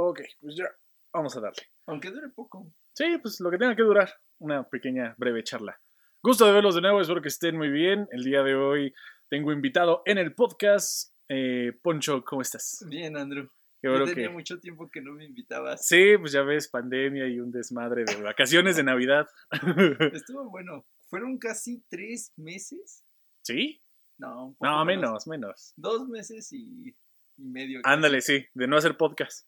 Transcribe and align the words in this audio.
Ok, 0.00 0.20
pues 0.40 0.56
ya, 0.56 0.66
vamos 1.12 1.36
a 1.36 1.40
darle. 1.40 1.62
Aunque 1.86 2.10
dure 2.10 2.28
poco. 2.28 2.72
Sí, 2.94 3.18
pues 3.20 3.40
lo 3.40 3.50
que 3.50 3.58
tenga 3.58 3.74
que 3.74 3.82
durar, 3.82 4.08
una 4.38 4.62
pequeña, 4.68 5.14
breve 5.18 5.42
charla. 5.42 5.80
Gusto 6.22 6.46
de 6.46 6.52
verlos 6.52 6.76
de 6.76 6.80
nuevo, 6.82 7.00
espero 7.00 7.20
que 7.20 7.28
estén 7.28 7.56
muy 7.56 7.68
bien. 7.68 8.06
El 8.12 8.22
día 8.22 8.42
de 8.42 8.54
hoy 8.54 8.94
tengo 9.28 9.52
invitado 9.52 10.02
en 10.04 10.18
el 10.18 10.34
podcast. 10.34 11.12
Eh, 11.28 11.72
Poncho, 11.82 12.24
¿cómo 12.24 12.42
estás? 12.42 12.84
Bien, 12.88 13.16
Andrew. 13.16 13.48
Qué 13.80 13.88
Yo 13.88 14.04
tenía 14.04 14.28
que... 14.28 14.32
mucho 14.32 14.58
tiempo 14.60 14.88
que 14.90 15.00
no 15.00 15.12
me 15.12 15.24
invitabas. 15.24 15.86
Sí, 15.86 16.16
pues 16.18 16.32
ya 16.32 16.42
ves, 16.42 16.68
pandemia 16.68 17.26
y 17.28 17.40
un 17.40 17.50
desmadre 17.50 18.04
de 18.04 18.22
vacaciones 18.22 18.76
de 18.76 18.84
Navidad. 18.84 19.26
Estuvo 20.12 20.48
bueno. 20.50 20.84
Fueron 21.08 21.38
casi 21.38 21.82
tres 21.88 22.32
meses. 22.36 23.04
¿Sí? 23.42 23.82
No, 24.18 24.46
un 24.46 24.54
poco 24.54 24.66
No, 24.70 24.84
menos, 24.84 25.26
menos. 25.26 25.72
Dos 25.76 26.08
meses 26.08 26.52
y, 26.52 26.96
y 27.36 27.44
medio. 27.44 27.80
casi. 27.82 27.94
Ándale, 27.94 28.20
sí, 28.20 28.46
de 28.54 28.66
no 28.66 28.76
hacer 28.76 28.96
podcast. 28.96 29.46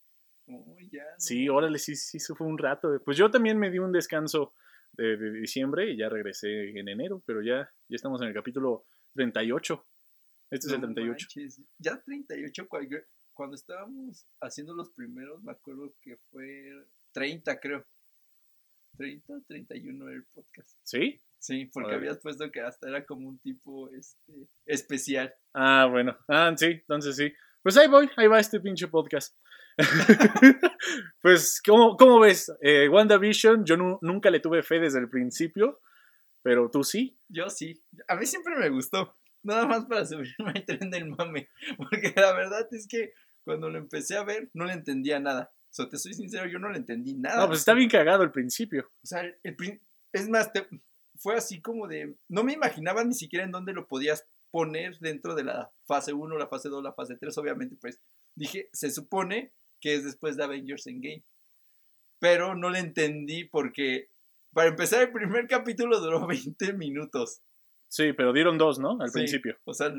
Uy, 0.59 0.89
ya, 0.93 1.03
no. 1.05 1.19
Sí, 1.19 1.49
órale, 1.49 1.79
sí, 1.79 1.97
sí, 1.97 2.17
eso 2.19 2.35
fue 2.35 2.47
un 2.47 2.59
rato. 2.59 3.01
Pues 3.05 3.17
yo 3.17 3.31
también 3.31 3.59
me 3.59 3.71
di 3.71 3.79
un 3.79 3.93
descanso 3.93 4.55
de, 4.93 5.17
de 5.17 5.33
diciembre 5.33 5.91
y 5.91 5.97
ya 5.97 6.09
regresé 6.09 6.71
en 6.71 6.89
enero, 6.89 7.23
pero 7.27 7.43
ya, 7.43 7.71
ya 7.89 7.97
estamos 7.97 8.21
en 8.23 8.29
el 8.29 8.35
capítulo 8.35 8.87
38. 9.15 9.87
Este 10.51 10.67
es 10.67 10.73
el 10.73 10.81
No 10.81 10.87
38. 10.89 11.27
manches, 11.29 11.61
Ya 11.79 12.01
38, 12.03 12.67
cual- 12.69 12.89
cuando 13.33 13.55
estábamos 13.55 14.27
haciendo 14.41 14.75
los 14.75 14.91
primeros, 14.91 15.43
me 15.43 15.53
acuerdo 15.53 15.95
que 16.03 16.17
fue 16.31 16.71
30, 17.13 17.59
creo. 17.61 17.87
30 18.97 19.33
o 19.33 19.41
31 19.47 20.09
el 20.09 20.25
podcast. 20.27 20.77
¿Sí? 20.83 21.23
Sí, 21.39 21.67
porque 21.73 21.95
habías 21.95 22.19
puesto 22.19 22.51
que 22.51 22.61
hasta 22.61 22.89
era 22.89 23.07
como 23.07 23.29
un 23.29 23.39
tipo 23.39 23.89
este 23.91 24.49
especial. 24.67 25.33
Ah, 25.55 25.87
bueno. 25.91 26.19
Ah, 26.29 26.53
sí, 26.57 26.67
entonces 26.67 27.17
sí. 27.17 27.33
Pues 27.63 27.77
ahí 27.79 27.89
voy, 27.89 28.11
ahí 28.17 28.27
va 28.27 28.41
este 28.41 28.61
pinche 28.61 28.89
podcast. 28.89 29.35
pues, 31.23 31.61
¿cómo, 31.65 31.97
cómo 31.97 32.21
ves? 32.21 32.53
Eh, 32.61 32.89
WandaVision, 32.89 33.65
yo 33.65 33.77
nu- 33.77 33.99
nunca 34.03 34.31
le 34.31 34.41
tuve 34.41 34.63
fe 34.63 34.79
desde 34.81 34.99
el 35.01 35.09
principio, 35.09 35.81
pero 36.43 36.71
tú 36.71 36.85
sí. 36.85 37.19
Yo 37.29 37.49
sí. 37.51 37.83
A 38.09 38.17
mí 38.17 38.27
siempre 38.27 38.57
me 38.57 38.69
gustó. 38.71 39.17
Nada 39.43 39.67
más 39.67 39.87
para 39.87 40.05
subirme 40.05 40.53
al 40.55 40.65
tren 40.65 40.91
del 40.91 41.09
mame. 41.11 41.49
Porque 41.79 42.13
la 42.17 42.33
verdad 42.33 42.67
es 42.73 42.87
que 42.87 43.13
cuando 43.45 43.71
lo 43.71 43.79
empecé 43.79 44.17
a 44.17 44.25
ver, 44.25 44.51
no 44.55 44.67
le 44.67 44.75
entendía 44.75 45.19
nada. 45.19 45.53
O 45.55 45.73
sea, 45.73 45.89
te 45.89 45.97
soy 45.99 46.15
sincero, 46.15 46.47
yo 46.47 46.59
no 46.59 46.69
le 46.71 46.79
entendí 46.79 47.15
nada. 47.15 47.41
No, 47.43 47.47
pues 47.47 47.61
está 47.61 47.75
bien 47.75 47.89
cagado 47.89 48.23
el 48.23 48.33
principio. 48.33 48.91
O 49.03 49.07
sea, 49.07 49.21
el- 49.21 49.37
el 49.43 49.57
prin- 49.57 49.81
es 50.13 50.29
más, 50.29 50.53
te- 50.53 50.67
fue 51.17 51.37
así 51.37 51.61
como 51.61 51.87
de. 51.87 52.17
No 52.29 52.43
me 52.45 52.53
imaginaba 52.53 53.05
ni 53.05 53.15
siquiera 53.15 53.45
en 53.45 53.51
dónde 53.53 53.73
lo 53.73 53.87
podías 53.87 54.27
poner 54.51 54.99
dentro 54.99 55.35
de 55.35 55.45
la 55.45 55.71
fase 55.87 56.13
1, 56.13 56.37
la 56.37 56.49
fase 56.49 56.69
2, 56.69 56.83
la 56.83 56.93
fase 56.93 57.17
3. 57.17 57.37
Obviamente, 57.39 57.77
pues 57.81 58.01
dije, 58.35 58.69
se 58.73 58.91
supone 58.91 59.55
que 59.81 59.95
es 59.95 60.05
después 60.05 60.37
de 60.37 60.45
Avengers 60.45 60.87
Endgame. 60.87 61.25
Pero 62.19 62.55
no 62.55 62.71
le 62.71 62.81
entendí 62.81 63.45
porque, 63.45 64.09
para 64.53 64.69
empezar, 64.69 65.03
el 65.03 65.13
primer 65.13 65.47
capítulo 65.49 66.01
duró 66.01 66.27
20 66.27 66.73
minutos. 66.75 67.43
Sí, 67.89 68.13
pero 68.13 68.33
dieron 68.33 68.57
dos, 68.57 68.79
¿no? 68.79 68.99
Al 69.01 69.09
Sí. 69.09 69.15
principio. 69.15 69.57
O 69.65 69.75
sea, 69.75 69.93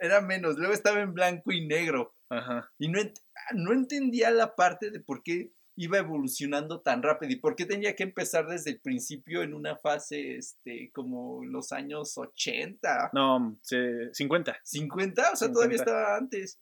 era 0.00 0.20
menos. 0.20 0.56
Luego 0.56 0.72
estaba 0.72 1.00
en 1.00 1.14
blanco 1.14 1.52
y 1.52 1.64
negro. 1.66 2.14
Ajá. 2.28 2.72
Y 2.78 2.88
no, 2.88 2.98
ent- 2.98 3.22
no 3.54 3.72
entendía 3.72 4.30
la 4.32 4.56
parte 4.56 4.90
de 4.90 4.98
por 4.98 5.22
qué 5.22 5.52
iba 5.78 5.98
evolucionando 5.98 6.80
tan 6.80 7.02
rápido 7.02 7.32
y 7.32 7.36
por 7.36 7.54
qué 7.54 7.66
tenía 7.66 7.94
que 7.94 8.02
empezar 8.02 8.48
desde 8.48 8.70
el 8.70 8.80
principio 8.80 9.42
en 9.42 9.52
una 9.54 9.76
fase 9.76 10.36
este, 10.38 10.90
como 10.90 11.44
los 11.44 11.70
años 11.70 12.16
80, 12.18 13.10
No, 13.12 13.56
se- 13.62 14.12
50. 14.12 14.56
50, 14.64 15.32
o 15.32 15.36
sea, 15.36 15.52
todavía 15.52 15.76
50. 15.78 15.82
estaba 15.84 16.16
antes. 16.16 16.58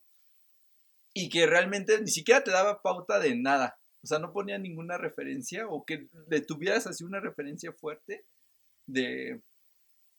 Y 1.17 1.29
que 1.29 1.47
realmente 1.47 1.99
ni 2.01 2.09
siquiera 2.09 2.43
te 2.43 2.51
daba 2.51 2.81
pauta 2.81 3.19
de 3.19 3.35
nada. 3.37 3.79
O 4.03 4.07
sea, 4.07 4.19
no 4.19 4.33
ponía 4.33 4.57
ninguna 4.59 4.97
referencia 4.97 5.67
o 5.67 5.85
que 5.85 6.09
le 6.29 6.41
tuvieras 6.41 6.85
así 6.87 7.03
una 7.03 7.19
referencia 7.19 7.71
fuerte 7.73 8.25
de, 8.87 9.41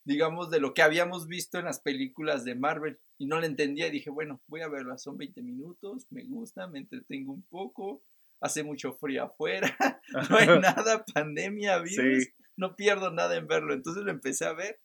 digamos, 0.05 0.51
de 0.51 0.59
lo 0.59 0.73
que 0.75 0.83
habíamos 0.83 1.29
visto 1.29 1.59
en 1.59 1.67
las 1.67 1.81
películas 1.81 2.45
de 2.45 2.55
Marvel. 2.55 2.99
Y 3.19 3.27
no 3.27 3.39
le 3.41 3.47
entendía 3.47 3.87
y 3.89 3.91
dije, 3.93 4.11
bueno, 4.11 4.43
voy 4.49 4.63
a 4.63 4.69
verla, 4.69 4.99
son 4.99 5.17
20 5.19 5.43
minutos, 5.43 6.07
me 6.11 6.25
gusta, 6.25 6.67
me 6.67 6.79
entretengo 6.81 7.33
un 7.33 7.45
poco, 7.45 8.03
hace 8.41 8.63
mucho 8.65 8.95
frío 8.95 9.25
afuera, 9.25 9.77
no 10.31 10.37
hay 10.37 10.47
nada, 10.61 11.05
pandemia, 11.15 11.79
virus, 11.79 12.25
Sí. 12.25 12.31
no 12.57 12.75
pierdo 12.75 13.11
nada 13.13 13.37
en 13.37 13.47
verlo. 13.47 13.73
Entonces 13.75 14.03
lo 14.03 14.11
empecé 14.11 14.47
a 14.47 14.53
ver. 14.55 14.81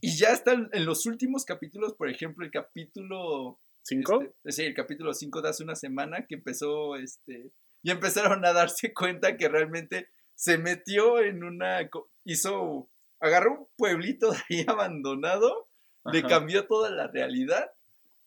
Y 0.00 0.16
ya 0.16 0.28
están 0.28 0.68
en 0.72 0.84
los 0.86 1.06
últimos 1.06 1.44
capítulos, 1.44 1.94
por 1.94 2.08
ejemplo, 2.08 2.44
el 2.44 2.50
capítulo 2.50 3.60
¿Cinco? 3.84 4.22
este, 4.22 4.52
sí, 4.52 4.62
el 4.62 4.74
capítulo 4.74 5.12
5 5.12 5.42
de 5.42 5.50
hace 5.50 5.62
una 5.62 5.76
semana 5.76 6.26
que 6.26 6.36
empezó, 6.36 6.96
este, 6.96 7.52
y 7.82 7.90
empezaron 7.90 8.44
a 8.44 8.52
darse 8.52 8.92
cuenta 8.94 9.36
que 9.36 9.48
realmente 9.48 10.08
se 10.34 10.58
metió 10.58 11.20
en 11.20 11.44
una, 11.44 11.88
hizo, 12.24 12.90
agarró 13.20 13.52
un 13.60 13.68
pueblito 13.76 14.30
de 14.32 14.38
ahí 14.48 14.64
abandonado, 14.66 15.68
le 16.10 16.20
Ajá. 16.20 16.28
cambió 16.28 16.66
toda 16.66 16.90
la 16.90 17.06
realidad, 17.08 17.70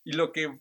y 0.03 0.13
lo 0.13 0.31
que 0.31 0.59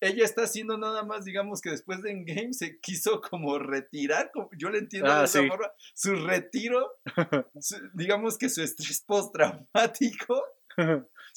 ella 0.00 0.24
está 0.24 0.42
haciendo 0.42 0.78
nada 0.78 1.02
más, 1.04 1.24
digamos 1.24 1.60
que 1.60 1.70
después 1.70 2.02
de 2.02 2.12
Endgame 2.12 2.52
se 2.52 2.78
quiso 2.80 3.20
como 3.20 3.58
retirar, 3.58 4.30
como, 4.32 4.48
yo 4.56 4.70
le 4.70 4.78
entiendo 4.78 5.10
Ah, 5.10 5.18
de 5.20 5.24
esa 5.24 5.40
sí. 5.42 5.48
forma, 5.48 5.70
su 5.94 6.14
retiro, 6.14 6.92
su- 7.60 7.90
digamos 7.94 8.38
que 8.38 8.48
su 8.48 8.62
estrés 8.62 9.02
postraumático, 9.04 10.42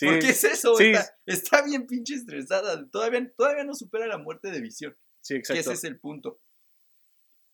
sí, 0.02 0.08
¿Por 0.08 0.20
qué 0.20 0.30
es 0.30 0.44
eso? 0.44 0.76
sí. 0.76 0.92
Está, 0.92 1.16
está 1.28 1.62
bien 1.64 1.86
pinche 1.86 2.16
estresada. 2.16 2.90
Todavía, 2.90 3.32
todavía 3.38 3.64
no 3.64 3.76
supera 3.76 4.08
la 4.08 4.18
muerte 4.18 4.50
de 4.50 4.60
visión. 4.60 4.98
sí, 5.22 5.36
Que 5.36 5.40
exacto. 5.40 5.60
ese 5.60 5.74
es 5.74 5.84
el 5.84 6.00
punto. 6.00 6.40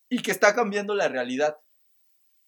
Y 0.08 0.22
que 0.22 0.30
está 0.30 0.54
cambiando 0.54 0.94
la 0.94 1.08
realidad. 1.08 1.58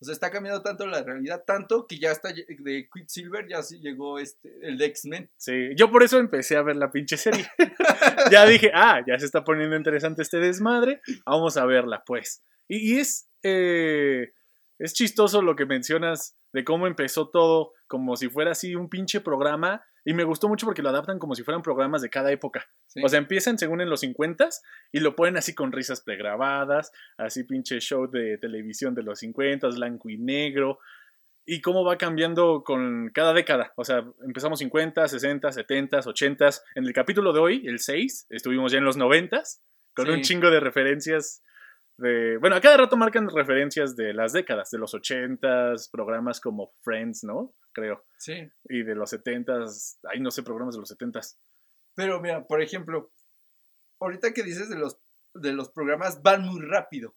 O 0.01 0.05
sea, 0.07 0.15
está 0.15 0.31
cambiando 0.31 0.63
tanto 0.63 0.87
la 0.87 1.03
realidad, 1.03 1.45
tanto 1.47 1.87
que 1.87 1.99
ya 1.99 2.11
está 2.11 2.33
de 2.33 2.89
Quicksilver, 2.91 3.47
ya 3.47 3.63
sí 3.63 3.81
llegó 3.81 4.19
este, 4.19 4.51
el 4.63 4.79
de 4.79 4.87
X-Men. 4.87 5.31
Sí, 5.37 5.75
yo 5.77 5.91
por 5.91 6.03
eso 6.03 6.19
empecé 6.19 6.57
a 6.57 6.63
ver 6.63 6.77
la 6.77 6.91
pinche 6.91 7.19
serie. 7.19 7.47
ya 8.31 8.47
dije, 8.47 8.71
ah, 8.73 9.03
ya 9.07 9.19
se 9.19 9.27
está 9.27 9.45
poniendo 9.45 9.77
interesante 9.77 10.23
este 10.23 10.39
desmadre, 10.39 11.03
vamos 11.27 11.59
a 11.59 11.67
verla, 11.67 12.03
pues. 12.07 12.43
Y, 12.67 12.95
y 12.95 12.99
es, 13.01 13.29
eh, 13.43 14.33
es 14.79 14.95
chistoso 14.95 15.43
lo 15.43 15.55
que 15.55 15.67
mencionas 15.67 16.35
de 16.55 16.65
cómo 16.65 16.87
empezó 16.87 17.29
todo 17.29 17.73
como 17.87 18.17
si 18.17 18.29
fuera 18.29 18.53
así 18.53 18.75
un 18.75 18.89
pinche 18.89 19.21
programa. 19.21 19.85
Y 20.11 20.13
me 20.13 20.25
gustó 20.25 20.49
mucho 20.49 20.67
porque 20.67 20.83
lo 20.83 20.89
adaptan 20.89 21.21
como 21.21 21.37
si 21.37 21.45
fueran 21.45 21.63
programas 21.63 22.03
de 22.03 22.11
cada 22.11 22.33
época. 22.33 22.69
Sí. 22.89 23.01
O 23.05 23.09
sea, 23.09 23.21
empiezan 23.21 23.59
según 23.59 23.81
en 23.81 23.89
los 23.89 24.01
50 24.01 24.49
y 24.91 24.99
lo 24.99 25.15
ponen 25.15 25.37
así 25.37 25.55
con 25.55 25.71
risas 25.71 26.01
pregrabadas, 26.01 26.91
así 27.17 27.45
pinche 27.45 27.79
show 27.79 28.11
de 28.11 28.37
televisión 28.39 28.93
de 28.97 29.05
los 29.05 29.21
50, 29.21 29.69
blanco 29.69 30.11
y 30.11 30.19
negro. 30.19 30.81
Y 31.47 31.61
cómo 31.61 31.85
va 31.85 31.97
cambiando 31.97 32.65
con 32.65 33.11
cada 33.15 33.33
década. 33.33 33.73
O 33.77 33.85
sea, 33.85 34.05
empezamos 34.27 34.59
50, 34.59 35.07
60, 35.07 35.53
70, 35.53 36.01
80. 36.05 36.51
En 36.75 36.87
el 36.87 36.93
capítulo 36.93 37.33
de 37.33 37.39
hoy, 37.39 37.67
el 37.69 37.79
6, 37.79 38.27
estuvimos 38.31 38.73
ya 38.73 38.79
en 38.79 38.87
los 38.87 38.97
90 38.97 39.45
con 39.95 40.07
Sí. 40.07 40.13
un 40.13 40.23
chingo 40.23 40.51
de 40.51 40.59
referencias 40.59 41.41
de... 42.01 42.39
Bueno, 42.39 42.57
a 42.57 42.61
cada 42.61 42.77
rato 42.77 42.97
marcan 42.97 43.29
referencias 43.29 43.97
de 43.97 44.13
las 44.13 44.33
décadas, 44.33 44.71
de 44.71 44.79
los 44.79 44.95
80, 44.95 45.75
programas 45.93 46.41
como 46.41 46.73
Friends, 46.83 47.25
¿no? 47.25 47.55
Creo. 47.73 48.05
sí. 48.19 48.49
Y 48.65 48.83
de 48.83 48.95
los 48.95 49.11
70, 49.11 49.65
ay, 50.13 50.21
no 50.21 50.31
sé, 50.31 50.43
programas 50.43 50.75
de 50.75 50.81
los 50.81 50.89
70. 50.89 51.21
Pero 51.95 52.21
mira, 52.21 52.47
por 52.47 52.63
ejemplo, 52.63 53.13
ahorita 54.01 54.33
que 54.33 54.43
dices 54.43 54.69
de 54.69 54.77
los, 54.77 54.99
de 55.35 55.53
los 55.53 55.71
programas, 55.71 56.23
van 56.23 56.43
muy 56.43 56.61
rápido. 56.61 57.15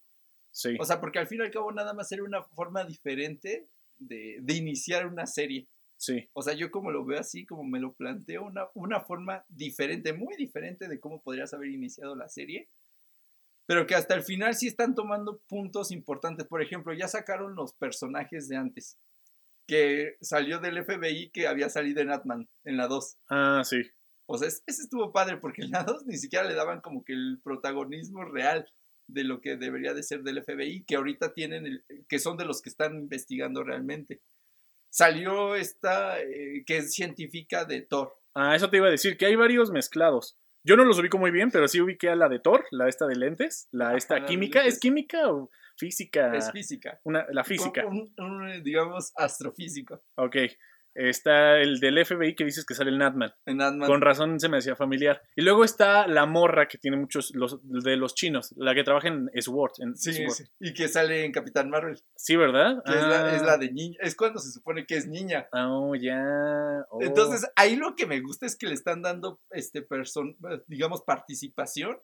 Sí. 0.50 0.76
O 0.78 0.84
sea, 0.84 1.00
porque 1.00 1.18
al 1.18 1.26
fin 1.26 1.40
y 1.40 1.44
al 1.44 1.50
cabo 1.50 1.72
nada 1.72 1.94
más 1.94 2.12
era 2.12 2.22
una 2.22 2.42
forma 2.42 2.84
diferente 2.84 3.68
de, 3.96 4.38
de 4.40 4.54
iniciar 4.54 5.06
una 5.06 5.26
serie. 5.26 5.68
sí. 5.96 6.28
O 6.32 6.42
sea, 6.42 6.54
yo 6.54 6.70
como 6.70 6.92
lo 6.92 7.04
veo 7.04 7.18
así, 7.18 7.44
como 7.44 7.64
me 7.64 7.80
lo 7.80 7.94
planteo, 7.94 8.44
una, 8.44 8.68
una 8.74 9.00
forma 9.00 9.44
diferente, 9.48 10.12
muy 10.12 10.36
diferente 10.36 10.86
de 10.86 11.00
cómo 11.00 11.22
podrías 11.22 11.52
haber 11.54 11.70
iniciado 11.70 12.14
la 12.14 12.28
serie. 12.28 12.68
Pero 13.66 13.86
que 13.86 13.94
hasta 13.94 14.14
el 14.14 14.22
final 14.22 14.54
sí 14.54 14.66
están 14.66 14.94
tomando 14.94 15.38
puntos 15.48 15.90
importantes. 15.90 16.46
Por 16.46 16.60
ejemplo, 16.62 16.92
ya 16.92 17.08
sacaron 17.08 17.54
los 17.54 17.72
personajes 17.74 18.48
de 18.48 18.56
antes. 18.56 18.98
Que 19.66 20.16
salió 20.20 20.58
del 20.58 20.84
FBI 20.84 21.30
que 21.30 21.46
había 21.48 21.70
salido 21.70 22.02
en 22.02 22.10
Atman, 22.10 22.48
en 22.64 22.76
la 22.76 22.86
2. 22.88 23.16
Ah, 23.30 23.62
sí. 23.64 23.82
O 24.26 24.36
sea, 24.36 24.48
es- 24.48 24.62
ese 24.66 24.82
estuvo 24.82 25.12
padre 25.12 25.38
porque 25.38 25.62
en 25.62 25.70
la 25.70 25.84
2 25.84 26.04
ni 26.06 26.18
siquiera 26.18 26.44
le 26.46 26.54
daban 26.54 26.80
como 26.82 27.04
que 27.04 27.14
el 27.14 27.40
protagonismo 27.42 28.24
real 28.24 28.70
de 29.06 29.24
lo 29.24 29.40
que 29.40 29.56
debería 29.56 29.92
de 29.94 30.02
ser 30.02 30.22
del 30.22 30.38
FBI, 30.42 30.84
que 30.84 30.96
ahorita 30.96 31.32
tienen, 31.34 31.66
el, 31.66 31.84
que 32.08 32.18
son 32.18 32.36
de 32.36 32.44
los 32.46 32.60
que 32.62 32.70
están 32.70 32.96
investigando 32.96 33.62
realmente. 33.62 34.20
Salió 34.90 35.56
esta, 35.56 36.20
eh, 36.20 36.62
que 36.66 36.78
es 36.78 36.94
científica 36.94 37.64
de 37.64 37.82
Thor. 37.82 38.14
Ah, 38.34 38.54
eso 38.56 38.70
te 38.70 38.76
iba 38.78 38.86
a 38.86 38.90
decir, 38.90 39.16
que 39.16 39.26
hay 39.26 39.36
varios 39.36 39.70
mezclados. 39.70 40.36
Yo 40.66 40.76
no 40.76 40.84
los 40.84 40.98
ubico 40.98 41.18
muy 41.18 41.30
bien, 41.30 41.50
pero 41.50 41.68
sí 41.68 41.78
ubiqué 41.80 42.08
a 42.08 42.16
la 42.16 42.30
de 42.30 42.38
Thor, 42.38 42.64
la 42.70 42.88
esta 42.88 43.06
de 43.06 43.16
lentes, 43.16 43.68
la 43.70 43.96
esta 43.96 44.14
Ajá, 44.14 44.22
la 44.22 44.26
de 44.26 44.32
química. 44.32 44.64
¿Es 44.64 44.80
química 44.80 45.30
o 45.30 45.50
física? 45.76 46.34
Es 46.34 46.50
física. 46.50 47.00
Una, 47.04 47.26
la 47.30 47.44
física. 47.44 47.86
Un, 47.86 48.14
un, 48.16 48.62
digamos, 48.62 49.12
astrofísico. 49.14 50.02
Ok. 50.16 50.36
Está 50.94 51.58
el 51.58 51.80
del 51.80 52.04
FBI 52.04 52.34
que 52.36 52.44
dices 52.44 52.64
que 52.64 52.74
sale 52.74 52.90
el 52.90 52.98
Natman. 52.98 53.32
En 53.46 53.60
Ant-Man. 53.60 53.88
Con 53.88 54.00
razón 54.00 54.38
se 54.38 54.48
me 54.48 54.58
hacía 54.58 54.76
familiar. 54.76 55.20
Y 55.34 55.42
luego 55.42 55.64
está 55.64 56.06
la 56.06 56.24
morra 56.26 56.68
que 56.68 56.78
tiene 56.78 56.96
muchos 56.96 57.32
los, 57.34 57.58
de 57.64 57.96
los 57.96 58.14
chinos, 58.14 58.54
la 58.56 58.74
que 58.74 58.84
trabaja 58.84 59.08
en 59.08 59.28
Sword. 59.42 59.72
En 59.78 59.96
Sí, 59.96 60.12
Sword. 60.12 60.30
sí, 60.30 60.44
y 60.60 60.72
que 60.72 60.86
sale 60.88 61.24
en 61.24 61.32
Capitán 61.32 61.68
Marvel. 61.70 61.98
Sí, 62.16 62.36
¿verdad? 62.36 62.82
Que 62.86 62.92
es, 62.92 63.02
la, 63.02 63.34
es 63.36 63.42
Ah. 63.42 63.46
la 63.46 63.58
de 63.58 63.72
niña. 63.72 63.96
Es 64.00 64.14
cuando 64.14 64.38
se 64.38 64.50
supone 64.52 64.86
que 64.86 64.96
es 64.96 65.08
niña. 65.08 65.48
Oh, 65.52 65.94
ya. 65.96 66.22
Oh. 66.90 67.02
Entonces, 67.02 67.44
ahí 67.56 67.76
lo 67.76 67.96
que 67.96 68.06
me 68.06 68.20
gusta 68.20 68.46
es 68.46 68.56
que 68.56 68.66
le 68.66 68.74
están 68.74 69.02
dando, 69.02 69.40
este, 69.50 69.82
person, 69.82 70.36
digamos, 70.68 71.02
participación 71.02 71.98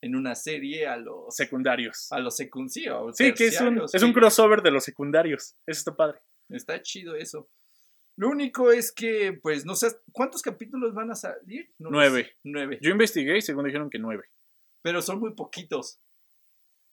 en 0.00 0.14
una 0.16 0.34
serie 0.34 0.86
a 0.86 0.96
los, 0.96 1.34
secundarios. 1.34 2.08
a 2.10 2.18
los 2.20 2.36
secundarios. 2.36 3.16
Sí, 3.16 3.32
que 3.34 3.46
es 3.46 3.60
un, 3.60 3.82
es 3.92 4.02
un 4.02 4.12
crossover 4.12 4.62
de 4.62 4.70
los 4.70 4.84
secundarios. 4.84 5.56
Eso 5.66 5.78
está 5.78 5.96
padre. 5.96 6.20
Está 6.50 6.80
chido 6.82 7.14
eso. 7.14 7.48
Lo 8.18 8.28
único 8.28 8.72
es 8.72 8.90
que, 8.90 9.38
pues, 9.40 9.64
no 9.64 9.76
sé, 9.76 9.88
¿cuántos 10.10 10.42
capítulos 10.42 10.92
van 10.92 11.12
a 11.12 11.14
salir? 11.14 11.72
No 11.78 11.90
Nueve. 11.90 12.24
sé. 12.24 12.30
Nueve. 12.42 12.78
Yo 12.82 12.90
investigué 12.90 13.38
y 13.38 13.42
según 13.42 13.64
dijeron 13.64 13.90
que 13.90 14.00
nueve. 14.00 14.24
Pero 14.82 15.00
son 15.02 15.20
muy 15.20 15.34
poquitos. 15.34 16.00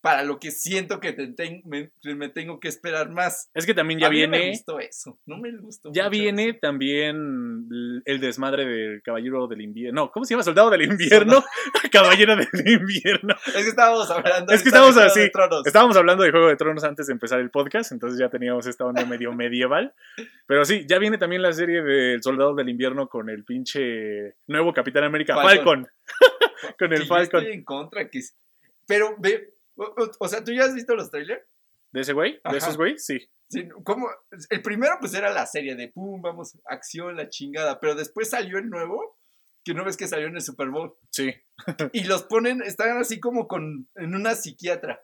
Para 0.06 0.22
lo 0.22 0.38
que 0.40 0.52
siento 0.52 1.00
que 1.00 1.14
te 1.14 1.26
ten- 1.30 1.64
me, 1.66 1.90
me 2.04 2.30
tengo 2.30 2.60
que 2.60 2.68
esperar 2.68 3.10
más. 3.10 3.50
Es 3.56 3.66
que 3.66 3.74
también 3.74 4.00
ya 4.00 4.06
a 4.06 4.10
mí 4.12 4.22
no 4.22 4.28
me 4.30 4.38
viene. 4.38 4.52
gustó 4.52 4.80
eso. 4.80 5.18
No 5.26 5.40
me 5.40 5.52
gustó. 5.58 5.90
Ya 5.92 6.10
viene 6.10 6.50
eso. 6.50 6.60
también 6.62 7.68
el 8.06 8.20
desmadre 8.20 8.66
del 8.66 9.02
Caballero 9.02 9.48
del 9.48 9.62
Invierno. 9.62 10.04
No, 10.04 10.12
¿cómo 10.12 10.24
se 10.26 10.36
llama? 10.36 10.44
Soldado 10.44 10.70
del 10.70 10.84
Invierno. 10.84 11.44
Caballero 11.92 12.36
del 12.36 12.48
Invierno. 12.68 13.36
Es 13.48 13.64
que 13.64 13.70
estábamos 13.70 14.08
hablando. 14.12 14.54
Es 14.54 14.62
que 14.62 14.70
Juego 14.70 14.90
así, 15.00 15.22
de 15.22 15.30
Tronos. 15.32 15.66
Estábamos 15.66 15.98
hablando 15.98 16.24
de 16.24 16.30
Juego 16.30 16.50
de 16.50 16.56
Tronos 16.56 16.84
antes 16.84 17.08
de 17.08 17.14
empezar 17.14 17.40
el 17.40 17.50
podcast, 17.50 17.92
entonces 17.92 18.20
ya 18.20 18.30
teníamos 18.30 18.68
esta 18.68 18.86
onda 18.86 19.04
medio 19.08 19.34
medieval. 19.34 19.96
Pero 20.46 20.66
sí, 20.66 20.86
ya 20.88 21.00
viene 21.00 21.18
también 21.18 21.42
la 21.42 21.52
serie 21.52 21.82
del 21.82 22.22
Soldado 22.22 22.54
del 22.54 22.70
Invierno 22.70 23.08
con 23.10 23.32
el 23.32 23.44
pinche 23.44 24.36
nuevo 24.46 24.72
Capitán 24.72 25.04
América, 25.06 25.34
Falcon. 25.34 25.88
Falcon. 25.88 25.88
con 26.78 26.90
Que 26.90 26.96
el 26.96 27.02
yo 27.02 27.08
Falcon. 27.08 27.40
estoy 27.42 27.54
en 27.56 27.64
contra. 27.64 28.08
Que... 28.08 28.20
Pero, 28.86 29.16
ve, 29.18 29.55
o, 29.76 30.28
sea, 30.28 30.44
¿tú 30.44 30.54
ya 30.54 30.66
has 30.66 30.74
visto 30.74 30.96
los 30.96 31.10
trailers? 31.10 31.44
¿De 31.92 32.02
ese 32.02 32.14
güey? 32.14 32.34
¿De 32.34 32.42
Ajá. 32.44 32.58
esos 32.58 32.78
güey? 32.78 32.98
Sí. 32.98 33.20
Sí, 33.48 33.70
¿cómo? 33.84 34.10
El 34.50 34.62
primero 34.62 34.98
pues 35.00 35.14
era 35.14 35.32
la 35.32 35.46
serie 35.46 35.76
de 35.76 35.90
pum, 35.90 36.22
vamos, 36.22 36.58
acción, 36.66 37.16
la 37.16 37.30
chingada, 37.30 37.80
pero 37.80 37.96
después 37.96 38.30
salió 38.30 38.58
el 38.58 38.70
nuevo, 38.70 39.18
que 39.64 39.74
no 39.74 39.86
ves 39.86 39.98
que 39.98 40.08
salió 40.08 40.28
en 40.28 40.36
el 40.36 40.42
Super 40.42 40.70
Bowl, 40.70 40.96
Sí. 41.12 41.34
y 41.94 42.04
los 42.06 42.24
ponen, 42.24 42.62
están 42.62 42.98
así 42.98 43.20
como 43.20 43.48
con, 43.48 43.88
en 43.96 44.16
una 44.16 44.36
psiquiatra, 44.36 45.04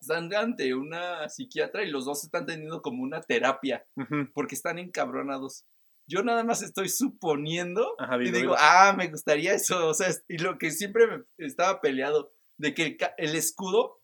están 0.00 0.32
ante 0.34 0.74
una 0.74 1.28
psiquiatra 1.28 1.84
y 1.84 1.90
los 1.90 2.04
dos 2.04 2.24
están 2.24 2.46
teniendo 2.46 2.82
como 2.82 3.02
una 3.02 3.20
terapia, 3.20 3.86
porque 4.32 4.54
están 4.54 4.78
encabronados. 4.78 5.66
Yo 6.06 6.22
nada 6.22 6.42
más 6.42 6.62
estoy 6.62 6.88
suponiendo 6.88 7.94
Ajá, 7.98 8.20
y 8.20 8.30
digo, 8.30 8.56
ah, 8.58 8.94
me 8.96 9.08
gustaría 9.08 9.54
eso, 9.54 9.88
o 9.88 9.94
sea, 9.94 10.08
y 10.28 10.38
lo 10.38 10.58
que 10.58 10.70
siempre 10.70 11.06
me 11.06 11.24
estaba 11.38 11.80
peleado, 11.80 12.32
de 12.60 12.74
que 12.74 12.96
el, 13.16 13.34
escudo 13.34 14.00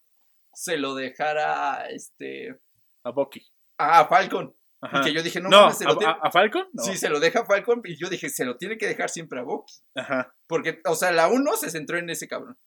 se 0.52 0.76
lo 0.78 0.94
dejara, 0.94 1.88
este, 1.90 2.58
A 3.04 3.10
Bucky. 3.10 3.46
a 3.78 4.06
Falcon. 4.08 4.54
Ajá. 4.82 5.00
Que 5.02 5.12
yo 5.12 5.22
dije, 5.22 5.40
no, 5.40 5.48
No, 5.48 5.60
mames, 5.62 5.78
se 5.78 5.84
lo 5.84 5.92
¿a, 5.92 5.98
tiene- 5.98 6.12
a- 6.12 6.26
a 6.26 6.30
Falcon? 6.30 6.66
No. 6.72 6.82
Sí, 6.82 6.96
se 6.96 7.08
lo 7.08 7.18
deja 7.18 7.40
a 7.40 7.46
Falcon 7.46 7.80
y 7.84 7.96
yo 7.96 8.08
dije, 8.08 8.28
se 8.28 8.44
lo 8.44 8.56
tiene 8.56 8.76
que 8.76 8.86
dejar 8.86 9.08
siempre 9.10 9.40
a 9.40 9.42
Bucky. 9.42 9.74
Ajá. 9.94 10.34
Porque, 10.46 10.80
o 10.86 10.94
sea, 10.94 11.12
la 11.12 11.28
1 11.28 11.56
se 11.56 11.70
centró 11.70 11.98
en 11.98 12.08
ese 12.10 12.28
cabrón. 12.28 12.58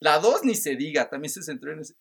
La 0.00 0.18
2 0.18 0.44
ni 0.44 0.54
se 0.54 0.76
diga, 0.76 1.08
también 1.08 1.30
se 1.30 1.42
centró 1.42 1.72
en 1.72 1.80
ese. 1.80 1.94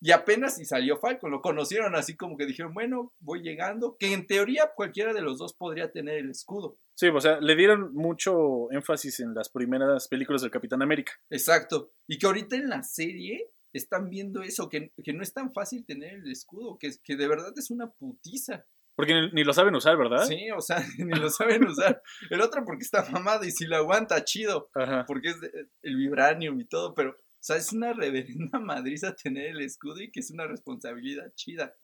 Y 0.00 0.12
apenas 0.12 0.56
si 0.56 0.64
salió 0.64 0.96
Falcon, 0.98 1.30
lo 1.30 1.40
conocieron 1.40 1.96
así 1.96 2.16
como 2.16 2.36
que 2.36 2.46
dijeron, 2.46 2.72
bueno, 2.72 3.12
voy 3.18 3.42
llegando. 3.42 3.96
Que 3.98 4.12
en 4.12 4.26
teoría 4.26 4.70
cualquiera 4.76 5.12
de 5.12 5.22
los 5.22 5.38
dos 5.38 5.54
podría 5.54 5.90
tener 5.90 6.18
el 6.18 6.30
escudo. 6.30 6.78
Sí, 6.94 7.08
o 7.08 7.20
sea, 7.20 7.40
le 7.40 7.56
dieron 7.56 7.92
mucho 7.94 8.70
énfasis 8.70 9.20
en 9.20 9.34
las 9.34 9.48
primeras 9.50 10.08
películas 10.08 10.42
del 10.42 10.50
Capitán 10.50 10.82
América. 10.82 11.12
Exacto. 11.30 11.92
Y 12.08 12.18
que 12.18 12.26
ahorita 12.26 12.56
en 12.56 12.68
la 12.68 12.82
serie 12.82 13.50
están 13.72 14.08
viendo 14.08 14.42
eso, 14.42 14.68
que, 14.68 14.92
que 15.02 15.12
no 15.12 15.22
es 15.22 15.32
tan 15.32 15.52
fácil 15.52 15.84
tener 15.84 16.14
el 16.14 16.30
escudo, 16.30 16.78
que, 16.78 16.90
que 17.02 17.16
de 17.16 17.28
verdad 17.28 17.52
es 17.56 17.70
una 17.70 17.90
putiza. 17.90 18.64
Porque 18.96 19.14
ni, 19.14 19.30
ni 19.30 19.44
lo 19.44 19.52
saben 19.52 19.76
usar, 19.76 19.96
¿verdad? 19.96 20.24
Sí, 20.26 20.50
o 20.56 20.60
sea, 20.60 20.78
ni 20.98 21.16
lo 21.16 21.30
saben 21.30 21.64
usar. 21.66 22.02
El 22.30 22.40
otro 22.40 22.64
porque 22.64 22.82
está 22.82 23.08
mamado 23.10 23.44
y 23.44 23.50
si 23.52 23.66
lo 23.66 23.76
aguanta, 23.76 24.24
chido. 24.24 24.70
Ajá. 24.74 25.04
porque 25.06 25.28
es 25.28 25.40
de- 25.40 25.68
el 25.82 25.96
vibranium 25.96 26.60
y 26.60 26.64
todo, 26.64 26.94
pero, 26.94 27.14
o 27.40 27.42
sea, 27.42 27.56
es 27.56 27.72
una 27.72 27.92
reverenda 27.92 28.58
madriza 28.60 29.14
tener 29.14 29.46
el 29.46 29.60
escudo 29.60 30.00
y 30.02 30.10
que 30.10 30.20
es 30.20 30.30
una 30.30 30.46
responsabilidad 30.46 31.32
chida. 31.34 31.74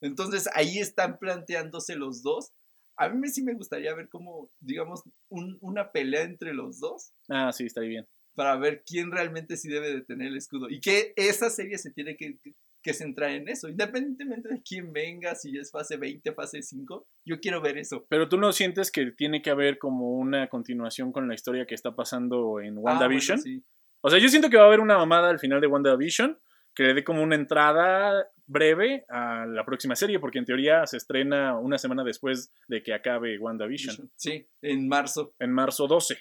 Entonces 0.00 0.48
ahí 0.54 0.78
están 0.78 1.18
planteándose 1.18 1.96
los 1.96 2.22
dos. 2.22 2.52
A 2.96 3.08
mí 3.08 3.28
sí 3.28 3.42
me 3.42 3.54
gustaría 3.54 3.94
ver 3.94 4.08
como, 4.08 4.50
digamos, 4.60 5.02
un- 5.28 5.58
una 5.60 5.90
pelea 5.92 6.22
entre 6.22 6.52
los 6.54 6.78
dos 6.78 7.12
Ah, 7.28 7.50
sí, 7.52 7.64
está 7.66 7.80
bien. 7.80 8.06
para 8.36 8.56
ver 8.56 8.82
quién 8.84 9.10
realmente 9.12 9.56
sí 9.56 9.68
debe 9.68 9.92
de 9.94 10.02
tener 10.02 10.28
el 10.28 10.36
escudo. 10.36 10.68
Y 10.68 10.80
que 10.80 11.12
esa 11.16 11.50
serie 11.50 11.78
se 11.78 11.92
tiene 11.92 12.16
que, 12.16 12.38
que 12.82 12.92
centrar 12.92 13.30
en 13.30 13.48
eso, 13.48 13.68
independientemente 13.68 14.48
de 14.48 14.60
quién 14.62 14.92
venga, 14.92 15.34
si 15.36 15.56
es 15.56 15.70
fase 15.70 15.96
20, 15.96 16.32
fase 16.34 16.60
5, 16.62 17.06
yo 17.24 17.38
quiero 17.40 17.60
ver 17.62 17.78
eso. 17.78 18.04
Pero 18.10 18.28
tú 18.28 18.36
no 18.36 18.52
sientes 18.52 18.90
que 18.90 19.12
tiene 19.12 19.40
que 19.40 19.50
haber 19.50 19.78
como 19.78 20.12
una 20.18 20.48
continuación 20.48 21.12
con 21.12 21.26
la 21.28 21.34
historia 21.34 21.64
que 21.66 21.74
está 21.76 21.94
pasando 21.96 22.60
en 22.60 22.76
Ah, 22.78 22.80
WandaVision. 22.80 23.38
bueno, 23.40 23.42
sí. 23.42 23.64
O 24.06 24.10
sea, 24.10 24.18
yo 24.18 24.28
siento 24.28 24.50
que 24.50 24.58
va 24.58 24.64
a 24.64 24.66
haber 24.66 24.80
una 24.80 24.98
mamada 24.98 25.30
al 25.30 25.38
final 25.38 25.62
de 25.62 25.66
WandaVision 25.66 26.38
que 26.74 26.82
le 26.82 26.92
dé 26.92 27.04
como 27.04 27.22
una 27.22 27.36
entrada 27.36 28.28
breve 28.46 29.06
a 29.08 29.46
la 29.46 29.64
próxima 29.64 29.96
serie, 29.96 30.18
porque 30.18 30.38
en 30.38 30.44
teoría 30.44 30.86
se 30.86 30.98
estrena 30.98 31.56
una 31.56 31.78
semana 31.78 32.04
después 32.04 32.52
de 32.68 32.82
que 32.82 32.92
acabe 32.92 33.38
WandaVision, 33.38 34.10
Sí, 34.16 34.46
en 34.60 34.88
marzo. 34.88 35.32
en 35.38 35.52
marzo 35.52 35.86
12. 35.86 36.18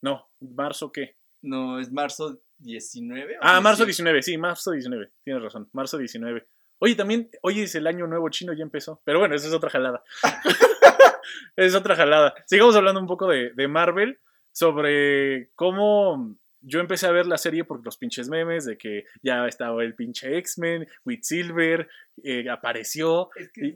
No, 0.00 0.30
¿marzo 0.40 0.90
qué? 0.90 1.16
No, 1.42 1.78
es 1.78 1.92
marzo 1.92 2.40
19. 2.60 3.34
o 3.36 3.40
Ah, 3.42 3.60
marzo 3.60 3.84
18. 3.84 3.86
19, 4.04 4.22
sí, 4.22 4.38
marzo 4.38 4.70
19, 4.70 5.10
tienes 5.22 5.42
razón, 5.42 5.68
marzo 5.72 5.98
19. 5.98 6.46
Oye, 6.78 6.94
también, 6.94 7.28
hoy 7.42 7.60
es 7.60 7.74
el 7.74 7.86
año 7.88 8.06
nuevo 8.06 8.30
chino, 8.30 8.54
ya 8.54 8.62
empezó. 8.62 9.02
Pero 9.04 9.18
bueno, 9.18 9.34
esa 9.34 9.48
es 9.48 9.52
otra 9.52 9.68
jalada. 9.68 10.02
es 11.56 11.74
otra 11.74 11.94
jalada. 11.94 12.34
Sigamos 12.46 12.74
hablando 12.74 13.00
un 13.02 13.06
poco 13.06 13.28
de, 13.28 13.52
de 13.54 13.68
Marvel, 13.68 14.18
sobre 14.52 15.50
cómo 15.56 16.36
yo 16.60 16.80
empecé 16.80 17.06
a 17.06 17.12
ver 17.12 17.26
la 17.26 17.38
serie 17.38 17.64
por 17.64 17.84
los 17.84 17.96
pinches 17.98 18.28
memes, 18.28 18.64
de 18.64 18.76
que 18.76 19.04
ya 19.22 19.46
estaba 19.46 19.82
el 19.84 19.94
pinche 19.94 20.36
X-Men, 20.38 20.86
Quicksilver, 21.06 21.88
eh, 22.24 22.48
apareció. 22.50 23.30
Es 23.36 23.50
que 23.52 23.66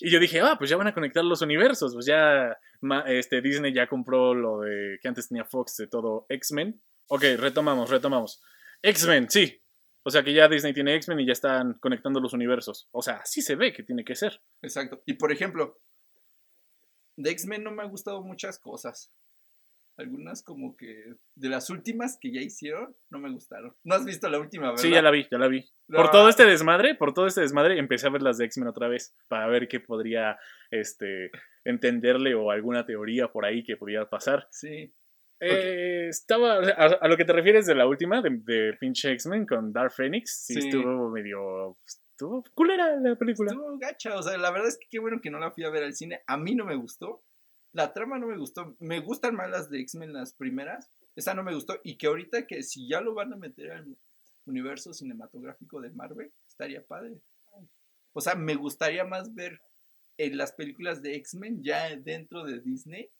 Y- 0.00 0.10
yo 0.10 0.18
dije, 0.18 0.40
ah, 0.40 0.56
pues 0.58 0.70
ya 0.70 0.76
van 0.76 0.86
a 0.86 0.94
conectar 0.94 1.24
los 1.24 1.42
universos. 1.42 1.92
Pues 1.94 2.06
ya 2.06 2.56
ma- 2.80 3.04
este, 3.06 3.40
Disney 3.42 3.72
ya 3.74 3.86
compró 3.88 4.34
lo 4.34 4.60
de 4.60 4.98
que 5.02 5.08
antes 5.08 5.28
tenía 5.28 5.44
Fox 5.44 5.76
de 5.76 5.86
todo 5.86 6.26
X-Men. 6.28 6.80
Ok, 7.08 7.22
retomamos, 7.38 7.90
retomamos. 7.90 8.42
X-Men, 8.82 9.28
sí. 9.30 9.62
O 10.02 10.10
sea 10.10 10.22
que 10.22 10.32
ya 10.32 10.48
Disney 10.48 10.72
tiene 10.72 10.94
X-Men 10.94 11.20
y 11.20 11.26
ya 11.26 11.32
están 11.32 11.74
conectando 11.74 12.20
los 12.20 12.32
universos. 12.32 12.88
O 12.90 13.02
sea, 13.02 13.16
así 13.16 13.42
se 13.42 13.54
ve 13.54 13.72
que 13.74 13.82
tiene 13.82 14.02
que 14.04 14.14
ser. 14.14 14.40
Exacto. 14.62 15.02
Y 15.04 15.14
por 15.14 15.30
ejemplo, 15.30 15.78
de 17.16 17.30
X-Men 17.32 17.64
no 17.64 17.70
me 17.70 17.82
han 17.82 17.90
gustado 17.90 18.22
muchas 18.22 18.58
cosas. 18.58 19.12
Algunas 20.00 20.42
como 20.42 20.76
que 20.76 21.14
de 21.36 21.48
las 21.48 21.70
últimas 21.70 22.18
que 22.20 22.32
ya 22.32 22.40
hicieron 22.40 22.96
no 23.10 23.18
me 23.20 23.30
gustaron. 23.30 23.74
¿No 23.84 23.94
has 23.94 24.04
visto 24.04 24.28
la 24.28 24.40
última, 24.40 24.68
verdad? 24.70 24.82
Sí, 24.82 24.90
ya 24.90 25.02
la 25.02 25.10
vi, 25.10 25.26
ya 25.30 25.38
la 25.38 25.48
vi. 25.48 25.64
Por 25.88 26.10
todo 26.10 26.28
este 26.28 26.44
desmadre, 26.46 26.94
por 26.94 27.12
todo 27.14 27.26
este 27.26 27.42
desmadre, 27.42 27.78
empecé 27.78 28.06
a 28.06 28.10
ver 28.10 28.22
las 28.22 28.38
de 28.38 28.46
X-Men 28.46 28.68
otra 28.68 28.88
vez 28.88 29.14
para 29.28 29.46
ver 29.46 29.68
qué 29.68 29.78
podría 29.80 30.38
este, 30.70 31.30
entenderle 31.64 32.34
o 32.34 32.50
alguna 32.50 32.84
teoría 32.86 33.28
por 33.28 33.44
ahí 33.44 33.62
que 33.62 33.76
podría 33.76 34.08
pasar. 34.08 34.48
Sí. 34.50 34.92
Eh, 35.42 36.08
estaba, 36.08 36.58
a 36.58 37.08
lo 37.08 37.16
que 37.16 37.24
te 37.24 37.32
refieres 37.32 37.66
de 37.66 37.74
la 37.74 37.86
última, 37.86 38.20
de, 38.20 38.40
de 38.42 38.74
pinche 38.78 39.12
X-Men 39.12 39.46
con 39.46 39.72
Dark 39.72 39.92
Phoenix, 39.92 40.44
sí, 40.46 40.54
Sí. 40.54 40.68
estuvo 40.68 41.10
medio, 41.10 41.78
estuvo 41.86 42.44
culera 42.54 42.96
la 42.96 43.16
película. 43.16 43.50
Estuvo 43.50 43.78
gacha. 43.78 44.16
O 44.18 44.22
sea, 44.22 44.36
la 44.36 44.50
verdad 44.50 44.68
es 44.68 44.78
que 44.78 44.86
qué 44.90 44.98
bueno 44.98 45.20
que 45.22 45.30
no 45.30 45.38
la 45.38 45.50
fui 45.50 45.64
a 45.64 45.70
ver 45.70 45.82
al 45.84 45.94
cine. 45.94 46.20
A 46.26 46.36
mí 46.36 46.54
no 46.54 46.66
me 46.66 46.76
gustó. 46.76 47.22
La 47.72 47.92
trama 47.92 48.18
no 48.18 48.26
me 48.26 48.36
gustó. 48.36 48.76
Me 48.80 49.00
gustan 49.00 49.34
más 49.36 49.50
las 49.50 49.70
de 49.70 49.80
X-Men, 49.80 50.12
las 50.12 50.32
primeras. 50.34 50.90
Esa 51.16 51.34
no 51.34 51.42
me 51.42 51.54
gustó. 51.54 51.78
Y 51.84 51.96
que 51.96 52.06
ahorita 52.08 52.46
que 52.46 52.62
si 52.62 52.88
ya 52.88 53.00
lo 53.00 53.14
van 53.14 53.32
a 53.32 53.36
meter 53.36 53.70
al 53.72 53.96
universo 54.46 54.92
cinematográfico 54.92 55.80
de 55.80 55.90
Marvel, 55.90 56.32
estaría 56.48 56.84
padre. 56.84 57.20
O 58.12 58.20
sea, 58.20 58.34
me 58.34 58.54
gustaría 58.56 59.04
más 59.04 59.32
ver 59.34 59.60
en 60.18 60.36
las 60.36 60.52
películas 60.52 61.00
de 61.02 61.14
X-Men 61.16 61.62
ya 61.62 61.94
dentro 61.96 62.44
de 62.44 62.60
Disney 62.60 63.10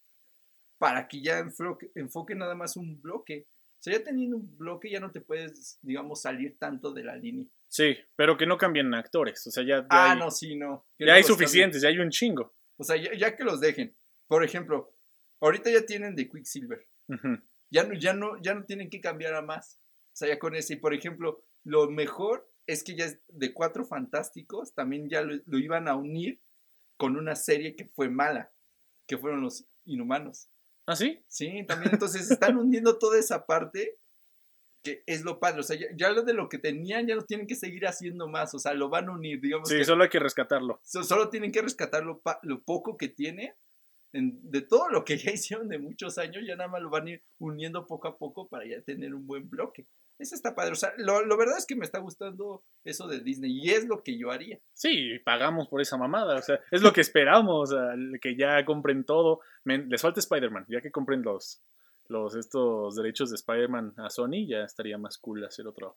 para 0.79 1.07
que 1.07 1.23
ya 1.23 1.39
enfoque, 1.39 1.91
enfoque 1.95 2.35
nada 2.35 2.55
más 2.55 2.77
un 2.77 3.01
bloque. 3.01 3.47
O 3.79 3.83
sea, 3.83 3.97
ya 3.99 4.05
teniendo 4.05 4.37
un 4.37 4.59
bloque 4.59 4.91
ya 4.91 4.99
no 5.01 5.11
te 5.11 5.21
puedes, 5.21 5.79
digamos, 5.83 6.23
salir 6.23 6.57
tanto 6.59 6.93
de 6.93 7.05
la 7.05 7.17
línea. 7.17 7.47
Sí, 7.69 7.97
pero 8.17 8.37
que 8.37 8.47
no 8.47 8.59
cambien 8.59 8.93
actores, 8.95 9.47
o 9.47 9.51
sea, 9.51 9.63
ya, 9.63 9.83
ya 9.83 9.87
Ah, 9.91 10.13
hay, 10.13 10.19
no, 10.19 10.31
sí, 10.31 10.57
no. 10.57 10.87
Que 10.99 11.07
ya 11.07 11.15
hay 11.15 11.23
cambien. 11.23 11.39
suficientes, 11.39 11.83
ya 11.83 11.89
hay 11.89 11.99
un 11.99 12.11
chingo. 12.11 12.53
O 12.77 12.83
sea, 12.85 12.97
ya, 12.97 13.15
ya 13.15 13.37
que 13.37 13.45
los 13.45 13.61
dejen. 13.61 13.95
Por 14.31 14.45
ejemplo, 14.45 14.95
ahorita 15.41 15.73
ya 15.73 15.85
tienen 15.85 16.15
de 16.15 16.29
Quicksilver. 16.29 16.87
Ya 17.69 17.83
no, 17.83 17.95
ya 17.95 18.15
no, 18.15 18.41
ya 18.41 18.55
no 18.55 18.65
tienen 18.65 18.89
que 18.89 19.01
cambiar 19.01 19.35
a 19.35 19.43
más. 19.43 19.81
O 20.13 20.17
sea, 20.17 20.29
ya 20.29 20.39
con 20.39 20.55
ese. 20.55 20.75
Y 20.75 20.77
por 20.77 20.95
ejemplo, 20.95 21.43
lo 21.65 21.91
mejor 21.91 22.49
es 22.69 22.85
que 22.85 22.95
ya 22.95 23.07
es 23.07 23.19
de 23.27 23.53
cuatro 23.53 23.85
fantásticos 23.85 24.73
también 24.73 25.09
ya 25.09 25.23
lo, 25.23 25.35
lo 25.45 25.59
iban 25.59 25.89
a 25.89 25.97
unir 25.97 26.41
con 26.97 27.17
una 27.17 27.35
serie 27.35 27.75
que 27.75 27.87
fue 27.87 28.09
mala. 28.09 28.53
que 29.09 29.19
fueron 29.19 29.41
los 29.41 29.67
inhumanos. 29.85 30.49
¿Ah, 30.87 30.95
sí? 30.95 31.25
Sí, 31.27 31.65
también 31.67 31.91
entonces 31.95 32.31
están 32.31 32.57
hundiendo 32.57 32.99
toda 32.99 33.19
esa 33.19 33.47
parte 33.47 33.99
que 34.85 35.03
es 35.07 35.25
lo 35.25 35.41
padre, 35.41 35.61
o 35.61 35.63
sea, 35.65 35.77
ya, 35.77 36.11
lo 36.11 36.23
de 36.23 36.35
lo 36.35 36.49
que 36.49 36.57
tenían 36.57 37.07
ya 37.07 37.15
lo 37.17 37.27
tienen 37.27 37.47
que 37.49 37.57
seguir 37.57 37.87
haciendo 37.87 38.29
más, 38.29 38.55
o 38.55 38.59
sea, 38.59 38.73
lo 38.75 38.89
van 38.89 39.09
a 39.09 39.13
unir, 39.13 39.41
digamos. 39.41 39.69
Sí, 39.69 39.85
solo 39.85 40.05
hay 40.05 40.09
que 40.09 40.21
rescatarlo. 40.21 40.81
solo 40.85 41.29
tienen 41.29 41.53
que 41.53 41.61
rescatar 41.61 42.05
lo, 42.05 42.23
lo 42.43 42.63
poco 42.63 42.97
que 42.97 43.09
tiene 43.09 43.57
de 44.13 44.63
todo 44.63 44.89
lo 44.89 45.05
que 45.05 45.17
ya 45.19 45.31
hicieron 45.33 45.69
de 45.69 45.79
muchos 45.79 46.19
años, 46.19 46.45
ya 46.47 46.57
nada 46.57 46.69
más 46.69 46.83
lo 46.83 46.91
van 46.91 47.07
a 47.07 47.11
ir 47.11 47.23
uniendo 47.39 47.87
poco 47.87 48.09
a 48.09 48.19
poco 48.19 48.49
para 48.49 48.67
ya 48.67 48.81
tener 48.83 49.15
un 49.15 49.27
buen 49.27 49.49
bloque. 49.49 49.87
Eso 50.19 50.35
está 50.35 50.55
padre. 50.55 50.73
O 50.73 50.77
sea, 50.77 50.93
lo, 50.99 51.25
lo, 51.25 51.39
verdad 51.39 51.57
es 51.57 51.65
que 51.65 51.75
me 51.75 51.87
está 51.87 51.99
gustando 51.99 52.63
eso 52.85 53.09
de 53.09 53.21
Disney 53.21 53.59
y 53.59 53.71
es 53.71 53.87
lo 53.87 54.03
que 54.03 54.19
yo 54.19 54.31
haría. 54.31 54.61
Sí, 54.75 55.19
pagamos 55.25 55.69
por 55.69 55.81
esa 55.81 55.97
mamada. 55.97 56.39
O 56.39 56.43
sea, 56.43 56.61
es 56.71 56.83
lo 56.83 56.93
que 56.93 57.01
esperamos, 57.01 57.75
que 58.21 58.37
ya 58.37 58.63
compren 58.67 59.05
todo. 59.05 59.41
les 59.65 60.03
falta 60.03 60.21
Spider-Man, 60.21 60.67
ya 60.69 60.83
que 60.83 60.91
compren 60.91 61.23
los, 61.23 61.63
los 62.09 62.35
estos 62.35 62.97
derechos 62.97 63.31
de 63.31 63.37
Spider-Man 63.37 63.95
a 63.97 64.11
Sony, 64.11 64.47
ya 64.47 64.63
estaría 64.63 64.99
más 64.99 65.17
cool 65.17 65.43
hacer 65.43 65.67
otro, 65.67 65.97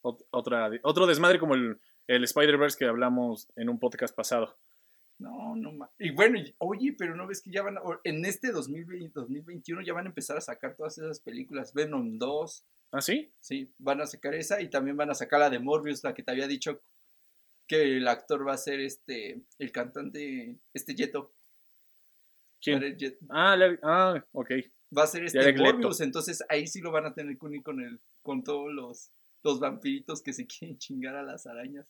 otra, 0.00 0.68
otro 0.82 1.06
desmadre 1.06 1.38
como 1.38 1.54
el, 1.54 1.78
el 2.08 2.24
Spider-Verse 2.24 2.76
que 2.76 2.86
hablamos 2.86 3.48
en 3.54 3.68
un 3.68 3.78
podcast 3.78 4.14
pasado. 4.14 4.56
No, 5.22 5.54
no 5.54 5.72
más. 5.72 5.90
Y 5.98 6.10
bueno, 6.10 6.38
oye, 6.58 6.94
pero 6.98 7.14
no 7.14 7.26
ves 7.26 7.40
que 7.40 7.52
ya 7.52 7.62
van, 7.62 7.78
a, 7.78 7.82
en 8.02 8.24
este 8.24 8.50
2020, 8.50 9.12
2021 9.14 9.82
ya 9.82 9.92
van 9.92 10.06
a 10.06 10.08
empezar 10.08 10.36
a 10.36 10.40
sacar 10.40 10.74
todas 10.74 10.98
esas 10.98 11.20
películas. 11.20 11.72
Venom 11.72 12.18
2. 12.18 12.66
¿Ah, 12.90 13.00
sí? 13.00 13.32
Sí, 13.38 13.72
van 13.78 14.00
a 14.00 14.06
sacar 14.06 14.34
esa 14.34 14.60
y 14.60 14.68
también 14.68 14.96
van 14.96 15.10
a 15.10 15.14
sacar 15.14 15.38
la 15.40 15.48
de 15.48 15.60
Morbius, 15.60 16.02
la 16.02 16.12
que 16.12 16.22
te 16.22 16.32
había 16.32 16.48
dicho 16.48 16.82
que 17.68 17.98
el 17.98 18.08
actor 18.08 18.46
va 18.46 18.54
a 18.54 18.58
ser 18.58 18.80
este, 18.80 19.40
el 19.58 19.70
cantante, 19.70 20.58
este 20.74 20.94
Yeto. 20.94 21.32
¿Quién? 22.60 22.82
Ah, 23.30 23.56
ah, 23.82 24.24
ok. 24.32 24.50
Va 24.96 25.04
a 25.04 25.06
ser 25.06 25.24
este 25.24 25.52
Morbius, 25.54 26.00
entonces 26.00 26.44
ahí 26.48 26.66
sí 26.66 26.80
lo 26.80 26.90
van 26.90 27.06
a 27.06 27.14
tener 27.14 27.38
con, 27.38 27.56
con, 27.62 27.80
el, 27.80 28.00
con 28.22 28.42
todos 28.42 28.72
los, 28.72 29.12
los 29.44 29.60
vampiritos 29.60 30.20
que 30.20 30.32
se 30.32 30.46
quieren 30.48 30.78
chingar 30.78 31.14
a 31.14 31.22
las 31.22 31.46
arañas. 31.46 31.86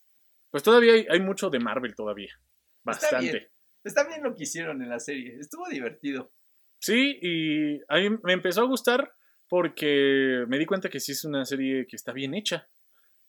Pues 0.51 0.61
todavía 0.61 0.93
hay 1.09 1.19
mucho 1.19 1.49
de 1.49 1.59
Marvel 1.59 1.95
todavía. 1.95 2.39
Bastante. 2.83 3.51
Está 3.83 4.07
bien. 4.07 4.23
lo 4.23 4.35
que 4.35 4.43
hicieron 4.43 4.81
en 4.81 4.89
la 4.89 4.99
serie. 4.99 5.37
Estuvo 5.39 5.67
divertido. 5.67 6.31
Sí, 6.79 7.17
y 7.21 7.81
a 7.87 7.97
mí 7.97 8.17
me 8.23 8.33
empezó 8.33 8.61
a 8.61 8.65
gustar 8.65 9.13
porque 9.47 10.45
me 10.47 10.57
di 10.57 10.65
cuenta 10.65 10.89
que 10.89 10.99
sí 10.99 11.11
es 11.11 11.23
una 11.23 11.45
serie 11.45 11.85
que 11.87 11.95
está 11.95 12.11
bien 12.11 12.33
hecha. 12.33 12.67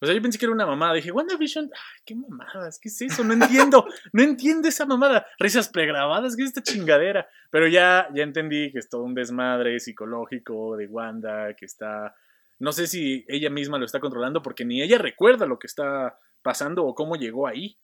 O 0.00 0.06
sea, 0.06 0.14
yo 0.14 0.20
pensé 0.20 0.38
que 0.38 0.44
era 0.44 0.54
una 0.54 0.66
mamada. 0.66 0.94
Dije, 0.94 1.12
WandaVision, 1.12 1.70
ay, 1.72 2.02
qué 2.04 2.14
mamadas, 2.14 2.78
¿qué 2.78 2.88
es 2.88 3.00
eso? 3.00 3.24
No 3.24 3.32
entiendo, 3.32 3.86
no 4.12 4.22
entiendo 4.22 4.68
esa 4.68 4.86
mamada. 4.86 5.26
Risas 5.38 5.68
pregrabadas, 5.68 6.36
¿qué 6.36 6.42
es 6.42 6.48
esta 6.48 6.62
chingadera? 6.62 7.28
Pero 7.50 7.68
ya, 7.68 8.08
ya 8.14 8.22
entendí 8.22 8.70
que 8.72 8.80
es 8.80 8.88
todo 8.88 9.02
un 9.02 9.14
desmadre 9.14 9.78
psicológico 9.80 10.76
de 10.76 10.86
Wanda, 10.88 11.54
que 11.54 11.64
está. 11.64 12.14
No 12.58 12.72
sé 12.72 12.86
si 12.86 13.24
ella 13.28 13.50
misma 13.50 13.78
lo 13.78 13.84
está 13.84 14.00
controlando 14.00 14.42
porque 14.42 14.64
ni 14.64 14.82
ella 14.82 14.98
recuerda 14.98 15.46
lo 15.46 15.58
que 15.58 15.66
está 15.66 16.18
pasando 16.42 16.84
o 16.84 16.94
cómo 16.94 17.16
llegó 17.16 17.46
ahí. 17.46 17.78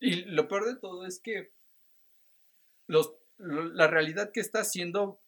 Y 0.00 0.24
lo 0.24 0.48
peor 0.48 0.66
de 0.66 0.80
todo 0.80 1.06
es 1.06 1.20
que 1.20 1.52
los, 2.86 3.14
la 3.38 3.86
realidad 3.86 4.32
que 4.32 4.40
está 4.40 4.60
haciendo 4.60 5.20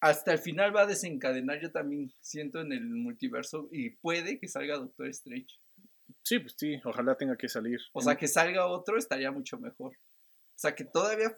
hasta 0.00 0.32
el 0.32 0.38
final 0.38 0.74
va 0.74 0.82
a 0.82 0.86
desencadenar, 0.86 1.60
yo 1.60 1.70
también 1.70 2.12
siento 2.20 2.60
en 2.60 2.72
el 2.72 2.84
multiverso, 2.84 3.68
y 3.70 3.90
puede 3.90 4.40
que 4.40 4.48
salga 4.48 4.76
Doctor 4.76 5.06
Strange. 5.08 5.60
Sí, 6.22 6.40
pues 6.40 6.56
sí, 6.58 6.80
ojalá 6.84 7.16
tenga 7.16 7.36
que 7.36 7.48
salir. 7.48 7.80
O 7.92 8.00
sea, 8.00 8.16
que 8.16 8.26
salga 8.26 8.66
otro 8.66 8.98
estaría 8.98 9.30
mucho 9.30 9.58
mejor. 9.58 9.92
O 9.92 10.58
sea, 10.58 10.74
que 10.74 10.84
todavía 10.84 11.36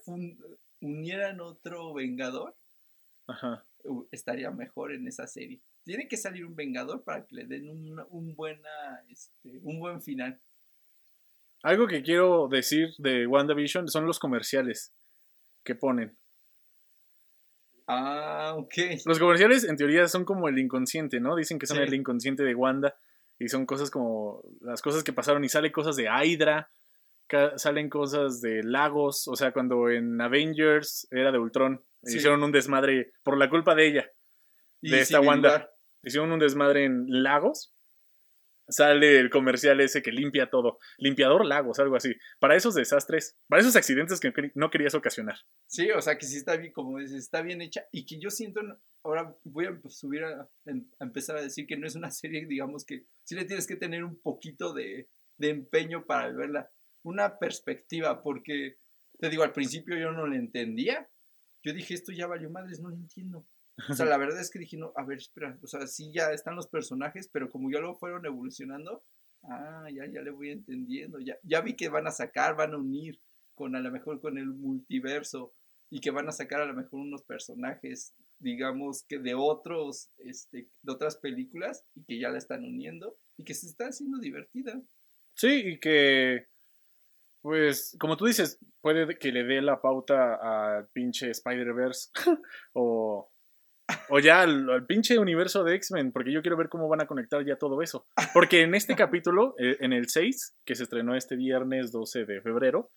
unieran 0.81 1.41
otro 1.41 1.93
Vengador. 1.93 2.57
Ajá. 3.27 3.67
Estaría 4.11 4.51
mejor 4.51 4.93
en 4.93 5.07
esa 5.09 5.27
serie. 5.27 5.61
Tiene 5.85 6.09
que 6.09 6.17
salir 6.17 6.47
un 6.47 6.57
Vengador 6.57 7.05
para 7.05 7.27
que 7.27 7.35
le 7.35 7.45
den 7.45 7.69
un, 7.69 8.03
un, 8.09 8.35
buena, 8.35 9.05
este, 9.11 9.59
un 9.63 9.79
buen 9.79 10.01
final. 10.01 10.41
Algo 11.65 11.87
que 11.87 12.03
quiero 12.03 12.47
decir 12.47 12.91
de 12.99 13.27
WandaVision 13.27 13.89
son 13.89 14.05
los 14.05 14.19
comerciales 14.19 14.93
que 15.65 15.75
ponen. 15.75 16.15
Ah, 17.87 18.53
ok. 18.55 18.75
Los 19.07 19.19
comerciales 19.19 19.65
en 19.65 19.79
teoría 19.79 20.07
son 20.09 20.27
como 20.27 20.49
el 20.49 20.59
inconsciente, 20.59 21.21
¿no? 21.21 21.35
Dicen 21.35 21.59
que 21.59 21.67
son 21.67 21.79
el 21.79 21.95
inconsciente 21.95 22.43
de 22.43 22.55
Wanda 22.55 22.95
y 23.39 23.49
son 23.49 23.65
cosas 23.65 23.91
como 23.91 24.43
las 24.61 24.83
cosas 24.83 25.03
que 25.05 25.15
pasaron 25.15 25.43
y 25.43 25.49
sale 25.49 25.73
cosas 25.73 25.97
de 25.97 26.05
Hydra, 26.05 26.69
salen 27.57 27.89
cosas 27.89 28.43
de 28.43 28.63
Lagos, 28.63 29.27
o 29.27 29.35
sea, 29.35 29.53
cuando 29.53 29.89
en 29.89 30.21
Avengers 30.21 31.09
era 31.11 31.33
de 31.33 31.39
Ultron, 31.39 31.83
hicieron 32.03 32.43
un 32.43 32.53
desmadre 32.53 33.15
por 33.23 33.39
la 33.39 33.49
culpa 33.49 33.75
de 33.75 33.87
ella, 33.87 34.11
de 34.83 35.01
esta 35.01 35.19
Wanda. 35.23 35.71
Hicieron 36.03 36.31
un 36.31 36.41
desmadre 36.41 36.85
en 36.85 37.07
Lagos 37.09 37.75
sale 38.69 39.19
el 39.19 39.31
comercial 39.31 39.81
ese 39.81 40.03
que 40.03 40.13
limpia 40.13 40.51
todo. 40.51 40.79
Limpiador 40.99 41.45
lagos, 41.45 41.79
algo 41.79 41.97
así. 41.97 42.15
Para 42.39 42.57
esos 42.57 42.75
desastres, 42.75 43.37
para 43.49 43.61
esos 43.61 43.77
accidentes 43.77 44.21
que 44.21 44.33
no 44.55 44.71
querías 44.71 44.95
ocasionar. 44.95 45.37
Sí, 45.67 45.91
o 45.91 46.01
sea 46.01 46.19
que 46.19 46.27
sí 46.27 46.37
está 46.37 46.57
bien, 46.57 46.73
como 46.73 46.99
dices, 46.99 47.19
está 47.25 47.43
bien 47.43 47.61
hecha 47.63 47.85
y 47.93 48.07
que 48.07 48.19
yo 48.19 48.31
siento, 48.31 48.61
ahora 49.03 49.37
voy 49.45 49.67
a 49.67 49.81
subir 49.89 50.25
a, 50.25 50.49
empezar 51.01 51.37
a 51.37 51.43
decir 51.43 51.67
que 51.67 51.77
no 51.77 51.87
es 51.87 51.95
una 51.95 52.11
serie, 52.11 52.47
digamos 52.47 52.85
que 52.85 53.07
sí 53.25 53.35
le 53.35 53.45
tienes 53.45 53.67
que 53.67 53.77
tener 53.77 54.05
un 54.05 54.21
poquito 54.21 54.73
de, 54.73 55.09
de 55.39 55.51
empeño 55.51 56.07
para 56.07 56.31
verla, 56.33 56.71
una 57.03 57.39
perspectiva, 57.39 58.23
porque 58.23 58.79
te 59.19 59.31
digo, 59.31 59.43
al 59.43 59.53
principio 59.53 59.97
yo 59.97 60.13
no 60.13 60.27
le 60.27 60.37
entendía. 60.37 61.09
Yo 61.63 61.73
dije, 61.73 61.95
esto 61.95 62.13
ya 62.13 62.27
valió 62.27 62.51
madres, 62.51 62.81
no 62.81 62.91
lo 62.91 62.97
entiendo. 62.97 63.47
O 63.89 63.95
sea, 63.95 64.07
la 64.07 64.19
verdad 64.19 64.41
es 64.41 64.51
que 64.51 64.59
dije, 64.59 64.77
no, 64.77 64.93
a 64.97 65.05
ver, 65.05 65.19
espera, 65.19 65.59
o 65.63 65.67
sea, 65.67 65.87
sí 65.87 66.13
ya 66.13 66.33
están 66.33 66.55
los 66.55 66.69
personajes, 66.69 67.29
pero 67.29 67.51
como 67.51 67.71
ya 67.71 67.81
lo 67.81 67.95
fueron 67.95 68.25
evolucionando, 68.25 69.05
ah, 69.43 69.89
ya, 69.93 70.07
ya 70.07 70.23
le 70.23 70.31
voy 70.31 70.51
entendiendo, 70.51 71.19
ya, 71.19 71.37
ya 71.43 71.61
vi 71.61 71.75
que 71.75 71.89
van 71.89 72.07
a 72.07 72.13
sacar, 72.13 72.57
van 72.57 72.75
a 72.75 72.79
unir 72.79 73.21
con 73.55 73.75
a 73.77 73.81
lo 73.81 73.91
mejor 73.91 74.21
con 74.21 74.39
el 74.39 74.47
multiverso 74.47 75.55
y 75.91 76.01
que 76.01 76.11
van 76.11 76.29
a 76.29 76.33
sacar 76.33 76.61
a 76.61 76.67
lo 76.67 76.75
mejor 76.75 77.01
unos 77.01 77.23
personajes, 77.23 78.15
digamos 78.39 79.05
que 79.09 79.19
de 79.19 79.35
otros, 79.35 80.11
este, 80.19 80.69
de 80.83 80.93
otras 80.93 81.17
películas 81.17 81.85
y 81.95 82.05
que 82.05 82.19
ya 82.19 82.31
la 82.31 82.39
están 82.39 82.65
uniendo 82.65 83.17
y 83.37 83.45
que 83.45 83.55
se 83.55 83.67
está 83.67 83.87
haciendo 83.87 84.19
divertida. 84.19 84.81
Sí, 85.35 85.63
y 85.65 85.81
que, 85.81 86.47
pues, 87.43 87.97
como 87.99 88.17
tú 88.17 88.27
dices, 88.27 88.59
puede 88.81 89.19
que 89.19 89.33
le 89.33 89.45
dé 89.45 89.61
la 89.63 89.81
pauta 89.81 90.77
al 90.77 90.89
pinche 90.89 91.31
Spider-Verse 91.31 92.11
o 92.73 93.31
o 94.09 94.19
ya 94.19 94.43
al, 94.43 94.87
pinche 94.87 95.19
universo 95.19 95.65
de 95.65 95.75
X-Men, 95.77 96.13
porque 96.13 96.33
yo 96.33 96.43
quiero 96.43 96.57
ver 96.57 96.69
cómo 96.69 96.89
van 96.89 97.03
a 97.03 97.07
conectar 97.07 97.45
ya 97.45 97.57
todo 97.57 97.83
eso. 97.83 98.07
Porque 98.33 98.63
en 98.63 98.75
este 98.75 98.95
capítulo, 98.97 99.55
eh, 99.59 99.77
en 99.81 99.93
el 99.93 100.09
6, 100.09 100.57
que 100.65 100.75
se 100.75 100.85
estrenó 100.85 101.15
este 101.15 101.37
viernes 101.37 101.93
12 101.93 102.25
de 102.25 102.41
febrero, 102.41 102.91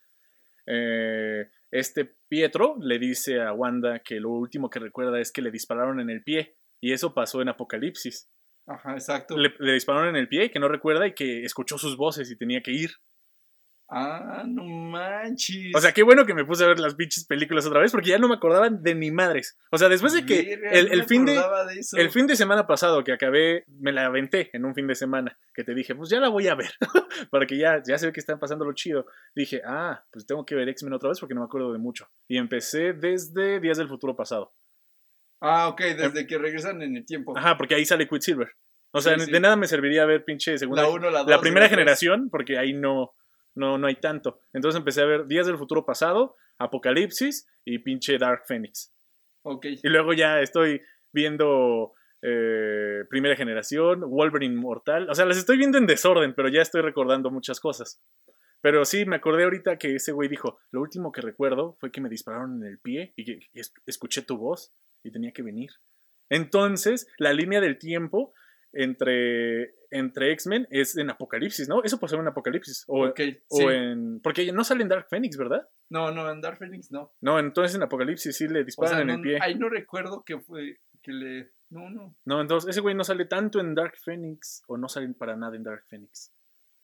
eh, 0.66 1.50
este 1.72 2.16
Pietro 2.28 2.76
le 2.82 3.00
dice 3.00 3.42
a 3.42 3.54
Wanda 3.54 4.00
que 4.00 4.20
lo 4.20 4.32
último 4.32 4.70
que 4.70 4.80
recuerda 4.80 5.20
es 5.20 5.32
que 5.32 5.42
le 5.42 5.52
dispararon 5.52 6.00
en 6.00 6.10
el 6.10 6.24
pie. 6.24 6.58
Y 6.80 6.94
eso 6.94 7.14
pasó 7.14 7.42
en 7.42 7.50
Apocalipsis. 7.50 8.30
Ajá, 8.68 8.94
exacto. 8.94 9.38
Le, 9.38 9.54
le 9.60 9.74
dispararon 9.74 10.10
en 10.10 10.18
el 10.18 10.28
pie, 10.28 10.52
que 10.52 10.60
no 10.60 10.68
recuerda 10.68 11.08
y 11.08 11.14
que 11.14 11.44
escuchó 11.44 11.78
sus 11.78 11.98
voces 11.98 12.30
y 12.30 12.38
tenía 12.38 12.62
que 12.62 12.72
ir. 12.72 12.92
Ah, 13.90 14.44
no 14.46 14.66
manches. 14.66 15.74
O 15.74 15.80
sea, 15.80 15.94
qué 15.94 16.04
bueno 16.04 16.26
que 16.26 16.34
me 16.34 16.44
puse 16.44 16.66
a 16.66 16.68
ver 16.68 16.80
las 16.80 16.96
pinches 16.96 17.26
películas 17.26 17.66
otra 17.66 17.80
vez 17.80 17.92
porque 17.92 18.10
ya 18.10 18.18
no 18.18 18.28
me 18.28 18.36
acordaban 18.36 18.84
de 18.84 18.96
ni 18.96 19.12
madres. 19.12 19.58
O 19.72 19.78
sea, 19.78 19.88
después 19.88 20.12
de 20.12 20.26
que 20.26 20.60
el, 20.72 21.06
fin 21.06 21.24
de, 21.26 21.42
el 21.94 22.12
fin 22.12 22.28
de 22.28 22.36
semana 22.36 22.68
pasado 22.68 23.06
que 23.06 23.14
acabé, 23.14 23.64
me 23.80 23.94
la 23.94 24.06
aventé 24.06 24.50
en 24.52 24.66
un 24.66 24.76
fin 24.76 24.88
de 24.88 24.96
semana, 24.96 25.40
que 25.54 25.64
te 25.64 25.74
dije, 25.74 25.96
pues 25.96 26.10
ya 26.10 26.20
la 26.20 26.28
voy 26.28 26.50
a 26.50 26.56
ver, 26.56 26.72
para 27.32 27.46
que 27.46 27.58
ya, 27.58 27.82
ya 27.82 27.98
se 27.98 28.08
ve 28.08 28.12
que 28.12 28.20
están 28.20 28.40
pasando 28.40 28.66
lo 28.66 28.74
chido. 28.74 29.06
Dije, 29.34 29.62
ah, 29.66 30.04
pues 30.12 30.26
tengo 30.26 30.46
que 30.46 30.56
ver 30.56 30.68
X-Men 30.68 30.94
otra 30.94 31.10
vez 31.10 31.20
porque 31.22 31.34
no 31.34 31.42
me 31.42 31.46
acuerdo 31.46 31.72
de 31.72 31.80
mucho. 31.80 32.10
Y 32.28 32.38
empecé 32.38 32.92
desde 32.92 33.62
Días 33.62 33.78
del 33.78 33.88
Futuro 33.88 34.18
pasado. 34.18 34.54
Ah, 35.40 35.70
ok, 35.70 35.82
desde 35.82 36.22
em 36.22 36.28
que 36.28 36.38
regresan 36.38 36.82
en 36.82 36.98
el 36.98 37.06
tiempo. 37.06 37.38
Ajá, 37.38 37.56
porque 37.58 37.76
ahí 37.76 37.86
sale 37.86 38.08
Quicksilver. 38.08 38.50
O 38.92 39.02
sea, 39.02 39.16
de 39.16 39.40
nada 39.40 39.56
me 39.56 39.68
serviría 39.68 40.06
ver 40.06 40.26
pinche 40.26 40.58
segunda. 40.58 40.84
la 41.26 41.40
primera 41.40 41.70
generación, 41.70 42.30
porque 42.30 42.58
ahí 42.58 42.74
no 42.74 43.14
no, 43.58 43.78
no 43.78 43.88
hay 43.88 43.96
tanto. 43.96 44.40
Entonces 44.54 44.80
empecé 44.80 45.02
a 45.02 45.06
ver 45.06 45.28
Días 45.28 45.48
del 45.48 45.58
Futuro 45.58 45.86
Pasado, 45.86 46.36
Apocalipsis 46.58 47.48
y 47.66 47.80
pinche 47.80 48.18
Dark 48.18 48.44
Phoenix. 48.48 48.94
Ok. 49.44 49.66
Y 49.66 49.90
luego 49.90 50.14
ya 50.14 50.42
estoy 50.42 50.82
viendo 51.12 51.94
eh, 52.22 53.04
Primera 53.10 53.36
Generación, 53.36 54.02
Wolverine 54.02 54.56
Mortal. 54.56 55.10
O 55.10 55.16
sea, 55.16 55.26
las 55.26 55.38
estoy 55.38 55.58
viendo 55.58 55.78
en 55.78 55.86
desorden, 55.86 56.34
pero 56.36 56.50
ya 56.50 56.62
estoy 56.62 56.82
recordando 56.82 57.30
muchas 57.32 57.60
cosas. 57.60 58.02
Pero 58.62 58.86
sí, 58.86 59.06
me 59.06 59.18
acordé 59.18 59.44
ahorita 59.44 59.78
que 59.78 59.96
ese 59.96 60.12
güey 60.12 60.30
dijo, 60.30 60.60
lo 60.72 60.82
último 60.82 61.12
que 61.12 61.22
recuerdo 61.22 61.78
fue 61.80 61.92
que 61.92 62.02
me 62.02 62.10
dispararon 62.10 62.62
en 62.62 62.68
el 62.70 62.80
pie 62.80 63.14
y 63.16 63.24
que 63.24 63.40
escuché 63.86 64.24
tu 64.24 64.38
voz 64.38 64.74
y 65.04 65.12
tenía 65.12 65.32
que 65.32 65.44
venir. 65.44 65.70
Entonces, 66.30 67.08
la 67.18 67.34
línea 67.34 67.62
del 67.62 67.78
tiempo 67.78 68.34
entre, 68.74 69.74
entre 69.92 70.32
X-Men 70.34 70.68
es 70.70 70.98
en 70.98 71.10
Apocalipsis, 71.10 71.68
¿no? 71.70 71.84
Eso 71.84 72.00
pasó 72.00 72.20
en 72.20 72.28
Apocalipsis. 72.28 72.84
O, 72.88 73.06
o 73.08 73.14
sí. 73.16 73.38
en. 73.64 74.20
Porque 74.22 74.52
no 74.52 74.64
sale 74.64 74.84
en 74.84 74.90
Dark 74.90 75.08
Phoenix, 75.10 75.38
¿verdad? 75.38 75.68
No, 75.90 76.12
no, 76.12 76.30
en 76.30 76.42
Dark 76.42 76.58
Phoenix 76.58 76.92
no. 76.92 77.14
No, 77.22 77.40
entonces 77.40 77.76
en 77.76 77.84
Apocalipsis 77.84 78.36
sí 78.36 78.48
le 78.48 78.62
O 78.62 78.64
disparan 78.64 78.94
sea, 78.94 79.02
en 79.02 79.08
no, 79.08 79.14
el 79.16 79.22
pie. 79.22 79.40
ahí 79.42 79.56
no 79.56 79.70
recuerdo 79.70 80.24
que 80.24 80.40
fue, 80.40 80.80
que 81.02 81.12
le... 81.12 81.52
No, 81.70 81.90
no, 81.90 82.16
No, 82.26 82.40
entonces 82.42 82.70
ese 82.70 82.80
güey 82.82 82.96
no 82.96 83.04
sale 83.04 83.26
tanto 83.26 83.60
en 83.60 83.76
Dark 83.76 83.96
Phoenix 84.04 84.62
o 84.68 84.78
no 84.78 84.88
sale 84.88 85.10
para 85.14 85.36
nada 85.36 85.56
en 85.56 85.64
Dark 85.64 85.84
Phoenix. 85.90 86.34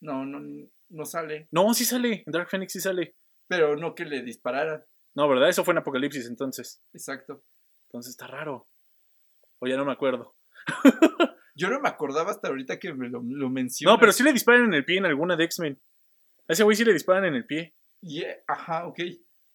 no, 0.01 0.25
no, 0.25 0.41
no 0.89 1.05
sale. 1.05 1.47
No, 1.51 1.73
sí 1.73 1.85
sale, 1.85 2.23
en 2.25 2.31
Dark 2.31 2.49
Phoenix 2.49 2.73
sí 2.73 2.79
sale. 2.81 3.15
Pero 3.47 3.75
no 3.77 3.95
que 3.95 4.05
le 4.05 4.21
dispararan. 4.23 4.83
No, 5.15 5.27
¿verdad? 5.29 5.49
Eso 5.49 5.63
fue 5.63 5.73
en 5.73 5.77
Apocalipsis 5.79 6.27
entonces. 6.27 6.81
Exacto. 6.93 7.43
Entonces 7.89 8.11
está 8.11 8.27
raro. 8.27 8.67
O 9.59 9.67
ya 9.67 9.77
no 9.77 9.85
me 9.85 9.91
acuerdo. 9.93 10.35
Yo 11.55 11.69
no 11.69 11.79
me 11.79 11.89
acordaba 11.89 12.31
hasta 12.31 12.47
ahorita 12.47 12.79
que 12.79 12.93
me 12.93 13.09
lo, 13.09 13.21
lo 13.23 13.49
mencionas. 13.49 13.93
No, 13.95 13.99
pero 13.99 14.11
sí 14.11 14.23
le 14.23 14.33
disparan 14.33 14.65
en 14.65 14.73
el 14.73 14.85
pie 14.85 14.97
en 14.97 15.05
alguna 15.05 15.35
de 15.35 15.43
X-Men. 15.45 15.79
A 16.47 16.53
ese 16.53 16.63
güey 16.63 16.75
sí 16.75 16.83
le 16.83 16.93
disparan 16.93 17.25
en 17.25 17.35
el 17.35 17.45
pie. 17.45 17.73
Y, 18.01 18.21
eh, 18.21 18.43
ajá, 18.47 18.87
ok. 18.87 18.99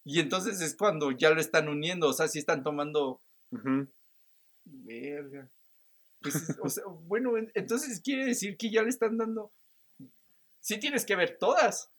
Y 0.04 0.20
entonces 0.20 0.60
es 0.60 0.76
cuando 0.76 1.10
ya 1.10 1.30
lo 1.30 1.40
están 1.40 1.68
uniendo, 1.68 2.08
o 2.08 2.12
sea, 2.12 2.28
sí 2.28 2.38
están 2.38 2.62
tomando... 2.62 3.20
Ujú. 3.50 3.88
Verga. 4.64 5.48
Pues, 6.20 6.34
es- 6.36 6.58
o 6.62 6.68
sea, 6.68 6.84
bueno, 7.06 7.36
en- 7.36 7.50
entonces 7.54 8.00
quiere 8.00 8.24
decir 8.26 8.56
que 8.56 8.70
ya 8.70 8.82
le 8.82 8.88
están 8.88 9.16
dando... 9.18 9.52
Sí 10.60 10.78
tienes 10.80 11.04
que 11.04 11.16
ver 11.16 11.36
todas. 11.38 11.90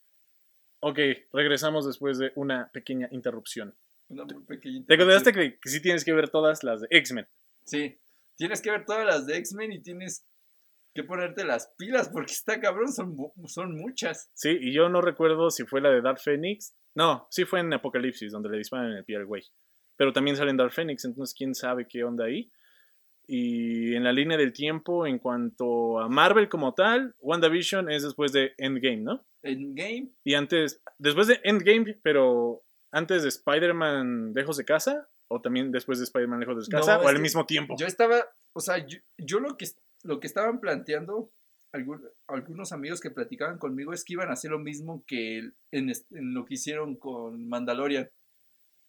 Ok, 0.82 1.00
regresamos 1.34 1.86
después 1.86 2.18
de 2.18 2.32
una 2.36 2.70
pequeña 2.72 3.08
interrupción. 3.12 3.76
Una 4.10 4.24
muy 4.26 4.44
pequeñita. 4.44 4.88
¿Te 4.88 4.94
acordaste 4.96 5.34
que, 5.34 5.60
que 5.60 5.70
sí 5.70 5.82
tienes 5.82 6.04
que 6.06 6.14
ver 6.14 6.30
todas 6.30 6.64
las 6.64 6.82
de 6.82 6.88
X-Men? 6.90 7.28
Sí. 7.66 7.98
Tienes 8.40 8.62
que 8.62 8.72
ver 8.72 8.86
todas 8.86 9.06
las 9.06 9.26
de 9.26 9.36
X-Men 9.36 9.74
y 9.74 9.82
tienes 9.82 10.26
que 10.96 11.04
ponerte 11.04 11.44
las 11.44 11.74
pilas 11.78 12.08
porque 12.08 12.32
está 12.32 12.62
cabrón, 12.62 12.88
son, 12.94 13.18
son 13.48 13.76
muchas. 13.76 14.32
Sí, 14.34 14.58
y 14.62 14.74
yo 14.74 14.88
no 14.88 15.02
recuerdo 15.02 15.52
si 15.52 15.66
fue 15.66 15.82
la 15.82 15.90
de 15.90 16.02
Dark 16.02 16.20
Phoenix. 16.24 16.74
No, 16.96 17.28
sí 17.30 17.44
fue 17.44 17.60
en 17.60 17.74
Apocalipsis, 17.74 18.32
donde 18.32 18.48
le 18.48 18.58
disparan 18.58 18.92
en 18.92 18.98
el 19.00 19.04
pie 19.04 19.18
al 19.18 19.26
güey. 19.26 19.44
Pero 19.98 20.14
también 20.14 20.38
sale 20.38 20.52
en 20.52 20.58
Dark 20.58 20.72
Phoenix, 20.72 21.04
entonces 21.04 21.36
quién 21.38 21.54
sabe 21.54 21.86
qué 21.86 22.06
onda 22.06 22.26
ahí. 22.26 22.50
Y 23.28 23.94
en 23.94 24.06
la 24.06 24.14
línea 24.14 24.38
del 24.38 24.54
tiempo, 24.54 25.06
en 25.06 25.20
cuanto 25.20 26.00
a 26.00 26.08
Marvel 26.08 26.48
como 26.48 26.74
tal, 26.74 27.16
WandaVision 27.20 27.92
es 27.92 28.04
después 28.04 28.32
de 28.32 28.54
Endgame, 28.58 29.02
¿no? 29.02 29.28
En 29.44 29.76
Game, 29.76 30.14
Y 30.24 30.36
antes, 30.36 30.82
después 30.98 31.28
de 31.28 31.42
Endgame, 31.44 32.00
pero 32.02 32.64
antes 32.90 33.24
de 33.24 33.30
Spider-Man 33.30 34.32
lejos 34.34 34.56
de 34.56 34.64
casa, 34.64 35.10
o 35.30 35.42
también 35.42 35.72
después 35.72 36.00
de 36.00 36.04
Spider-Man 36.06 36.40
lejos 36.42 36.68
de 36.68 36.72
No, 36.76 36.80
casa, 36.80 37.00
o 37.00 37.08
al 37.08 37.20
mismo 37.22 37.46
tiempo. 37.46 37.76
yo 37.78 37.88
estaba, 37.88 38.26
o 38.54 38.60
sea, 38.60 38.86
yo, 38.86 38.98
yo 39.18 39.40
lo, 39.40 39.56
que, 39.58 39.68
lo 40.04 40.20
que 40.20 40.28
estaban 40.28 40.60
planteando 40.60 41.32
algún- 41.72 42.04
algunos 42.28 42.72
amigos 42.72 43.00
que 43.00 43.12
platicaban 43.12 43.58
conmigo 43.60 43.94
es 43.94 44.04
que 44.04 44.14
iban 44.14 44.30
a 44.30 44.34
hacer 44.34 44.52
lo 44.52 44.60
mismo 44.60 45.04
que 45.08 45.52
en, 45.72 45.94
lo 46.10 46.46
que 46.46 46.56
hicieron 46.56 46.96
con 46.96 47.48
Mandalorian. 47.48 48.10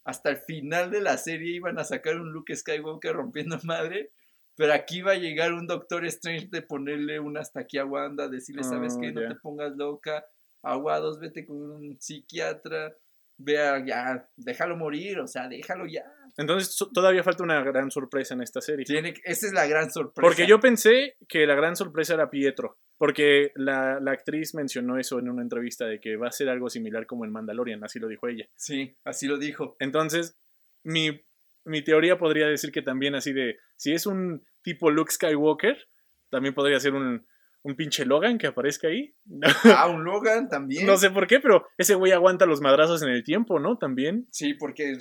Hasta 0.05 0.31
el 0.31 0.39
final 0.39 0.91
de 0.91 1.03
la 1.03 1.19
serie 1.19 1.55
iban 1.55 1.79
a 1.79 1.85
sacar 1.85 2.19
un 2.19 2.33
Luke 2.33 2.57
Skywalker 2.57 3.13
rompiendo 3.15 3.59
madre, 3.65 4.11
pero 4.57 4.73
aquí 4.73 5.03
va 5.03 5.13
a 5.13 5.17
llegar 5.17 5.53
un 5.53 5.67
Doctor 5.67 6.05
Strange 6.07 6.49
de 6.51 6.63
ponerle 6.63 7.21
un 7.21 7.37
hasta 7.37 7.61
aquí 7.61 7.77
a 7.79 7.85
Wanda, 7.85 8.29
decirle, 8.29 8.65
¿sabes 8.65 8.95
Ah, 8.97 8.99
qué? 9.03 9.13
No 9.13 9.29
te 9.29 9.35
pongas 9.41 9.77
loca, 9.77 10.25
aguados, 10.63 11.19
vete 11.21 11.45
con 11.47 11.59
un 11.59 12.01
psiquiatra, 12.01 12.95
vea, 13.41 13.85
ya, 13.85 14.29
déjalo 14.37 14.77
morir, 14.77 15.19
o 15.21 15.27
sea, 15.27 15.49
déjalo 15.49 15.87
ya. 15.87 16.05
Entonces 16.37 16.77
todavía 16.93 17.25
falta 17.25 17.43
una 17.43 17.63
gran 17.63 17.91
sorpresa 17.91 18.35
en 18.35 18.43
esta 18.43 18.61
serie. 18.61 18.85
Tiene, 18.85 19.15
esa 19.25 19.47
es 19.47 19.53
la 19.53 19.67
gran 19.67 19.91
sorpresa. 19.91 20.27
Porque 20.27 20.47
yo 20.47 20.61
pensé 20.61 21.17
que 21.29 21.47
la 21.47 21.55
gran 21.55 21.77
sorpresa 21.77 22.15
era 22.15 22.31
Pietro. 22.31 22.79
Porque 22.97 23.53
la, 23.55 23.99
la 24.01 24.13
actriz 24.13 24.55
mencionó 24.55 24.99
eso 24.99 25.19
en 25.19 25.31
una 25.31 25.43
entrevista 25.43 25.87
de 25.87 26.01
que 26.01 26.17
va 26.17 26.29
a 26.29 26.33
ser 26.33 26.51
algo 26.51 26.69
similar 26.69 27.07
como 27.07 27.25
en 27.25 27.33
Mandalorian, 27.33 27.83
así 27.83 27.99
lo 27.99 28.09
dijo 28.09 28.29
ella. 28.29 28.47
Sí, 28.57 28.97
así 29.05 29.27
lo 29.27 29.39
dijo. 29.39 29.77
Entonces, 29.81 30.39
mi, 30.85 31.25
mi 31.65 31.83
teoría 31.83 32.19
podría 32.19 32.47
decir 32.47 32.73
que 32.73 32.83
también 32.83 33.15
así 33.15 33.33
de, 33.33 33.57
si 33.77 33.93
es 33.93 34.07
un 34.07 34.45
tipo 34.63 34.91
Luke 34.91 35.13
Skywalker, 35.13 35.89
también 36.29 36.55
podría 36.55 36.79
ser 36.79 36.93
un, 36.93 37.27
un 37.63 37.77
pinche 37.77 38.05
Logan 38.05 38.39
que 38.39 38.47
aparezca 38.47 38.89
ahí. 38.89 39.15
Ah, 39.65 39.89
un 39.89 40.05
Logan 40.05 40.49
también. 40.49 40.87
No 40.87 40.97
sé 40.97 41.11
por 41.11 41.27
qué, 41.27 41.41
pero 41.41 41.67
ese 41.79 41.95
güey 41.95 42.13
aguanta 42.13 42.47
los 42.47 42.61
madrazos 42.61 43.03
en 43.03 43.11
el 43.11 43.25
tiempo, 43.25 43.59
¿no? 43.59 43.79
También. 43.79 44.27
Sí, 44.31 44.55
porque 44.55 44.97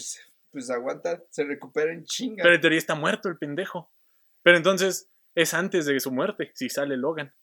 pues 0.52 0.70
aguanta, 0.70 1.24
se 1.30 1.44
recupera 1.44 1.94
en 1.94 2.04
chinga. 2.06 2.44
Pero 2.44 2.56
en 2.56 2.62
teoría 2.62 2.80
está 2.80 2.96
muerto 2.96 3.30
el 3.30 3.38
pendejo. 3.38 3.92
Pero 4.44 4.58
entonces 4.58 5.10
es 5.36 5.54
antes 5.54 5.86
de 5.86 6.00
su 6.00 6.12
muerte, 6.12 6.52
si 6.54 6.70
sale 6.70 6.98
Logan. 6.98 7.34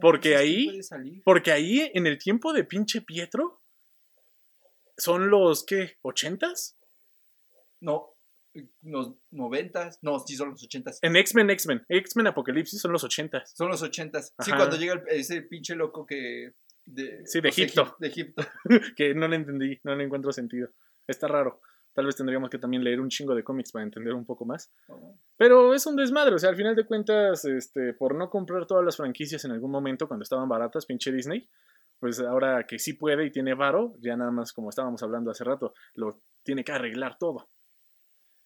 Porque 0.00 0.34
entonces, 0.34 0.88
¿quién 0.88 1.00
ahí-? 1.00 1.22
Porque 1.24 1.52
ahí, 1.52 1.90
en 1.94 2.06
el 2.06 2.18
tiempo 2.18 2.52
de 2.52 2.64
pinche 2.64 3.02
Pietro, 3.02 3.60
son 4.96 5.30
los, 5.30 5.64
¿qué? 5.64 5.98
¿80s? 6.02 6.76
No, 7.80 8.13
los 8.82 9.14
noventas, 9.30 9.98
no, 10.02 10.18
sí 10.20 10.36
son 10.36 10.50
los 10.50 10.62
ochentas. 10.64 10.98
En 11.02 11.16
X-Men, 11.16 11.50
X-Men. 11.50 11.84
X-Men 11.88 12.26
Apocalipsis 12.28 12.80
son 12.80 12.92
los 12.92 13.04
80s. 13.04 13.46
Son 13.54 13.68
los 13.68 13.82
ochentas. 13.82 14.34
Sí, 14.40 14.50
Ajá. 14.50 14.56
cuando 14.58 14.76
llega 14.76 14.94
el- 14.94 15.02
ese 15.08 15.42
pinche 15.42 15.74
loco 15.74 16.06
que... 16.06 16.54
De, 16.86 17.22
Sí, 17.26 17.40
de 17.40 17.48
Egipto. 17.48 17.84
egip- 17.84 17.96
De 17.98 18.06
Egipto. 18.08 18.42
que 18.96 19.14
no 19.14 19.26
le 19.26 19.36
entendí, 19.36 19.78
no 19.84 19.94
le 19.96 20.04
encuentro 20.04 20.32
sentido. 20.32 20.68
Está 21.06 21.28
raro. 21.28 21.60
Tal 21.94 22.06
vez 22.06 22.16
tendríamos 22.16 22.50
que 22.50 22.58
también 22.58 22.82
leer 22.84 23.00
un 23.00 23.08
chingo 23.08 23.34
de 23.34 23.44
cómics 23.44 23.70
para 23.72 23.84
entender 23.84 24.12
un 24.14 24.26
poco 24.26 24.44
más. 24.44 24.70
Pero 25.36 25.72
es 25.74 25.86
un 25.86 25.94
desmadre, 25.96 26.34
o 26.34 26.38
sea, 26.38 26.50
al 26.50 26.56
final 26.56 26.74
de 26.74 26.84
cuentas, 26.84 27.44
este, 27.44 27.94
por 27.94 28.14
no 28.16 28.28
comprar 28.28 28.66
todas 28.66 28.84
las 28.84 28.96
franquicias 28.96 29.44
en 29.44 29.52
algún 29.52 29.70
momento 29.70 30.08
cuando 30.08 30.24
estaban 30.24 30.48
baratas, 30.48 30.86
pinche 30.86 31.12
Disney, 31.12 31.48
pues 32.00 32.18
ahora 32.20 32.66
que 32.66 32.78
sí 32.80 32.94
puede 32.94 33.24
y 33.26 33.30
tiene 33.30 33.54
varo, 33.54 33.94
ya 34.00 34.16
nada 34.16 34.32
más 34.32 34.52
como 34.52 34.70
estábamos 34.70 35.02
hablando 35.04 35.30
hace 35.30 35.44
rato, 35.44 35.72
lo 35.94 36.20
tiene 36.42 36.64
que 36.64 36.72
arreglar 36.72 37.16
todo. 37.16 37.48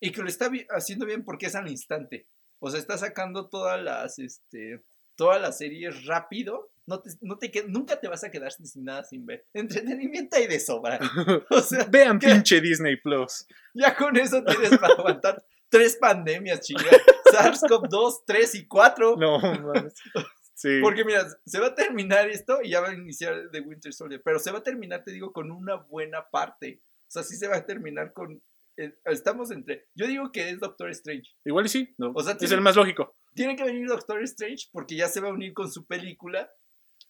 Y 0.00 0.12
que 0.12 0.22
lo 0.22 0.28
está 0.28 0.50
haciendo 0.70 1.06
bien 1.06 1.24
porque 1.24 1.46
es 1.46 1.54
al 1.54 1.68
instante. 1.68 2.26
O 2.60 2.70
sea, 2.70 2.80
está 2.80 2.98
sacando 2.98 3.48
todas 3.48 3.80
las, 3.82 4.18
este, 4.18 4.82
todas 5.16 5.40
las 5.40 5.58
series 5.58 6.06
rápido. 6.06 6.70
No 6.86 7.00
te, 7.00 7.10
no 7.20 7.36
te 7.36 7.50
nunca 7.68 8.00
te 8.00 8.08
vas 8.08 8.24
a 8.24 8.30
quedar 8.30 8.50
sin 8.52 8.84
nada 8.84 9.04
sin 9.04 9.26
ver. 9.26 9.46
Entretenimiento 9.52 10.36
hay 10.36 10.46
de 10.46 10.60
sobra. 10.60 10.98
O 11.50 11.60
sea, 11.60 11.84
Vean 11.84 12.18
pinche 12.18 12.60
Disney 12.60 12.96
Plus. 12.96 13.46
ya 13.74 13.94
con 13.94 14.16
eso 14.16 14.42
tienes 14.42 14.78
para 14.78 14.94
aguantar 14.94 15.44
tres 15.68 15.96
pandemias, 15.96 16.60
chinga. 16.60 16.90
SARS-CoV-2, 17.32 18.22
3 18.26 18.54
y 18.54 18.66
4. 18.66 19.16
No, 19.16 19.38
mames. 19.38 19.94
Sí. 20.54 20.80
Porque 20.82 21.04
mira, 21.04 21.24
se 21.46 21.60
va 21.60 21.68
a 21.68 21.74
terminar 21.74 22.28
esto 22.28 22.58
y 22.62 22.70
ya 22.70 22.80
va 22.80 22.88
a 22.88 22.94
iniciar 22.94 23.50
The 23.52 23.60
Winter 23.60 23.92
Soldier. 23.92 24.22
Pero 24.24 24.38
se 24.38 24.50
va 24.50 24.58
a 24.58 24.62
terminar, 24.62 25.04
te 25.04 25.12
digo, 25.12 25.32
con 25.32 25.50
una 25.50 25.76
buena 25.76 26.28
parte. 26.30 26.82
O 27.02 27.10
sea, 27.10 27.22
sí 27.22 27.36
se 27.36 27.48
va 27.48 27.56
a 27.56 27.66
terminar 27.66 28.12
con. 28.12 28.42
Eh, 28.78 28.94
estamos 29.06 29.50
entre. 29.50 29.86
Yo 29.94 30.06
digo 30.06 30.30
que 30.32 30.48
es 30.50 30.58
Doctor 30.60 30.88
Strange. 30.90 31.30
Igual 31.44 31.66
y 31.66 31.68
sí, 31.68 31.94
no, 31.98 32.12
O 32.14 32.22
sea, 32.22 32.36
es 32.40 32.50
el 32.52 32.60
más 32.60 32.76
lógico. 32.76 33.14
Tiene 33.34 33.56
que 33.56 33.64
venir 33.64 33.86
Doctor 33.86 34.22
Strange 34.22 34.68
porque 34.72 34.96
ya 34.96 35.08
se 35.08 35.20
va 35.20 35.28
a 35.28 35.32
unir 35.32 35.52
con 35.52 35.70
su 35.70 35.84
película. 35.86 36.50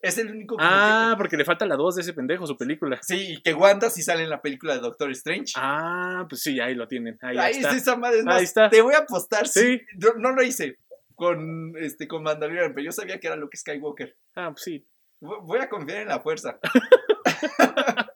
Es 0.00 0.16
el 0.18 0.30
único. 0.30 0.56
Ah, 0.60 1.14
porque 1.18 1.36
le 1.36 1.44
falta 1.44 1.66
la 1.66 1.74
2 1.76 1.96
de 1.96 2.02
ese 2.02 2.12
pendejo, 2.12 2.46
su 2.46 2.56
película. 2.56 2.96
que- 2.96 3.02
sí, 3.02 3.32
y 3.34 3.42
que 3.42 3.52
Wanda 3.54 3.90
sí 3.90 4.02
sale 4.02 4.22
en 4.22 4.30
la 4.30 4.40
película 4.40 4.74
de 4.74 4.80
Doctor 4.80 5.10
Strange. 5.10 5.52
Ah, 5.56 6.24
pues 6.28 6.40
sí, 6.42 6.60
ahí 6.60 6.74
lo 6.74 6.86
tienen. 6.86 7.18
Ahí, 7.20 7.36
Ahí 7.36 7.52
está. 7.56 7.68
está 7.70 7.76
esa 7.92 7.96
madre. 7.96 8.20
Es 8.20 8.26
Ahí 8.28 8.44
está. 8.44 8.70
Te 8.70 8.80
voy 8.80 8.94
a 8.94 8.98
apostar. 8.98 9.48
Sí. 9.48 9.80
No 10.18 10.32
lo 10.32 10.42
hice 10.42 10.78
con, 11.16 11.72
este, 11.78 12.06
con 12.06 12.22
Mandalorian, 12.22 12.72
pero 12.74 12.84
yo 12.84 12.92
sabía 12.92 13.18
que 13.18 13.26
era 13.26 13.34
Luke 13.36 13.56
Skywalker. 13.56 14.16
Ah, 14.36 14.50
pues 14.52 14.62
sí. 14.62 14.86
Vo- 15.20 15.44
Voy 15.44 15.58
a 15.58 15.68
confiar 15.68 16.02
en 16.02 16.08
la 16.08 16.20
fuerza. 16.20 16.60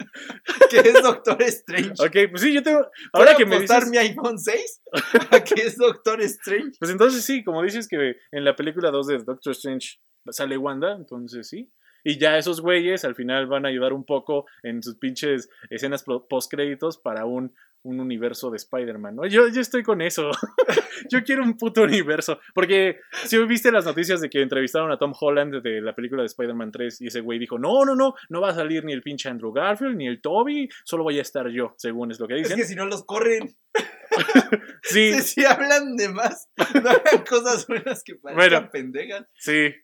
que 0.70 0.78
es 0.78 1.02
Doctor 1.02 1.42
Strange. 1.42 1.92
Ok, 1.98 2.30
pues 2.30 2.42
sí, 2.42 2.52
yo 2.52 2.62
tengo. 2.62 2.86
Ahora 3.12 3.34
que 3.36 3.46
me 3.46 3.60
dices. 3.60 3.88
mi 3.90 3.98
iPhone 3.98 4.38
6 4.38 4.82
a 5.30 5.44
que 5.44 5.62
es 5.62 5.76
Doctor 5.76 6.20
Strange. 6.22 6.72
Pues 6.78 6.90
entonces 6.90 7.24
sí, 7.24 7.44
como 7.44 7.62
dices 7.62 7.88
que 7.88 8.16
en 8.30 8.44
la 8.44 8.56
película 8.56 8.90
2 8.90 9.06
de 9.06 9.18
Doctor 9.18 9.52
Strange 9.52 9.98
sale 10.30 10.56
Wanda, 10.56 10.92
entonces 10.92 11.48
sí. 11.48 11.72
Y 12.04 12.18
ya 12.18 12.36
esos 12.36 12.60
güeyes 12.60 13.04
al 13.04 13.14
final 13.14 13.46
van 13.46 13.64
a 13.64 13.68
ayudar 13.68 13.92
un 13.92 14.04
poco 14.04 14.46
en 14.62 14.82
sus 14.82 14.98
pinches 14.98 15.48
escenas 15.70 16.04
post 16.04 16.50
créditos 16.50 16.98
para 16.98 17.26
un, 17.26 17.54
un 17.84 17.98
universo 18.00 18.50
de 18.50 18.56
Spider-Man, 18.58 19.16
¿no? 19.16 19.26
Yo, 19.26 19.48
yo 19.48 19.60
estoy 19.60 19.82
con 19.82 20.00
eso. 20.02 20.30
yo 21.10 21.22
quiero 21.24 21.42
un 21.42 21.56
puto 21.56 21.82
universo. 21.82 22.38
Porque 22.54 23.00
si 23.24 23.38
viste 23.44 23.72
las 23.72 23.84
noticias 23.84 24.20
de 24.20 24.30
que 24.30 24.40
entrevistaron 24.40 24.90
a 24.92 24.98
Tom 24.98 25.12
Holland 25.18 25.62
de 25.62 25.80
la 25.80 25.94
película 25.94 26.22
de 26.22 26.26
Spider-Man 26.26 26.70
3 26.70 27.00
y 27.00 27.06
ese 27.08 27.20
güey 27.20 27.38
dijo, 27.38 27.58
no, 27.58 27.84
no, 27.84 27.94
no, 27.96 28.14
no 28.28 28.40
va 28.40 28.50
a 28.50 28.54
salir 28.54 28.84
ni 28.84 28.92
el 28.92 29.02
pinche 29.02 29.28
Andrew 29.28 29.52
Garfield 29.52 29.96
ni 29.96 30.06
el 30.06 30.20
Toby, 30.20 30.68
solo 30.84 31.02
voy 31.04 31.18
a 31.18 31.22
estar 31.22 31.48
yo, 31.48 31.74
según 31.76 32.10
es 32.12 32.20
lo 32.20 32.28
que 32.28 32.34
Es 32.36 32.42
dicen. 32.42 32.56
que 32.56 32.64
si 32.64 32.74
no 32.76 32.86
los 32.86 33.04
corren, 33.04 33.54
Sí, 34.82 35.12
si, 35.14 35.20
si 35.22 35.44
hablan 35.44 35.96
de 35.96 36.08
más, 36.08 36.48
no 36.56 36.90
hagan 36.90 37.24
cosas 37.28 37.66
buenas 37.66 38.02
que 38.04 38.14
parezcan 38.16 38.50
Bueno. 38.50 38.70
pendejas. 38.70 39.26
Sí. 39.34 39.74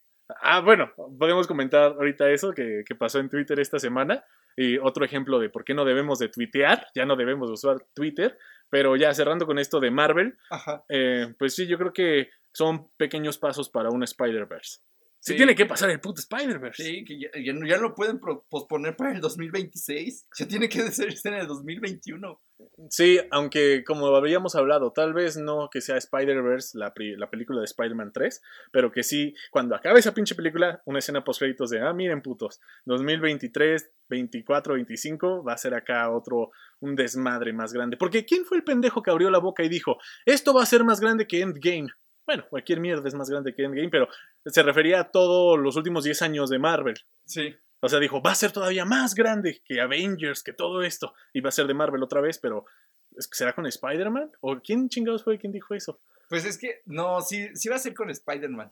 Ah, 0.42 0.60
bueno, 0.60 0.92
podemos 1.18 1.46
comentar 1.46 1.92
ahorita 1.92 2.30
eso 2.30 2.52
que, 2.52 2.82
que 2.86 2.94
pasó 2.94 3.18
en 3.18 3.30
Twitter 3.30 3.58
esta 3.60 3.78
semana. 3.78 4.22
Y 4.60 4.76
otro 4.78 5.04
ejemplo 5.04 5.38
de 5.38 5.50
por 5.50 5.64
qué 5.64 5.72
no 5.72 5.84
debemos 5.84 6.18
de 6.18 6.28
tuitear, 6.30 6.88
ya 6.92 7.06
no 7.06 7.14
debemos 7.14 7.48
de 7.48 7.52
usar 7.52 7.86
Twitter. 7.94 8.36
Pero 8.68 8.96
ya 8.96 9.14
cerrando 9.14 9.46
con 9.46 9.58
esto 9.58 9.78
de 9.78 9.92
Marvel, 9.92 10.36
Ajá. 10.50 10.84
eh, 10.88 11.32
pues 11.38 11.54
sí, 11.54 11.68
yo 11.68 11.78
creo 11.78 11.92
que 11.92 12.30
son 12.52 12.90
pequeños 12.96 13.38
pasos 13.38 13.70
para 13.70 13.88
un 13.90 14.02
Spider-Verse. 14.02 14.80
Sí, 15.20 15.36
tiene 15.36 15.54
que 15.54 15.66
pasar 15.66 15.90
el 15.90 16.00
puto 16.00 16.20
Spider-Verse. 16.20 16.82
Sí, 16.82 17.04
que 17.04 17.20
ya, 17.20 17.28
ya 17.44 17.52
no, 17.52 17.66
ya 17.66 17.78
no 17.78 17.94
pueden 17.94 18.20
posponer 18.20 18.96
para 18.96 19.12
el 19.12 19.20
2026. 19.20 20.28
Ya 20.38 20.46
tiene 20.46 20.68
que 20.68 20.80
ser 20.92 21.14
en 21.24 21.34
el 21.34 21.46
2021. 21.46 22.40
Sí, 22.90 23.20
aunque 23.30 23.84
como 23.84 24.06
habíamos 24.16 24.54
hablado, 24.56 24.92
tal 24.92 25.12
vez 25.12 25.36
no 25.36 25.68
que 25.70 25.80
sea 25.80 25.96
Spider-Verse, 25.96 26.76
la, 26.76 26.92
la 27.16 27.30
película 27.30 27.60
de 27.60 27.66
Spider-Man 27.66 28.12
3, 28.12 28.42
pero 28.72 28.90
que 28.90 29.02
sí, 29.02 29.34
cuando 29.50 29.76
acabe 29.76 30.00
esa 30.00 30.14
pinche 30.14 30.34
película, 30.34 30.82
una 30.84 30.98
escena 30.98 31.22
post 31.22 31.40
créditos 31.40 31.70
de, 31.70 31.80
ah, 31.80 31.92
miren 31.92 32.22
putos, 32.22 32.60
2023, 32.86 33.90
24, 34.08 34.74
25, 34.74 35.44
va 35.44 35.52
a 35.52 35.58
ser 35.58 35.74
acá 35.74 36.10
otro, 36.10 36.50
un 36.80 36.96
desmadre 36.96 37.52
más 37.52 37.72
grande. 37.72 37.96
Porque 37.96 38.24
¿quién 38.24 38.44
fue 38.44 38.56
el 38.56 38.64
pendejo 38.64 39.02
que 39.02 39.10
abrió 39.10 39.30
la 39.30 39.38
boca 39.38 39.62
y 39.62 39.68
dijo, 39.68 39.98
esto 40.26 40.52
va 40.52 40.62
a 40.62 40.66
ser 40.66 40.84
más 40.84 41.00
grande 41.00 41.26
que 41.26 41.40
Endgame? 41.40 41.88
Bueno, 42.28 42.44
cualquier 42.50 42.78
mierda 42.78 43.08
es 43.08 43.14
más 43.14 43.30
grande 43.30 43.54
que 43.54 43.64
Endgame, 43.64 43.88
pero 43.88 44.06
se 44.44 44.62
refería 44.62 45.00
a 45.00 45.10
todos 45.10 45.58
los 45.58 45.76
últimos 45.76 46.04
10 46.04 46.20
años 46.20 46.50
de 46.50 46.58
Marvel. 46.58 46.94
Sí. 47.24 47.54
O 47.80 47.88
sea, 47.88 47.98
dijo, 48.00 48.20
va 48.20 48.32
a 48.32 48.34
ser 48.34 48.52
todavía 48.52 48.84
más 48.84 49.14
grande 49.14 49.62
que 49.64 49.80
Avengers, 49.80 50.42
que 50.42 50.52
todo 50.52 50.82
esto. 50.82 51.14
Y 51.32 51.40
va 51.40 51.48
a 51.48 51.52
ser 51.52 51.66
de 51.66 51.72
Marvel 51.72 52.02
otra 52.02 52.20
vez, 52.20 52.38
pero 52.38 52.66
¿es- 53.16 53.30
¿será 53.32 53.54
con 53.54 53.64
Spider-Man? 53.64 54.30
¿O 54.40 54.60
quién 54.60 54.90
chingados 54.90 55.24
fue 55.24 55.38
quien 55.38 55.52
dijo 55.54 55.72
eso? 55.74 56.02
Pues 56.28 56.44
es 56.44 56.58
que, 56.58 56.82
no, 56.84 57.22
sí, 57.22 57.48
sí 57.54 57.70
va 57.70 57.76
a 57.76 57.78
ser 57.78 57.94
con 57.94 58.10
Spider-Man. 58.10 58.70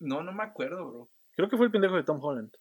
No, 0.00 0.22
no 0.22 0.32
me 0.32 0.44
acuerdo, 0.44 0.90
bro. 0.90 1.10
Creo 1.32 1.50
que 1.50 1.58
fue 1.58 1.66
el 1.66 1.72
pendejo 1.72 1.94
de 1.96 2.04
Tom 2.04 2.24
Holland. 2.24 2.54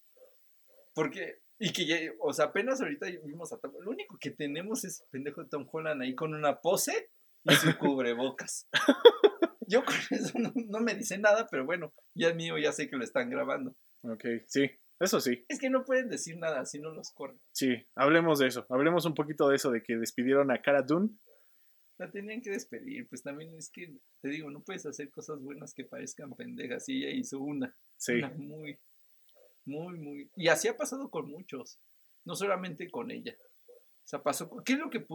Porque, 0.94 1.40
y 1.58 1.72
que 1.72 1.86
ya, 1.86 1.96
o 2.20 2.34
sea, 2.34 2.48
apenas 2.48 2.82
ahorita 2.82 3.06
vimos 3.24 3.54
a 3.54 3.58
Tom 3.60 3.72
Lo 3.80 3.92
único 3.92 4.18
que 4.20 4.32
tenemos 4.32 4.84
es 4.84 5.00
el 5.00 5.08
pendejo 5.10 5.42
de 5.42 5.50
Tom 5.50 5.66
Holland 5.72 6.02
ahí 6.02 6.14
con 6.16 6.34
una 6.34 6.60
pose 6.60 7.12
y 7.44 7.54
su 7.56 7.78
cubrebocas. 7.80 8.68
Yo 9.68 9.84
con 9.84 9.94
eso 10.12 10.40
no, 10.40 10.52
no 10.56 10.80
me 10.80 10.96
dice 10.96 11.18
nada, 11.18 11.48
pero 11.50 11.66
bueno, 11.66 11.94
ya 12.16 12.34
mío, 12.34 12.58
ya 12.58 12.72
sé 12.72 12.90
que 12.90 12.96
lo 12.96 13.04
están 13.04 13.30
grabando. 13.30 13.76
Ok, 14.02 14.24
sí, 14.48 14.70
eso 15.00 15.20
sí, 15.20 15.46
Es 15.48 15.60
que 15.60 15.70
no 15.70 15.84
pueden 15.84 16.10
decir 16.10 16.38
nada 16.38 16.66
si 16.66 16.80
no 16.80 16.92
los 16.92 17.12
corren. 17.12 17.40
sí. 17.52 17.76
Hablemos 17.96 18.40
de 18.40 18.48
eso. 18.48 18.66
Hablemos 18.70 19.06
un 19.06 19.14
poquito 19.14 19.48
de 19.50 19.56
eso, 19.58 19.72
de 19.72 19.84
que 19.84 19.98
despidieron 19.98 20.52
a 20.52 20.62
Cara 20.62 20.82
Dune. 20.82 21.10
La 22.00 22.12
tenían 22.12 22.42
que 22.42 22.52
despedir, 22.52 23.08
pues 23.10 23.24
también 23.24 23.56
es 23.58 23.72
que, 23.72 23.92
te 24.22 24.30
digo, 24.30 24.52
no 24.52 24.64
puedes 24.64 24.86
hacer 24.86 25.10
cosas 25.10 25.40
buenas 25.42 25.74
que 25.74 25.84
parezcan 25.84 26.32
pendejas. 26.36 26.88
Y 26.90 27.04
ella 27.04 27.16
hizo 27.16 27.40
una, 27.40 27.76
Sí, 27.98 28.14
una 28.14 28.30
muy, 28.30 28.80
muy, 29.66 29.98
muy... 29.98 30.32
Y 30.36 30.48
así 30.48 30.68
ha 30.68 30.78
pasado 30.78 31.10
con 31.10 31.30
muchos, 31.30 31.80
no 32.24 32.36
solamente 32.36 32.90
con 32.90 33.10
ella. 33.12 33.36
O 34.08 34.10
sea, 34.10 34.24
pasó. 34.24 34.50
¿Qué 34.64 34.72
es 34.72 34.80
lo 34.80 34.90
que, 34.90 35.06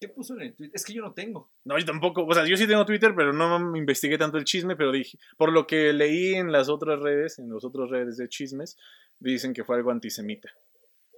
que, 0.00 0.08
puso 0.08 0.32
en 0.32 0.40
el 0.40 0.54
tweet? 0.54 0.70
Es 0.72 0.82
que 0.82 0.94
yo 0.94 1.02
no 1.02 1.12
tengo. 1.12 1.52
no, 1.64 1.78
yo 1.78 1.84
tampoco. 1.84 2.24
O 2.24 2.32
sea, 2.32 2.46
yo 2.46 2.56
sí 2.56 2.66
tengo 2.66 2.86
Twitter, 2.86 3.12
pero 3.14 3.34
no 3.34 3.76
investigué 3.76 4.16
tanto 4.16 4.38
el 4.38 4.44
chisme, 4.44 4.76
pero 4.76 4.90
dije, 4.92 5.18
por 5.36 5.52
lo 5.52 5.66
que 5.66 5.92
leí 5.92 6.32
en 6.32 6.50
las 6.50 6.70
otras 6.70 7.00
redes, 7.00 7.38
en 7.38 7.52
las 7.52 7.64
otras 7.64 7.90
redes 7.90 8.16
de 8.16 8.26
chismes, 8.30 8.78
dicen 9.18 9.52
que 9.52 9.62
fue 9.62 9.76
algo 9.76 9.90
antisemita. 9.90 10.48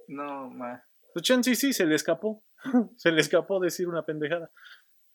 No, 0.09 0.49
ma. 0.49 0.83
Pues 1.13 1.23
chance 1.23 1.55
sí, 1.55 1.71
se 1.71 1.85
le 1.85 1.95
escapó. 1.95 2.43
se 2.97 3.13
le 3.13 3.21
escapó 3.21 3.61
decir 3.61 3.87
una 3.87 4.03
pendejada. 4.03 4.51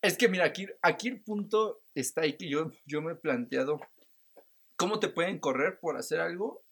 Es 0.00 0.16
que 0.16 0.30
mira, 0.30 0.46
aquí, 0.46 0.66
aquí 0.80 1.08
el 1.08 1.22
punto 1.22 1.82
está 1.94 2.22
ahí 2.22 2.38
que 2.38 2.48
yo, 2.48 2.70
yo 2.86 3.02
me 3.02 3.12
he 3.12 3.16
planteado. 3.16 3.80
¿Cómo 4.76 4.98
te 4.98 5.10
pueden 5.10 5.40
correr 5.40 5.78
por 5.78 5.98
hacer 5.98 6.20
algo? 6.20 6.64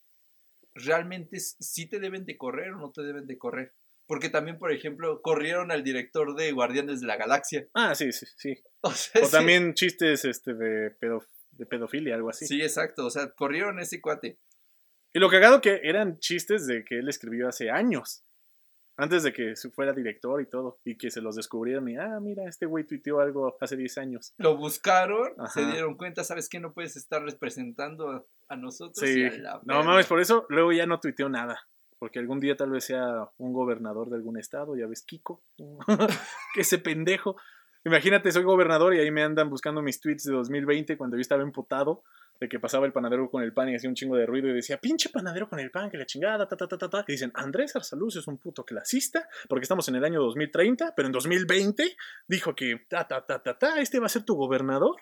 ¿Realmente 0.73 1.39
sí 1.39 1.87
te 1.87 1.99
deben 1.99 2.25
de 2.25 2.39
correr 2.39 2.73
o 2.73 2.79
no 2.79 2.91
te 2.91 3.03
deben 3.03 3.27
de 3.27 3.37
correr? 3.37 3.75
Porque 4.07 4.29
también, 4.29 4.59
por 4.59 4.71
ejemplo, 4.71 5.21
corrieron 5.21 5.71
al 5.71 5.83
director 5.83 6.35
de 6.35 6.51
Guardianes 6.51 7.01
de 7.01 7.07
la 7.07 7.17
Galaxia. 7.17 7.67
Ah, 7.73 7.95
sí, 7.95 8.11
sí, 8.11 8.25
sí. 8.37 8.55
O, 8.81 8.91
sea, 8.91 9.23
O 9.23 9.25
sí- 9.25 9.31
también 9.31 9.73
chistes 9.73 10.25
este, 10.25 10.53
de, 10.53 10.91
pedo- 10.91 11.25
de 11.51 11.65
pedofilia, 11.65 12.13
algo 12.13 12.29
así. 12.29 12.45
Sí, 12.45 12.61
exacto. 12.61 13.05
O 13.05 13.09
sea, 13.09 13.31
corrieron 13.31 13.79
a 13.79 13.81
ese 13.81 13.99
cuate. 13.99 14.37
Y 15.11 15.19
lo 15.19 15.29
cagado 15.29 15.59
que 15.61 15.79
eran 15.83 16.19
chistes 16.19 16.67
de 16.67 16.83
que 16.83 16.99
él 16.99 17.09
escribió 17.09 17.47
hace 17.47 17.71
años. 17.71 18.23
Antes 18.97 19.23
de 19.23 19.33
que 19.33 19.53
fuera 19.73 19.91
director 19.91 20.41
y 20.41 20.45
todo. 20.45 20.79
Y 20.85 20.97
que 20.97 21.09
se 21.09 21.19
los 21.21 21.35
descubrieron 21.35 21.89
y, 21.89 21.97
ah, 21.97 22.19
mira, 22.21 22.47
este 22.47 22.65
güey 22.65 22.85
tuiteó 22.85 23.19
algo 23.19 23.57
hace 23.59 23.75
10 23.75 23.97
años. 23.97 24.33
Lo 24.37 24.55
buscaron, 24.55 25.33
se 25.53 25.65
dieron 25.65 25.97
cuenta, 25.97 26.23
¿sabes 26.23 26.47
qué? 26.47 26.59
No 26.59 26.73
puedes 26.73 26.95
estar 26.95 27.23
representando 27.23 28.27
a, 28.49 28.55
nosotros. 28.55 28.97
Sí. 28.99 29.21
y 29.21 29.25
a 29.25 29.31
la 29.31 29.61
No 29.65 29.83
mames, 29.83 30.05
por 30.05 30.19
eso 30.21 30.45
luego 30.49 30.71
ya 30.71 30.85
no 30.85 30.99
tuiteó 30.99 31.27
nada. 31.27 31.59
Porque 32.05 32.19
algún 32.19 32.39
día 32.39 32.55
tal 32.55 32.69
vez 32.69 32.85
sea 32.85 33.31
un 33.39 33.51
gobernador 33.51 34.11
de 34.11 34.17
algún 34.17 34.37
estado, 34.37 34.77
ya 34.77 34.85
ves, 34.85 35.01
Kiko. 35.01 35.41
que 36.53 36.61
ese 36.61 36.77
pendejo. 36.77 37.35
Imagínate, 37.83 38.31
soy 38.31 38.43
gobernador 38.43 38.93
y 38.93 38.99
ahí 38.99 39.09
me 39.09 39.23
andan 39.23 39.49
buscando 39.49 39.81
mis 39.81 39.99
tweets 39.99 40.25
de 40.25 40.33
2020 40.33 40.97
cuando 40.97 41.17
yo 41.17 41.21
estaba 41.21 41.41
emputado 41.41 42.03
de 42.39 42.47
que 42.47 42.59
pasaba 42.59 42.85
el 42.85 42.93
panadero 42.93 43.27
con 43.31 43.41
el 43.41 43.53
pan 43.53 43.69
y 43.69 43.75
hacía 43.75 43.89
un 43.89 43.95
chingo 43.95 44.17
de 44.17 44.27
ruido 44.27 44.47
y 44.49 44.53
decía, 44.53 44.77
pinche 44.77 45.09
panadero 45.09 45.49
con 45.49 45.59
el 45.59 45.71
pan, 45.71 45.89
que 45.89 45.97
la 45.97 46.05
chingada, 46.05 46.47
ta, 46.47 46.55
ta, 46.55 46.67
ta, 46.67 46.77
ta, 46.77 46.89
ta. 46.91 47.05
Y 47.07 47.13
dicen, 47.13 47.31
Andrés 47.33 47.75
Arsaluz 47.75 48.17
es 48.17 48.27
un 48.27 48.37
puto 48.37 48.63
clasista 48.63 49.27
porque 49.49 49.63
estamos 49.63 49.87
en 49.89 49.95
el 49.95 50.05
año 50.05 50.21
2030, 50.21 50.93
pero 50.95 51.07
en 51.07 51.11
2020 51.11 51.97
dijo 52.27 52.53
que, 52.53 52.85
ta, 52.87 53.07
ta, 53.07 53.25
ta, 53.25 53.41
ta, 53.41 53.57
ta, 53.57 53.79
este 53.79 53.99
va 53.99 54.05
a 54.05 54.09
ser 54.09 54.25
tu 54.25 54.35
gobernador. 54.35 54.97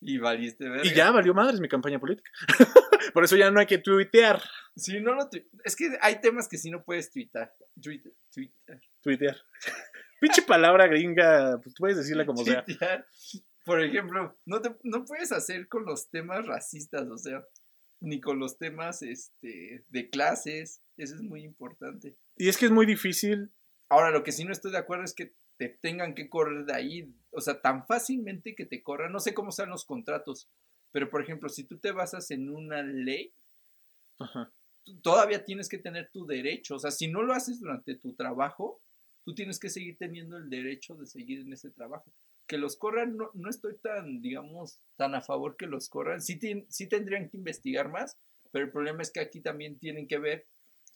Y 0.00 0.18
valiste 0.18 0.68
verga. 0.68 0.86
Y 0.86 0.94
ya 0.94 1.10
valió 1.10 1.34
madres 1.34 1.60
mi 1.60 1.66
campaña 1.66 1.98
política. 1.98 2.30
Por 3.12 3.24
eso 3.24 3.36
ya 3.36 3.50
no 3.50 3.60
hay 3.60 3.66
que 3.66 3.78
tuitear. 3.78 4.40
Sí, 4.76 5.00
no 5.00 5.14
lo 5.14 5.28
tu- 5.28 5.42
Es 5.64 5.76
que 5.76 5.96
hay 6.00 6.20
temas 6.20 6.48
que 6.48 6.58
sí 6.58 6.70
no 6.70 6.82
puedes 6.84 7.10
tuitar. 7.10 7.54
Tuitear. 9.02 9.36
Pinche 10.20 10.42
palabra 10.42 10.86
gringa, 10.86 11.58
pues 11.62 11.74
puedes 11.78 11.96
decirla 11.96 12.26
como 12.26 12.44
sea. 12.44 12.64
Tuitear. 12.64 13.06
Por 13.64 13.82
ejemplo, 13.82 14.38
no, 14.46 14.60
te, 14.60 14.76
no 14.82 15.04
puedes 15.04 15.32
hacer 15.32 15.68
con 15.68 15.84
los 15.84 16.10
temas 16.10 16.46
racistas, 16.46 17.06
o 17.08 17.18
sea, 17.18 17.44
ni 18.00 18.20
con 18.20 18.38
los 18.38 18.58
temas 18.58 19.02
este, 19.02 19.84
de 19.88 20.10
clases. 20.10 20.82
Eso 20.96 21.14
es 21.14 21.22
muy 21.22 21.44
importante. 21.44 22.16
Y 22.36 22.48
es 22.48 22.56
que 22.56 22.66
es 22.66 22.72
muy 22.72 22.86
difícil. 22.86 23.52
Ahora, 23.88 24.10
lo 24.10 24.22
que 24.22 24.32
sí 24.32 24.44
no 24.44 24.52
estoy 24.52 24.72
de 24.72 24.78
acuerdo 24.78 25.04
es 25.04 25.14
que 25.14 25.34
te 25.56 25.68
tengan 25.68 26.14
que 26.14 26.28
correr 26.28 26.64
de 26.64 26.74
ahí. 26.74 27.14
O 27.30 27.40
sea, 27.40 27.60
tan 27.60 27.86
fácilmente 27.86 28.54
que 28.54 28.66
te 28.66 28.82
corran. 28.82 29.12
No 29.12 29.20
sé 29.20 29.34
cómo 29.34 29.52
sean 29.52 29.70
los 29.70 29.84
contratos. 29.84 30.50
Pero, 30.92 31.08
por 31.08 31.22
ejemplo, 31.22 31.48
si 31.48 31.64
tú 31.64 31.78
te 31.78 31.92
basas 31.92 32.30
en 32.30 32.50
una 32.50 32.82
ley, 32.82 33.32
Ajá. 34.18 34.52
todavía 35.02 35.44
tienes 35.44 35.68
que 35.68 35.78
tener 35.78 36.10
tu 36.10 36.26
derecho. 36.26 36.76
O 36.76 36.78
sea, 36.78 36.90
si 36.90 37.08
no 37.08 37.22
lo 37.22 37.32
haces 37.32 37.60
durante 37.60 37.94
tu 37.94 38.14
trabajo, 38.14 38.80
tú 39.24 39.34
tienes 39.34 39.58
que 39.58 39.70
seguir 39.70 39.96
teniendo 39.98 40.36
el 40.36 40.50
derecho 40.50 40.94
de 40.96 41.06
seguir 41.06 41.40
en 41.40 41.52
ese 41.52 41.70
trabajo. 41.70 42.12
Que 42.46 42.58
los 42.58 42.76
corran, 42.76 43.16
no, 43.16 43.30
no 43.34 43.48
estoy 43.48 43.76
tan, 43.76 44.20
digamos, 44.20 44.80
tan 44.96 45.14
a 45.14 45.20
favor 45.20 45.56
que 45.56 45.66
los 45.66 45.88
corran. 45.88 46.20
Sí, 46.20 46.38
sí 46.68 46.88
tendrían 46.88 47.28
que 47.28 47.36
investigar 47.36 47.88
más, 47.88 48.18
pero 48.50 48.64
el 48.64 48.72
problema 48.72 49.02
es 49.02 49.12
que 49.12 49.20
aquí 49.20 49.40
también 49.40 49.78
tienen 49.78 50.08
que 50.08 50.18
ver 50.18 50.46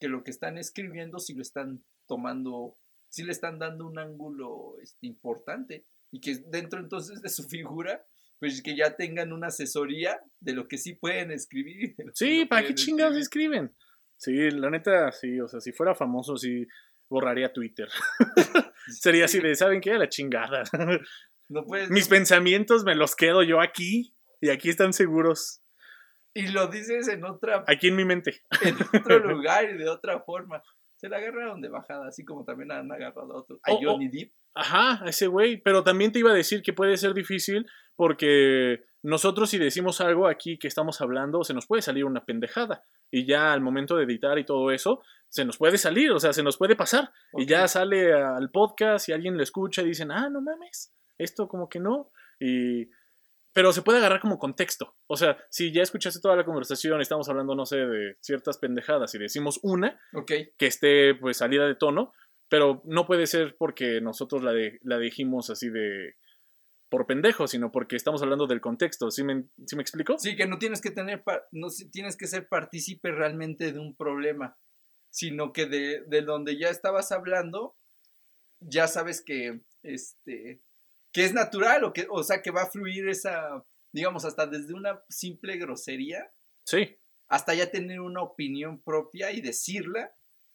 que 0.00 0.09
lo 0.09 0.24
que 0.24 0.30
están 0.30 0.59
escribiendo, 0.59 1.18
si 1.18 1.35
lo 1.35 1.42
están 1.42 1.85
tomando, 2.07 2.76
si 3.09 3.22
le 3.22 3.33
están 3.33 3.59
dando 3.59 3.87
un 3.87 3.98
ángulo 3.98 4.76
este, 4.83 5.07
importante. 5.07 5.87
Y 6.11 6.20
que 6.20 6.37
dentro 6.37 6.80
entonces 6.80 7.22
de 7.22 7.28
su 7.28 7.44
figura, 7.44 8.04
pues 8.44 8.61
que 8.61 8.76
ya 8.76 8.94
tengan 8.94 9.33
una 9.33 9.46
asesoría 9.46 10.20
de 10.38 10.52
lo 10.52 10.68
que 10.68 10.76
sí 10.76 10.94
pueden 10.94 11.30
escribir. 11.30 11.96
Sí, 12.12 12.40
no 12.40 12.48
¿para 12.48 12.66
qué 12.66 12.74
chingados 12.74 13.16
escriben? 13.16 13.74
Sí, 14.18 14.50
la 14.50 14.68
neta, 14.68 15.11
sí, 15.12 15.40
o 15.40 15.48
sea, 15.48 15.61
si 15.61 15.72
fuera 15.72 15.94
famoso, 15.94 16.37
sí 16.37 16.66
borraría 17.09 17.54
Twitter. 17.54 17.88
Sería 18.88 19.24
así 19.24 19.40
de, 19.40 19.54
¿saben 19.54 19.80
qué? 19.80 19.94
La 19.94 20.09
chingada. 20.09 20.64
No 21.46 21.62
puedes. 21.66 21.90
Mis 21.90 22.09
pensamientos 22.09 22.85
me 22.85 22.94
los 22.94 23.14
quedo 23.14 23.42
yo 23.42 23.61
aquí 23.61 24.14
y 24.40 24.48
aquí 24.48 24.70
están 24.70 24.94
seguros, 24.94 25.62
Y 26.33 26.48
lo 26.48 26.68
dices 26.68 27.07
en 27.09 27.22
otra, 27.22 27.64
aquí 27.66 27.88
en 27.88 27.96
mi 27.96 28.07
mente. 28.07 28.40
en 28.62 28.76
otro 28.98 29.18
lugar 29.28 29.68
y 29.68 29.76
de 29.76 29.87
otra 29.90 30.20
forma. 30.20 30.62
Se 31.04 31.10
la 31.10 31.18
agarraron 31.18 31.60
de 31.60 31.68
bajada, 31.68 32.08
así 32.08 32.24
como 32.24 32.46
también 32.46 32.72
han 32.72 32.90
agarrado 32.90 33.30
a 33.30 33.36
otro. 33.36 33.60
A 33.62 33.72
Oh, 33.72 33.74
oh. 33.74 33.80
Johnny 33.82 34.08
Depp. 34.08 34.32
Ajá, 34.54 35.04
a 35.04 35.10
ese 35.10 35.26
güey. 35.26 35.58
Pero 35.58 35.84
también 35.84 36.12
te 36.12 36.20
iba 36.20 36.30
a 36.30 36.34
decir 36.34 36.62
que 36.62 36.72
puede 36.72 36.96
ser 36.96 37.12
difícil 37.12 37.66
porque 37.94 38.86
nosotros 39.02 39.50
si 39.50 39.58
decimos 39.58 40.00
algo 40.00 40.26
aquí 40.26 40.58
que 40.58 40.66
estamos 40.66 41.02
hablando, 41.02 41.44
se 41.44 41.52
nos 41.52 41.66
puede 41.66 41.82
salir 41.82 42.06
una 42.06 42.24
pendejada. 42.24 42.84
Y 43.10 43.26
ya 43.26 43.52
al 43.52 43.60
momento 43.60 43.96
de 43.96 44.04
editar 44.04 44.38
y 44.38 44.46
todo 44.46 44.70
eso, 44.70 45.02
se 45.28 45.44
nos 45.44 45.58
puede 45.58 45.76
salir, 45.76 46.10
o 46.10 46.18
sea, 46.18 46.32
se 46.32 46.42
nos 46.42 46.56
puede 46.56 46.74
pasar. 46.74 47.12
Y 47.36 47.44
ya 47.44 47.68
sale 47.68 48.14
al 48.14 48.50
podcast 48.50 49.06
y 49.10 49.12
alguien 49.12 49.36
lo 49.36 49.42
escucha 49.42 49.82
y 49.82 49.88
dicen, 49.88 50.10
ah, 50.10 50.30
no 50.30 50.40
mames, 50.40 50.94
esto 51.18 51.48
como 51.48 51.68
que 51.68 51.80
no. 51.80 52.12
Y... 52.40 52.88
Pero 53.54 53.72
se 53.72 53.82
puede 53.82 53.98
agarrar 53.98 54.20
como 54.20 54.38
contexto. 54.38 54.96
O 55.06 55.16
sea, 55.16 55.38
si 55.48 55.72
ya 55.72 55.82
escuchaste 55.82 56.20
toda 56.20 56.36
la 56.36 56.44
conversación, 56.44 57.00
estamos 57.00 57.28
hablando, 57.28 57.54
no 57.54 57.64
sé, 57.64 57.76
de 57.78 58.16
ciertas 58.20 58.58
pendejadas 58.58 59.14
y 59.14 59.18
decimos 59.18 59.60
una, 59.62 59.98
Ok. 60.12 60.32
que 60.58 60.66
esté 60.66 61.14
pues 61.14 61.36
salida 61.38 61.66
de 61.66 61.76
tono, 61.76 62.12
pero 62.48 62.82
no 62.84 63.06
puede 63.06 63.26
ser 63.26 63.56
porque 63.56 64.00
nosotros 64.00 64.42
la, 64.42 64.52
de- 64.52 64.78
la 64.82 64.98
dijimos 64.98 65.50
así 65.50 65.70
de 65.70 66.16
por 66.90 67.06
pendejo, 67.06 67.46
sino 67.46 67.72
porque 67.72 67.96
estamos 67.96 68.22
hablando 68.22 68.46
del 68.46 68.60
contexto. 68.60 69.10
¿Sí 69.10 69.22
me, 69.24 69.44
sí 69.66 69.76
me 69.76 69.82
explico? 69.82 70.18
Sí, 70.18 70.36
que 70.36 70.46
no 70.46 70.58
tienes 70.58 70.80
que 70.80 70.90
tener, 70.90 71.22
no 71.52 71.68
tienes 71.92 72.16
que 72.16 72.26
ser 72.26 72.48
partícipe 72.48 73.10
realmente 73.12 73.72
de 73.72 73.78
un 73.78 73.96
problema, 73.96 74.56
sino 75.10 75.52
que 75.52 75.66
de, 75.66 76.02
de 76.08 76.22
donde 76.22 76.58
ya 76.58 76.68
estabas 76.70 77.12
hablando, 77.12 77.76
ya 78.60 78.88
sabes 78.88 79.22
que, 79.24 79.60
este, 79.82 80.60
que 81.14 81.24
es 81.24 81.33
natural, 81.33 81.85
o 81.85 81.92
que, 81.92 82.07
o 82.11 82.22
sea, 82.24 82.42
que 82.42 82.50
va 82.50 82.62
a 82.62 82.70
fluir 82.70 83.09
esa, 83.09 83.64
digamos, 83.92 84.24
hasta 84.24 84.46
desde 84.46 84.74
una 84.74 85.03
simple 85.09 85.57
grosería 85.57 86.31
Sí, 86.66 86.98
hasta 87.29 87.55
ya 87.55 87.70
tener 87.70 88.00
una 88.00 88.22
opinión 88.22 88.83
propia 88.83 89.31
y 89.31 89.40
decirla, 89.40 90.12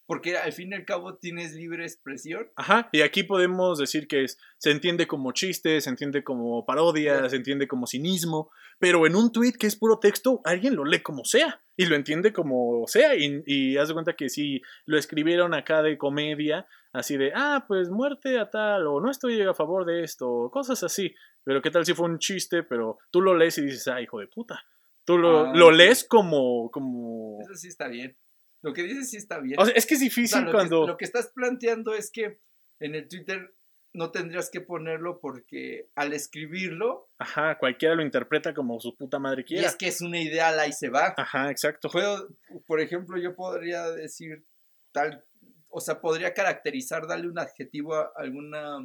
porque 0.10 0.36
al 0.36 0.52
fin 0.54 0.72
y 0.72 0.76
al 0.76 0.86
cabo 0.86 1.18
tienes 1.18 1.54
libre 1.54 1.84
expresión. 1.84 2.50
Ajá, 2.56 2.90
y 2.92 3.02
aquí 3.02 3.22
podemos 3.22 3.78
decir 3.78 4.08
que 4.08 4.24
es, 4.24 4.40
se 4.58 4.72
entiende 4.72 5.06
como 5.06 5.34
chiste, 5.34 5.80
se 5.82 5.90
entiende 5.92 6.24
como 6.24 6.66
parodia, 6.66 7.30
se 7.30 7.36
entiende 7.36 7.68
como 7.68 7.86
cinismo, 7.86 8.50
pero 8.80 9.06
en 9.06 9.16
un 9.16 9.32
tweet 9.32 9.52
que 9.52 9.68
es 9.68 9.76
puro 9.76 10.00
texto, 10.00 10.42
alguien 10.46 10.76
lo 10.76 10.84
lee 10.84 11.04
como 11.04 11.26
sea 11.26 11.62
y 11.78 11.86
lo 11.86 11.96
entiende 11.96 12.34
como 12.34 12.88
sea 12.88 13.16
y, 13.16 13.44
y 13.46 13.78
haz 13.78 13.90
de 13.90 13.94
cuenta 13.94 14.16
que 14.16 14.30
si 14.30 14.64
lo 14.88 14.98
escribieron 14.98 15.54
acá 15.54 15.84
de 15.84 15.96
comedia, 15.96 16.66
así 16.92 17.16
de, 17.16 17.32
ah, 17.36 17.66
pues 17.68 17.92
muerte 17.92 18.40
a 18.40 18.50
tal, 18.50 18.88
o 18.88 19.00
no 19.00 19.12
estoy 19.12 19.40
a 19.44 19.54
favor 19.54 19.86
de 19.86 20.04
esto, 20.04 20.50
cosas 20.52 20.82
así, 20.82 21.14
pero 21.44 21.62
qué 21.62 21.70
tal 21.70 21.86
si 21.86 21.94
fue 21.94 22.08
un 22.08 22.18
chiste, 22.18 22.64
pero 22.64 22.98
tú 23.12 23.22
lo 23.22 23.38
lees 23.38 23.60
y 23.60 23.62
dices, 23.62 23.88
ah, 23.88 24.02
hijo 24.02 24.20
de 24.20 24.26
puta. 24.26 24.66
Tú 25.06 25.20
lo, 25.20 25.46
Ah, 25.46 25.54
lo 25.54 25.70
lees 25.70 26.04
como, 26.04 26.72
como... 26.72 27.38
Eso 27.42 27.54
sí 27.54 27.68
está 27.68 27.88
bien. 27.88 28.18
Lo 28.62 28.74
que 28.74 28.84
dices 28.84 29.10
sí 29.10 29.18
está 29.18 29.40
bien. 29.40 29.60
O 29.60 29.66
sea, 29.66 29.74
es 29.76 29.86
que 29.86 29.94
es 29.96 30.00
difícil 30.02 30.44
lo, 30.46 30.52
cuando... 30.52 30.82
que, 30.82 30.88
lo 30.92 30.98
que 30.98 31.06
estás 31.06 31.32
planteando 31.34 31.94
es 31.94 32.12
que 32.12 32.40
en 32.80 32.96
el 32.96 33.08
Twitter 33.08 33.56
no 33.94 34.12
tendrías 34.12 34.50
que 34.52 34.62
ponerlo 34.62 35.20
porque 35.20 35.90
al 35.96 36.14
escribirlo, 36.14 37.10
Ajá, 37.18 37.58
cualquiera 37.58 37.96
lo 37.96 38.04
interpreta 38.04 38.54
como 38.54 38.80
su 38.80 38.96
puta 38.96 39.18
madre 39.18 39.42
y 39.42 39.46
quiera. 39.46 39.68
es 39.68 39.76
que 39.76 39.88
es 39.88 40.02
una 40.02 40.22
idea, 40.22 40.50
ahí 40.60 40.72
se 40.74 40.90
va. 40.90 41.14
Ajá, 41.18 41.50
exacto. 41.50 41.90
Puedo, 41.90 42.30
por 42.68 42.82
ejemplo, 42.82 43.18
yo 43.18 43.36
podría 43.36 43.90
decir 43.92 44.46
tal, 44.92 45.26
o 45.70 45.80
sea, 45.80 46.02
podría 46.02 46.34
caracterizar, 46.34 47.08
darle 47.08 47.30
un 47.30 47.40
adjetivo 47.40 47.96
a 47.96 48.12
alguna, 48.18 48.78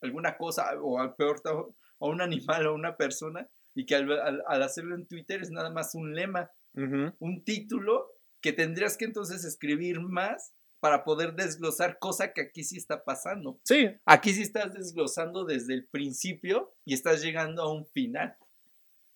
alguna 0.00 0.36
cosa, 0.36 0.70
o 0.80 1.00
al 1.00 1.14
peor, 1.16 1.40
a 1.44 2.06
un 2.06 2.20
animal 2.20 2.66
o 2.66 2.70
a 2.70 2.74
una 2.74 2.96
persona, 2.96 3.48
y 3.74 3.84
que 3.86 3.96
al, 3.96 4.12
al- 4.12 4.42
al 4.46 4.62
hacerlo 4.62 4.94
en 4.94 5.06
Twitter 5.08 5.40
es 5.42 5.50
nada 5.50 5.70
más 5.70 5.94
un 5.96 6.14
lema, 6.14 6.50
un 6.74 7.42
título 7.44 8.11
que 8.42 8.52
tendrías 8.52 8.96
que 8.98 9.06
entonces 9.06 9.44
escribir 9.44 10.00
más 10.00 10.52
para 10.80 11.04
poder 11.04 11.34
desglosar, 11.34 11.98
cosa 12.00 12.32
que 12.32 12.40
aquí 12.42 12.64
sí 12.64 12.76
está 12.76 13.04
pasando. 13.04 13.60
Sí, 13.64 13.88
Aquí 14.04 14.32
sí 14.34 14.42
estás 14.42 14.74
desglosando 14.74 15.44
desde 15.44 15.74
el 15.74 15.86
principio 15.86 16.74
y 16.84 16.92
estás 16.94 17.22
llegando 17.22 17.62
a 17.62 17.72
un 17.72 17.86
final. 17.86 18.36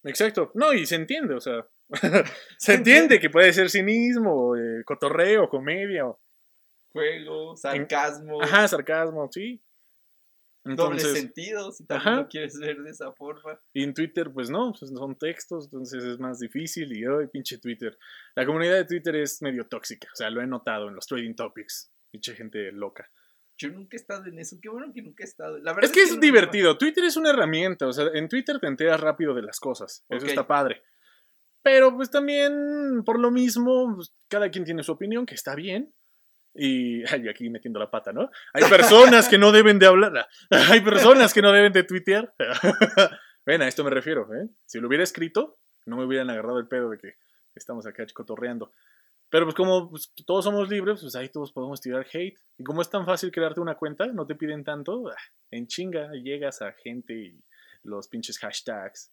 exacto. 0.04 0.52
No, 0.54 0.72
y 0.72 0.86
se 0.86 0.94
entiende, 0.94 1.34
o 1.34 1.40
sea. 1.40 1.66
se 2.58 2.74
entiende 2.74 3.18
que 3.20 3.30
puede 3.30 3.52
ser 3.52 3.68
cinismo, 3.70 4.56
eh, 4.56 4.82
cotorreo, 4.84 5.48
comedia. 5.48 6.06
o- 6.06 6.20
Juego, 6.92 7.56
sarcasmo, 7.56 8.40
Ajá, 8.42 8.66
sarcasmo, 8.68 9.28
sí. 9.30 9.60
Doble 10.74 10.96
Entonces, 10.96 11.12
sentido, 11.20 11.70
si 11.70 11.84
también 11.86 12.08
Ajá. 12.14 12.20
lo 12.22 12.28
quieres 12.28 12.58
ver 12.58 12.78
de 12.78 12.90
esa 12.90 13.12
forma. 13.12 13.60
y 13.72 13.84
en 13.84 13.94
Twitter, 13.94 14.32
pues 14.32 14.50
no, 14.50 14.72
pues 14.78 14.90
son 14.90 15.16
textos, 15.16 15.66
entonces 15.66 16.02
es 16.02 16.18
más 16.18 16.40
difícil. 16.40 16.96
Y 16.96 17.06
hoy, 17.06 17.28
pinche 17.28 17.58
Twitter. 17.58 17.96
La 18.34 18.44
comunidad 18.46 18.74
de 18.76 18.84
Twitter 18.86 19.14
es 19.16 19.40
medio 19.42 19.66
tóxica, 19.68 20.08
o 20.12 20.16
sea, 20.16 20.30
lo 20.30 20.40
he 20.40 20.46
notado 20.46 20.88
en 20.88 20.94
los 20.94 21.06
trading 21.06 21.34
topics. 21.34 21.92
Pinche 22.10 22.34
gente 22.34 22.72
loca. 22.72 23.08
Yo 23.58 23.70
nunca 23.70 23.96
he 23.96 24.00
estado 24.00 24.26
en 24.26 24.38
eso, 24.38 24.56
qué 24.60 24.68
bueno 24.68 24.92
que 24.94 25.00
nunca 25.02 25.24
he 25.24 25.26
estado. 25.26 25.58
La 25.58 25.72
verdad 25.72 25.84
Es 25.90 25.92
que 25.92 26.02
es 26.02 26.14
no- 26.14 26.20
divertido. 26.20 26.76
Twitter 26.76 27.04
es 27.04 27.16
una 27.16 27.30
herramienta. 27.30 27.86
O 27.86 27.92
sea, 27.92 28.06
en 28.12 28.28
Twitter 28.28 28.58
te 28.60 28.66
enteras 28.66 29.00
rápido 29.00 29.32
de 29.34 29.42
las 29.42 29.58
cosas. 29.60 30.04
Eso 30.10 30.24
Ok. 30.24 30.28
está 30.30 30.46
padre. 30.46 30.82
Pero 31.62 31.96
pues 31.96 32.10
también, 32.10 33.02
por 33.04 33.18
lo 33.18 33.30
mismo, 33.30 33.94
pues, 33.96 34.12
cada 34.28 34.50
quien 34.50 34.64
tiene 34.64 34.82
su 34.82 34.92
opinión, 34.92 35.24
que 35.26 35.34
está 35.34 35.54
bien. 35.54 35.92
Y 36.58 37.04
aquí 37.28 37.50
metiendo 37.50 37.78
la 37.78 37.90
pata, 37.90 38.12
¿no? 38.12 38.30
Hay 38.54 38.64
personas 38.64 39.28
que 39.28 39.38
no 39.38 39.52
deben 39.52 39.78
de 39.78 39.86
hablar. 39.86 40.26
Hay 40.70 40.80
personas 40.80 41.34
que 41.34 41.42
no 41.42 41.52
deben 41.52 41.72
de 41.72 41.82
tuitear. 41.82 42.34
Ven, 43.46 43.62
a 43.62 43.68
esto 43.68 43.84
me 43.84 43.90
refiero. 43.90 44.26
¿eh? 44.34 44.48
Si 44.64 44.80
lo 44.80 44.88
hubiera 44.88 45.04
escrito, 45.04 45.58
no 45.84 45.96
me 45.96 46.04
hubieran 46.04 46.30
agarrado 46.30 46.58
el 46.58 46.66
pedo 46.66 46.90
de 46.90 46.98
que 46.98 47.14
estamos 47.54 47.86
acá 47.86 48.04
cotorreando. 48.12 48.72
Pero 49.28 49.44
pues 49.44 49.54
como 49.54 49.90
pues, 49.90 50.12
todos 50.24 50.44
somos 50.44 50.68
libres, 50.68 51.00
pues 51.00 51.14
ahí 51.16 51.28
todos 51.28 51.52
podemos 51.52 51.80
tirar 51.80 52.06
hate. 52.12 52.38
Y 52.58 52.64
como 52.64 52.80
es 52.80 52.90
tan 52.90 53.04
fácil 53.04 53.30
crearte 53.30 53.60
una 53.60 53.74
cuenta, 53.74 54.06
no 54.06 54.26
te 54.26 54.34
piden 54.34 54.64
tanto, 54.64 55.08
ah, 55.08 55.16
en 55.50 55.66
chinga 55.66 56.10
llegas 56.12 56.62
a 56.62 56.72
gente 56.72 57.14
y 57.14 57.44
los 57.82 58.08
pinches 58.08 58.38
hashtags. 58.38 59.12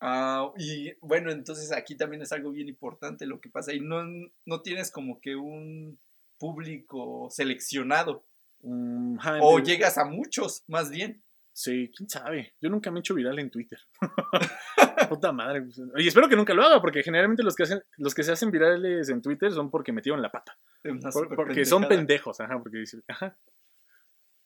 Ah, 0.00 0.52
y 0.58 0.92
bueno, 1.00 1.30
entonces 1.30 1.72
aquí 1.72 1.96
también 1.96 2.22
es 2.22 2.32
algo 2.32 2.50
bien 2.50 2.68
importante 2.68 3.26
lo 3.26 3.40
que 3.40 3.48
pasa. 3.48 3.72
Y 3.72 3.80
no, 3.80 4.04
no 4.44 4.62
tienes 4.62 4.90
como 4.90 5.20
que 5.20 5.36
un 5.36 5.98
público 6.38 7.28
seleccionado. 7.30 8.24
Mm, 8.62 9.18
ajá, 9.18 9.38
O 9.42 9.58
llegas 9.58 9.98
a 9.98 10.04
muchos, 10.04 10.64
más 10.68 10.90
bien. 10.90 11.22
Sí, 11.52 11.90
quién 11.96 12.08
sabe. 12.08 12.54
Yo 12.60 12.68
nunca 12.68 12.90
me 12.90 12.98
he 12.98 13.00
hecho 13.00 13.14
viral 13.14 13.38
en 13.38 13.50
Twitter. 13.50 13.78
Puta 15.08 15.32
madre. 15.32 15.62
pues, 15.62 15.80
Y 15.96 16.08
espero 16.08 16.28
que 16.28 16.36
nunca 16.36 16.52
lo 16.52 16.62
haga, 16.62 16.80
porque 16.80 17.02
generalmente 17.02 17.42
los 17.42 17.54
que 17.54 17.62
hacen, 17.62 17.82
los 17.96 18.14
que 18.14 18.22
se 18.22 18.32
hacen 18.32 18.50
virales 18.50 19.08
en 19.08 19.22
Twitter 19.22 19.50
son 19.52 19.70
porque 19.70 19.92
metieron 19.92 20.20
la 20.20 20.30
pata. 20.30 20.58
de 20.82 20.94
Por- 21.12 21.34
porque 21.34 21.64
son 21.64 21.86
pendejos, 21.88 22.40
ajá, 22.40 22.58
porque 22.58 22.78
dicen, 22.78 23.02
ajá. 23.08 23.38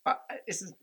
Ah, 0.05 0.25
ese 0.47 0.67
es, 0.67 0.77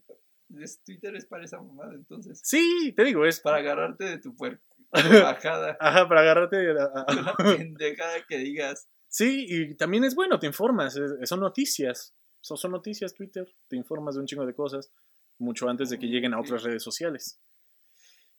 es- 0.60 0.84
Twitter 0.84 1.15
es 1.15 1.26
para 1.26 1.46
esa 1.46 1.62
mamada, 1.62 1.93
entonces. 1.93 2.41
Sí, 2.43 2.93
te 2.96 3.04
digo, 3.04 3.26
es 3.26 3.39
Para 3.39 3.58
agarrarte 3.58 4.04
de 4.06 4.17
tu 4.20 4.36
puer- 4.36 4.60
bajada. 4.91 5.78
Ajá, 5.80 6.08
para 6.10 6.22
agarrarte. 6.22 6.58
a- 6.72 6.84
a- 7.08 7.13
Una 7.13 7.36
pendejada 7.36 8.15
que 8.28 8.38
digas. 8.38 8.89
Sí, 9.10 9.46
y 9.48 9.76
también 9.76 10.04
es 10.04 10.15
bueno, 10.15 10.39
te 10.39 10.48
informas, 10.48 11.00
son 11.24 11.39
noticias. 11.39 12.13
Son, 12.41 12.58
son 12.58 12.72
noticias 12.72 13.13
Twitter, 13.13 13.48
te 13.67 13.76
informas 13.76 14.15
de 14.15 14.22
un 14.22 14.28
chingo 14.28 14.46
de 14.46 14.54
cosas 14.54 14.91
mucho 15.39 15.70
antes 15.70 15.89
de 15.89 16.00
que 16.00 16.08
lleguen 16.08 16.34
a 16.34 16.39
otras 16.39 16.63
redes 16.63 16.84
sociales. 16.84 17.41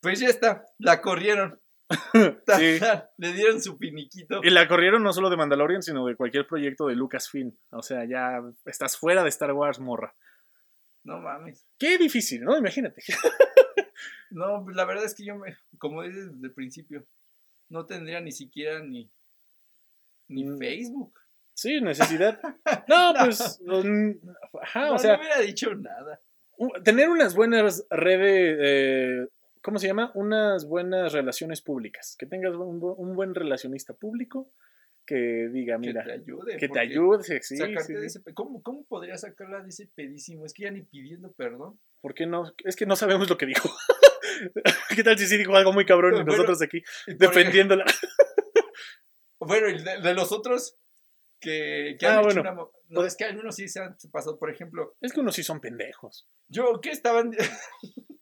Pues 0.00 0.20
ya 0.20 0.28
está, 0.28 0.64
la 0.78 1.00
corrieron. 1.00 1.60
Sí. 2.58 2.78
Le 3.16 3.32
dieron 3.32 3.62
su 3.62 3.76
finiquito. 3.78 4.40
Y 4.42 4.50
la 4.50 4.68
corrieron 4.68 5.02
no 5.02 5.12
solo 5.12 5.30
de 5.30 5.36
Mandalorian, 5.36 5.82
sino 5.82 6.06
de 6.06 6.16
cualquier 6.16 6.46
proyecto 6.46 6.86
de 6.86 6.94
Lucasfilm. 6.94 7.56
O 7.70 7.82
sea, 7.82 8.04
ya 8.04 8.42
estás 8.66 8.98
fuera 8.98 9.22
de 9.22 9.30
Star 9.30 9.52
Wars, 9.52 9.80
morra. 9.80 10.14
No 11.04 11.18
mames. 11.18 11.66
Qué 11.78 11.96
difícil, 11.96 12.42
¿no? 12.42 12.56
Imagínate. 12.56 13.02
No, 14.30 14.62
pues 14.62 14.76
la 14.76 14.84
verdad 14.84 15.04
es 15.04 15.14
que 15.14 15.24
yo 15.24 15.36
me, 15.36 15.56
como 15.78 16.02
dices 16.02 16.30
desde 16.32 16.48
el 16.48 16.52
principio, 16.52 17.06
no 17.70 17.86
tendría 17.86 18.20
ni 18.20 18.30
siquiera 18.30 18.80
ni, 18.80 19.10
ni 20.28 20.44
Mm. 20.44 20.58
Facebook. 20.58 21.18
Sí, 21.54 21.80
necesidad. 21.80 22.38
No, 22.88 23.12
No. 23.14 23.24
pues. 23.24 23.60
mm, 23.64 24.10
Ajá, 24.62 24.86
no, 24.86 24.94
o 24.94 24.98
sea, 24.98 25.14
no 25.14 25.20
hubiera 25.20 25.40
dicho 25.40 25.74
nada. 25.74 26.20
tener 26.84 27.08
unas 27.08 27.34
buenas 27.34 27.84
redes. 27.90 28.58
eh, 28.62 29.26
¿Cómo 29.60 29.78
se 29.80 29.88
llama? 29.88 30.12
Unas 30.14 30.66
buenas 30.66 31.12
relaciones 31.12 31.60
públicas. 31.62 32.14
Que 32.18 32.26
tengas 32.26 32.54
un, 32.54 32.78
un 32.80 33.14
buen 33.16 33.34
relacionista 33.34 33.92
público 33.92 34.52
que 35.04 35.48
diga, 35.52 35.74
que 35.80 35.88
mira, 35.88 36.04
te 36.04 36.12
ayude. 36.12 36.56
que 36.58 36.68
te 36.68 36.78
ayude. 36.78 37.40
Sí, 37.42 37.56
sacarte 37.56 37.82
sí, 37.84 37.92
de 37.94 38.06
ese 38.06 38.20
¿cómo, 38.34 38.62
¿Cómo 38.62 38.84
podría 38.84 39.16
sacarla 39.16 39.60
de 39.62 39.70
ese 39.70 39.88
pedísimo? 39.94 40.44
Es 40.46 40.52
que 40.54 40.62
ya 40.64 40.70
ni 40.70 40.82
pidiendo 40.82 41.32
perdón. 41.32 41.80
¿Por 42.00 42.14
qué 42.14 42.26
no? 42.26 42.52
Es 42.64 42.76
que 42.76 42.86
no 42.86 42.94
sabemos 42.94 43.28
lo 43.28 43.36
que 43.36 43.46
dijo. 43.46 43.68
¿Qué 44.94 45.02
tal 45.02 45.18
si 45.18 45.26
sí 45.26 45.36
dijo 45.38 45.56
algo 45.56 45.72
muy 45.72 45.84
cabrón 45.86 46.12
y 46.12 46.16
Bueno, 46.18 46.30
nosotros 46.32 46.62
aquí 46.62 46.82
defendiéndola? 47.06 47.84
Bueno, 49.48 49.68
y 49.68 49.82
de, 49.82 50.00
de 50.00 50.14
los 50.14 50.30
otros 50.32 50.76
que, 51.40 51.96
que 51.98 52.06
Ah, 52.06 52.14
han 52.14 52.18
hecho 52.20 52.24
bueno. 52.26 52.40
una 52.42 52.52
mo- 52.52 52.72
No, 52.88 53.04
es 53.04 53.16
que 53.16 53.24
algunos 53.24 53.56
sí 53.56 53.68
se 53.68 53.80
han 53.80 53.96
pasado. 54.12 54.38
Por 54.38 54.50
ejemplo, 54.50 54.96
Es 55.00 55.12
que 55.12 55.20
unos 55.20 55.34
sí 55.34 55.42
son 55.42 55.60
pendejos. 55.60 56.28
yo 56.48 56.80
que 56.80 56.90
estaban. 56.90 57.32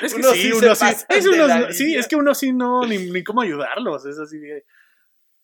Es 0.00 0.14
que 0.14 0.20
Unos 0.20 0.32
sí, 0.32 0.42
sí 0.44 0.52
unos 0.52 0.78
sí. 0.78 0.86
es 1.10 1.24
de 1.24 1.30
unos- 1.30 1.76
sí, 1.76 1.94
es 1.96 2.08
que 2.08 2.16
no, 2.54 2.86
ni, 2.86 2.96
ni 3.10 3.22
cómo 3.22 3.42
ayudarlos. 3.42 4.06
Es 4.06 4.18
así 4.18 4.38
de. 4.38 4.64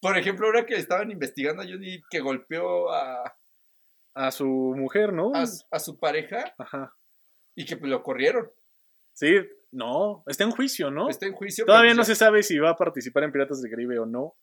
Por 0.00 0.16
ejemplo, 0.16 0.46
ahora 0.46 0.64
que 0.64 0.74
estaban 0.76 1.10
investigando 1.10 1.62
a 1.62 1.66
Johnny 1.66 2.00
que 2.10 2.20
golpeó 2.20 2.90
a, 2.90 3.36
A 4.14 4.30
su 4.30 4.46
mujer, 4.46 5.12
¿no? 5.12 5.32
a, 5.34 5.46
su- 5.46 5.66
a 5.70 5.78
su 5.78 5.98
pareja 5.98 6.54
Ajá. 6.56 6.96
y 7.54 7.66
que 7.66 7.76
pues, 7.76 7.90
lo 7.90 8.02
corrieron. 8.02 8.50
Sí, 9.12 9.34
no, 9.72 10.22
está 10.26 10.44
en 10.44 10.50
juicio, 10.52 10.90
¿no? 10.90 11.10
Está 11.10 11.26
en 11.26 11.34
juicio. 11.34 11.66
Todavía 11.66 11.90
pero, 11.90 11.96
no 11.96 12.06
pues, 12.06 12.08
se 12.08 12.24
sabe 12.24 12.42
si 12.42 12.58
va 12.58 12.70
a 12.70 12.76
participar 12.76 13.24
en 13.24 13.32
Piratas 13.32 13.60
del 13.60 13.70
Caribe 13.70 13.98
o 13.98 14.06
no. 14.06 14.34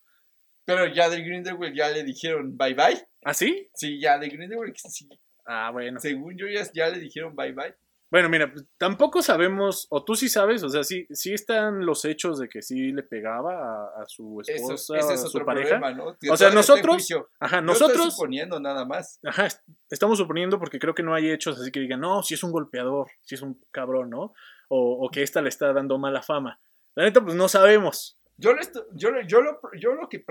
Pero 0.65 0.87
ya 0.87 1.09
de 1.09 1.21
Grindelwald 1.21 1.75
ya 1.75 1.89
le 1.89 2.03
dijeron 2.03 2.57
bye 2.57 2.73
bye. 2.73 3.07
¿Ah, 3.23 3.33
sí? 3.33 3.69
Sí, 3.73 3.99
ya 3.99 4.17
de 4.17 4.29
Grindelwald, 4.29 4.73
sí, 4.77 5.07
Ah, 5.45 5.69
bueno. 5.71 5.99
según 5.99 6.35
yo 6.37 6.47
ya, 6.47 6.63
ya 6.73 6.89
le 6.89 6.99
dijeron 6.99 7.35
bye 7.35 7.51
bye. 7.53 7.75
Bueno, 8.11 8.29
mira, 8.29 8.51
pues, 8.51 8.63
tampoco 8.77 9.21
sabemos, 9.21 9.87
o 9.89 10.03
tú 10.05 10.15
sí 10.15 10.29
sabes, 10.29 10.63
o 10.63 10.69
sea, 10.69 10.83
sí, 10.83 11.05
sí 11.09 11.33
están 11.33 11.85
los 11.85 12.05
hechos 12.05 12.39
de 12.39 12.47
que 12.47 12.61
sí 12.61 12.91
le 12.93 13.01
pegaba 13.03 13.53
a, 13.97 14.03
a 14.03 14.05
su 14.07 14.41
Eso, 14.47 14.73
esposa, 14.73 14.97
es 14.99 15.05
a 15.09 15.17
su 15.17 15.27
otro 15.27 15.45
pareja. 15.45 15.79
problema, 15.79 15.91
¿no? 15.91 16.17
Que 16.17 16.29
O 16.29 16.37
sea, 16.37 16.49
nosotros- 16.51 16.95
juicio. 16.95 17.29
Ajá, 17.39 17.61
Yo 17.63 17.71
estoy 17.73 17.87
nosotros, 17.87 18.13
suponiendo 18.13 18.59
nada 18.59 18.85
más. 18.85 19.19
ajá, 19.23 19.47
est- 19.47 19.61
estamos 19.89 20.17
suponiendo 20.19 20.59
porque 20.59 20.79
creo 20.79 20.93
que 20.95 21.03
no 21.03 21.13
hay 21.15 21.29
hechos 21.31 21.59
así 21.59 21.71
que 21.71 21.79
digan, 21.79 21.99
no, 21.99 22.21
si 22.23 22.35
es 22.35 22.43
un 22.43 22.51
golpeador, 22.51 23.07
si 23.21 23.35
es 23.35 23.41
un 23.41 23.59
cabrón, 23.71 24.11
¿no? 24.11 24.33
O, 24.69 25.05
o 25.05 25.09
que 25.09 25.21
esta 25.23 25.41
le 25.41 25.49
está 25.49 25.73
dando 25.73 25.97
mala 25.97 26.21
fama. 26.21 26.59
La 26.95 27.03
neta, 27.03 27.21
pues 27.21 27.35
no 27.35 27.47
sabemos. 27.49 28.17
Yo, 28.37 28.53
lo 28.53 28.61
yo, 28.95 29.11
lo- 29.11 29.21
yo, 29.21 29.41
lo, 29.41 29.59
yo 29.79 29.93
lo 29.93 30.09
que 30.09 30.23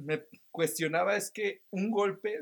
me 0.00 0.24
cuestionaba 0.50 1.16
es 1.16 1.30
que 1.30 1.62
un 1.70 1.90
golpe 1.90 2.40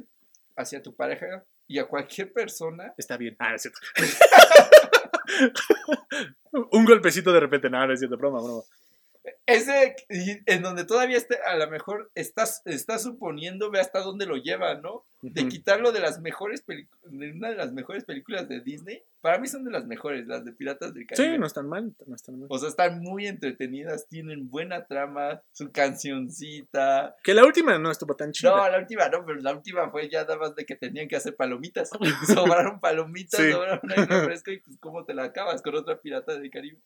hacia 0.57 0.83
tu 0.83 0.95
pareja 0.95 1.45
y 1.67 1.79
a 1.79 1.87
cualquier 1.87 2.33
persona 2.33 2.93
Está 2.99 3.17
bien. 3.17 3.37
Ah, 3.39 3.55
es 3.55 3.63
cierto. 3.63 3.81
un 6.73 6.85
golpecito 6.85 7.33
de 7.33 7.41
repente, 7.41 7.71
no, 7.71 7.87
no 7.87 7.93
es 7.93 8.01
cierto, 8.01 8.17
broma, 8.17 8.41
broma. 8.41 8.63
Ese 9.47 9.97
en 10.09 10.63
donde 10.63 10.85
todavía 10.85 11.17
este, 11.17 11.39
a 11.47 11.57
lo 11.57 11.69
mejor 11.71 12.11
estás, 12.15 12.63
estás 12.65 13.03
suponiendo, 13.03 13.71
ve 13.71 13.81
hasta 13.81 14.01
dónde 14.01 14.27
lo 14.27 14.37
lleva, 14.37 14.75
¿no? 14.75 15.05
De 15.23 15.49
quitarlo 15.49 15.91
de 15.93 16.01
las 16.01 16.21
mejores 16.21 16.61
películas, 16.61 17.01
de 17.11 17.33
una 17.33 17.49
de 17.49 17.57
las 17.57 17.73
mejores 17.73 18.05
películas 18.05 18.47
de 18.47 18.61
Disney. 18.61 19.03
Para 19.23 19.39
mí 19.39 19.49
son 19.49 19.65
de 19.65 19.71
las 19.71 19.87
mejores, 19.87 20.27
las 20.27 20.45
de 20.45 20.53
Piratas 20.53 20.93
del 20.93 21.07
Caribe. 21.07 21.33
Sí, 21.33 21.39
no 21.39 21.47
están 21.47 21.67
mal, 21.67 21.95
no 22.07 22.15
están 22.15 22.39
mal. 22.39 22.49
O 22.51 22.59
sea, 22.59 22.69
están 22.69 23.01
muy 23.01 23.27
entretenidas, 23.27 24.07
tienen 24.07 24.51
buena 24.51 24.85
trama, 24.85 25.41
su 25.53 25.73
cancioncita. 25.73 27.17
Que 27.23 27.33
la 27.33 27.45
última 27.45 27.79
no 27.79 27.91
estuvo 27.91 28.15
tan 28.17 28.33
chida. 28.33 28.51
No, 28.51 28.69
la 28.69 28.79
última 28.79 29.09
no, 29.09 29.25
pero 29.25 29.41
la 29.41 29.53
última 29.55 29.91
fue 29.91 30.11
ya 30.11 30.23
nada 30.23 30.37
más 30.37 30.55
de 30.55 30.67
que 30.67 30.77
tenían 30.77 31.09
que 31.09 31.17
hacer 31.17 31.37
palomitas. 31.37 31.91
Sobraron 32.35 32.81
palomitas, 32.81 33.41
Sí. 33.41 33.51
sobraron 33.51 33.91
aire 33.91 34.05
refresco 34.07 34.51
y 34.51 34.59
pues 34.61 34.77
cómo 34.79 35.05
te 35.05 35.15
la 35.15 35.25
acabas 35.25 35.63
con 35.63 35.75
otra 35.75 35.99
pirata 36.01 36.39
del 36.39 36.51
Caribe. 36.51 36.79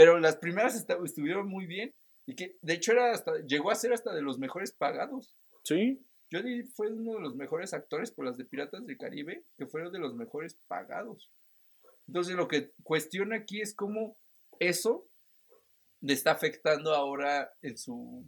Pero 0.00 0.18
las 0.18 0.36
primeras 0.36 0.74
estuvieron 1.04 1.46
muy 1.46 1.66
bien 1.66 1.94
y 2.26 2.34
que 2.34 2.56
de 2.62 2.72
hecho 2.72 2.92
era 2.92 3.12
hasta, 3.12 3.32
llegó 3.46 3.70
a 3.70 3.74
ser 3.74 3.92
hasta 3.92 4.14
de 4.14 4.22
los 4.22 4.38
mejores 4.38 4.72
pagados. 4.72 5.36
Sí, 5.62 6.02
que 6.30 6.64
fue 6.74 6.90
uno 6.90 7.16
de 7.16 7.20
los 7.20 7.36
mejores 7.36 7.74
actores 7.74 8.10
por 8.10 8.24
las 8.24 8.38
de 8.38 8.46
Piratas 8.46 8.86
del 8.86 8.96
Caribe, 8.96 9.44
que 9.58 9.66
fueron 9.66 9.92
de 9.92 9.98
los 9.98 10.14
mejores 10.14 10.58
pagados. 10.68 11.30
Entonces 12.06 12.34
lo 12.34 12.48
que 12.48 12.72
cuestiona 12.82 13.36
aquí 13.36 13.60
es 13.60 13.74
cómo 13.74 14.16
eso 14.58 15.06
le 16.00 16.14
está 16.14 16.30
afectando 16.30 16.94
ahora 16.94 17.52
en 17.60 17.76
su, 17.76 18.26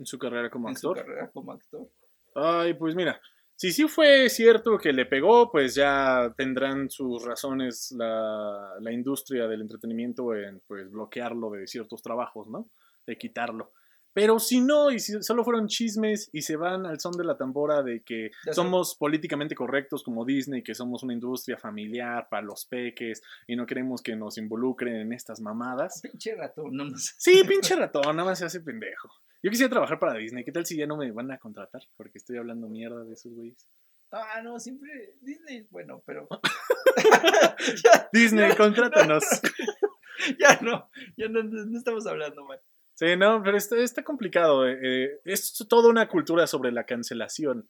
en 0.00 0.06
su 0.06 0.18
carrera 0.18 0.50
como 0.50 0.70
en 0.70 0.76
su 0.76 0.88
actor. 0.88 1.06
carrera 1.06 1.30
como 1.30 1.52
actor. 1.52 1.88
Ay, 2.34 2.74
pues 2.74 2.96
mira, 2.96 3.22
si 3.58 3.72
sí 3.72 3.88
fue 3.88 4.28
cierto 4.28 4.78
que 4.78 4.92
le 4.92 5.04
pegó, 5.04 5.50
pues 5.50 5.74
ya 5.74 6.32
tendrán 6.36 6.88
sus 6.90 7.24
razones 7.24 7.90
la, 7.90 8.74
la 8.80 8.92
industria 8.92 9.48
del 9.48 9.62
entretenimiento 9.62 10.32
en 10.32 10.60
pues 10.64 10.88
bloquearlo 10.88 11.50
de 11.50 11.66
ciertos 11.66 12.00
trabajos, 12.00 12.46
¿no? 12.46 12.70
De 13.04 13.18
quitarlo. 13.18 13.72
Pero 14.12 14.38
si 14.38 14.60
no, 14.60 14.92
y 14.92 15.00
si 15.00 15.20
solo 15.24 15.42
fueron 15.42 15.66
chismes 15.66 16.30
y 16.32 16.42
se 16.42 16.54
van 16.54 16.86
al 16.86 17.00
son 17.00 17.16
de 17.16 17.24
la 17.24 17.36
tambora 17.36 17.82
de 17.82 18.04
que 18.04 18.30
Ya 18.46 18.52
somos 18.52 18.94
políticamente 18.94 19.56
correctos 19.56 20.04
como 20.04 20.24
Disney, 20.24 20.62
que 20.62 20.76
somos 20.76 21.02
una 21.02 21.14
industria 21.14 21.58
familiar 21.58 22.28
para 22.30 22.42
los 22.42 22.64
peques 22.64 23.22
y 23.48 23.56
no 23.56 23.66
queremos 23.66 24.02
que 24.02 24.14
nos 24.14 24.38
involucren 24.38 24.94
en 24.94 25.12
estas 25.12 25.40
mamadas. 25.40 26.00
Pinche 26.00 26.36
ratón, 26.36 26.76
no 26.76 26.84
nos 26.84 27.14
Sí, 27.18 27.42
pinche 27.48 27.74
ratón, 27.74 28.14
nada 28.14 28.28
más 28.28 28.38
se 28.38 28.44
hace 28.44 28.60
pendejo. 28.60 29.10
Yo 29.42 29.50
quisiera 29.50 29.70
trabajar 29.70 29.98
para 29.98 30.14
Disney. 30.18 30.44
¿Qué 30.44 30.52
tal 30.52 30.66
si 30.66 30.76
ya 30.76 30.86
no 30.86 30.96
me 30.96 31.10
van 31.12 31.30
a 31.30 31.38
contratar? 31.38 31.82
Porque 31.96 32.18
estoy 32.18 32.38
hablando 32.38 32.68
mierda 32.68 33.04
de 33.04 33.12
esos 33.12 33.32
güeyes. 33.32 33.68
Ah, 34.10 34.40
no, 34.42 34.58
siempre 34.58 35.16
Disney 35.20 35.58
es 35.58 35.70
bueno, 35.70 36.02
pero 36.06 36.26
Disney, 38.12 38.54
contrátanos. 38.56 39.22
ya 40.40 40.58
no, 40.62 40.90
ya 41.16 41.28
no, 41.28 41.42
no 41.42 41.78
estamos 41.78 42.06
hablando 42.06 42.44
mal. 42.44 42.60
Sí, 42.94 43.16
no, 43.16 43.42
pero 43.44 43.56
está, 43.56 43.76
está 43.76 44.02
complicado. 44.02 44.66
eh, 44.66 44.78
eh, 44.82 45.20
es 45.24 45.52
toda 45.68 45.88
una 45.88 46.08
cultura 46.08 46.46
sobre 46.46 46.72
la 46.72 46.84
cancelación. 46.84 47.68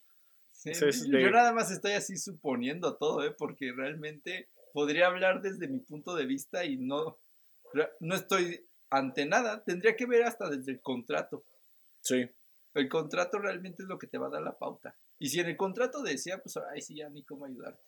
Sí, 0.53 0.73
yo 0.73 1.19
de- 1.19 1.31
nada 1.31 1.53
más 1.53 1.71
estoy 1.71 1.93
así 1.93 2.17
suponiendo 2.17 2.97
todo, 2.97 3.23
¿eh? 3.25 3.35
porque 3.37 3.73
realmente 3.73 4.49
podría 4.73 5.07
hablar 5.07 5.41
desde 5.43 5.69
mi 5.69 5.81
punto 5.81 6.15
de 6.17 6.27
vista 6.27 6.65
y 6.65 6.79
no, 6.79 7.19
no 8.01 8.15
estoy 8.15 8.67
ante 8.91 9.27
nada. 9.27 9.63
Tendría 9.65 9.97
que 9.97 10.07
ver 10.07 10.25
hasta 10.25 10.49
desde 10.49 10.73
el 10.73 10.81
contrato. 10.81 11.45
Sí. 12.09 12.27
El 12.75 12.89
contrato 12.89 13.39
realmente 13.39 13.83
es 13.83 13.89
lo 13.89 13.99
que 13.99 14.07
te 14.07 14.17
va 14.19 14.29
a 14.29 14.31
dar 14.31 14.43
la 14.43 14.57
pauta. 14.59 14.97
Y 15.19 15.29
si 15.29 15.41
en 15.41 15.47
el 15.49 15.57
contrato 15.57 16.03
decía, 16.03 16.39
pues 16.39 16.57
ahí 16.57 16.81
sí 16.81 16.97
ya 16.97 17.09
ni 17.11 17.23
cómo 17.25 17.45
ayudarte. 17.45 17.83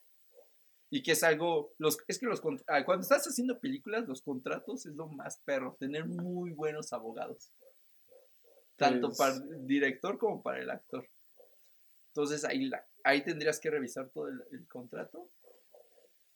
Y 0.90 1.02
que 1.02 1.12
es 1.12 1.22
algo, 1.22 1.72
los, 1.78 1.98
es 2.08 2.18
que 2.18 2.26
los 2.26 2.42
ah, 2.66 2.84
cuando 2.84 3.02
estás 3.02 3.24
haciendo 3.26 3.60
películas, 3.60 4.06
los 4.08 4.20
contratos 4.22 4.84
es 4.86 4.94
lo 4.94 5.06
más 5.08 5.38
perro, 5.44 5.76
tener 5.78 6.04
muy 6.06 6.50
buenos 6.50 6.92
abogados. 6.92 7.52
Tanto 8.76 9.08
Pues- 9.08 9.18
para 9.18 9.34
el 9.36 9.66
director 9.66 10.18
como 10.18 10.42
para 10.42 10.60
el 10.60 10.68
actor. 10.70 11.08
Entonces 12.08 12.44
ahí, 12.44 12.66
la, 12.68 12.84
ahí 13.04 13.22
tendrías 13.22 13.60
que 13.60 13.70
revisar 13.70 14.10
todo 14.10 14.28
el, 14.28 14.42
el 14.50 14.66
contrato. 14.66 15.30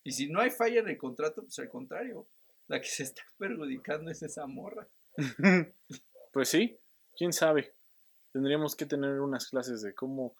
Y 0.04 0.12
si 0.12 0.30
no 0.30 0.40
hay 0.40 0.50
falla 0.50 0.80
en 0.80 0.88
el 0.88 0.96
contrato, 0.98 1.42
pues 1.42 1.58
al 1.58 1.68
contrario, 1.68 2.28
la 2.68 2.80
que 2.80 2.88
se 2.88 3.02
está 3.02 3.22
perjudicando 3.38 4.10
es 4.10 4.22
esa 4.22 4.46
morra. 4.46 4.88
Pues 6.32 6.48
sí, 6.48 6.76
quién 7.16 7.32
sabe. 7.32 7.74
Tendríamos 8.32 8.74
que 8.76 8.86
tener 8.86 9.20
unas 9.20 9.48
clases 9.48 9.82
de 9.82 9.94
cómo. 9.94 10.34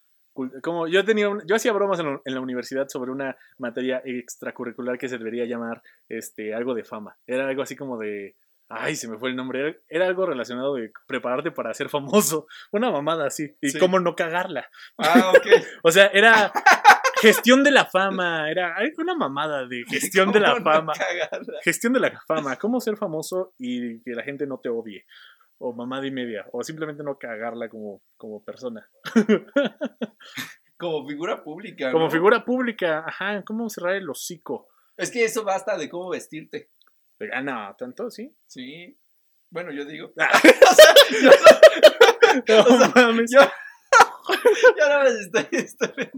cómo 0.63 0.89
yo 0.89 1.05
tenía 1.05 1.29
un- 1.29 1.43
yo 1.47 1.55
hacía 1.55 1.73
bromas 1.73 2.01
en 2.01 2.07
la, 2.07 2.21
en 2.25 2.35
la 2.35 2.41
universidad 2.41 2.89
sobre 2.89 3.13
una 3.13 3.37
materia 3.59 4.03
extracurricular 4.05 4.99
que 4.99 5.09
se 5.09 5.17
debería 5.19 5.45
llamar 5.45 5.81
este 6.09 6.55
algo 6.55 6.75
de 6.75 6.83
fama. 6.85 7.17
Era 7.27 7.47
algo 7.49 7.63
así 7.63 7.77
como 7.77 7.99
de 7.99 8.37
ay, 8.69 8.97
se 8.97 9.07
me 9.09 9.17
fue 9.19 9.29
el 9.31 9.37
nombre. 9.37 9.61
Era, 9.61 9.77
era 9.89 10.07
algo 10.07 10.27
relacionado 10.27 10.75
de 10.75 10.91
prepararte 11.07 11.53
para 11.53 11.73
ser 11.75 11.89
famoso. 11.89 12.47
Una 12.73 12.91
mamada 12.91 13.27
así. 13.27 13.55
Y 13.61 13.71
Sí. 13.71 13.79
cómo 13.79 14.01
no 14.01 14.17
cagarla. 14.17 14.69
Ah, 14.99 15.33
ok. 15.37 15.47
O 15.85 15.91
sea, 15.93 16.07
era 16.09 16.51
gestión 17.21 17.63
de 17.63 17.71
la 17.71 17.85
fama. 17.85 18.51
Era 18.51 18.75
una 18.99 19.15
mamada 19.15 19.67
de 19.69 19.85
gestión 19.89 20.33
de 20.33 20.41
la 20.41 20.55
¿Cómo 20.55 20.65
no 20.65 20.73
fama. 20.73 20.93
cagarla? 20.95 21.61
Gestión 21.63 21.93
de 21.93 22.01
la 22.01 22.21
fama, 22.27 22.57
cómo 22.57 22.81
ser 22.81 22.97
famoso 22.97 23.55
y 23.59 24.01
que 24.03 24.13
la 24.13 24.23
gente 24.25 24.47
no 24.47 24.59
te 24.59 24.69
odie. 24.71 25.05
O 25.59 25.73
mamada 25.73 26.07
y 26.07 26.11
media. 26.11 26.47
O 26.53 26.63
simplemente 26.63 27.03
no 27.03 27.19
cagarla 27.19 27.69
como, 27.69 28.03
como 28.17 28.43
persona. 28.45 28.89
Como 30.77 31.07
figura 31.07 31.43
pública. 31.43 31.93
Como 31.93 32.07
¿no? 32.07 32.11
figura 32.11 32.45
pública, 32.45 33.05
ajá, 33.07 33.43
cómo 33.45 33.71
cerrar 33.71 33.95
el 33.95 34.11
hocico. 34.11 34.69
Es 34.97 35.11
que 35.11 35.25
eso 35.25 35.45
basta 35.45 35.79
de 35.79 35.89
cómo 35.89 36.11
vestirte. 36.11 36.71
Ah, 37.33 37.43
no, 37.43 37.75
tanto, 37.79 38.11
sí. 38.11 38.37
Sí. 38.47 38.99
Bueno, 39.51 39.73
yo 39.73 39.85
digo. 39.85 40.13
Ah. 40.19 40.29
o 40.71 40.75
sea, 40.75 40.95
yo, 41.23 41.31
No 42.49 42.61
O 42.61 42.79
sea, 42.79 42.93
mames. 42.95 43.31
yo, 43.33 43.41
yo 44.79 44.89
no 44.89 45.03
me 45.05 45.09
estoy, 45.21 45.47
estoy. 45.53 46.11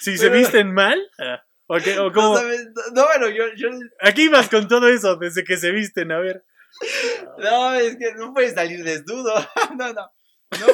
Si 0.00 0.16
se 0.16 0.30
visten 0.30 0.72
mal, 0.72 0.98
ah, 1.18 1.44
ok, 1.66 1.82
o 1.98 2.04
No, 2.04 2.12
como. 2.12 2.36
¿sabes? 2.36 2.70
No, 2.94 3.04
bueno, 3.04 3.28
yo, 3.28 3.44
yo. 3.56 3.68
Aquí 4.00 4.28
vas 4.28 4.48
con 4.48 4.68
todo 4.68 4.88
eso, 4.88 5.16
desde 5.16 5.44
que 5.44 5.58
se 5.58 5.70
visten, 5.70 6.12
a 6.12 6.18
ver. 6.18 6.44
No, 7.38 7.74
es 7.74 7.96
que 7.96 8.14
no 8.14 8.32
puedes 8.32 8.54
salir 8.54 8.82
desnudo. 8.84 9.34
No, 9.76 9.92
no. 9.92 10.10
No, 10.60 10.66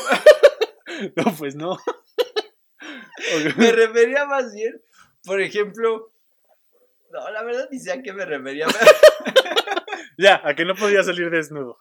No, 1.16 1.37
pues 1.37 1.54
no. 1.54 1.78
Me 3.56 3.72
refería 3.72 4.24
más 4.26 4.52
bien, 4.52 4.80
por 5.24 5.40
ejemplo. 5.40 6.12
No, 7.11 7.30
la 7.30 7.42
verdad 7.42 7.68
ni 7.70 7.78
sé 7.78 7.92
a 7.92 8.02
qué 8.02 8.12
me 8.12 8.24
refería. 8.24 8.66
Ya, 10.16 10.40
a 10.44 10.54
que 10.54 10.64
no 10.64 10.74
podía 10.74 11.02
salir 11.02 11.30
desnudo. 11.30 11.78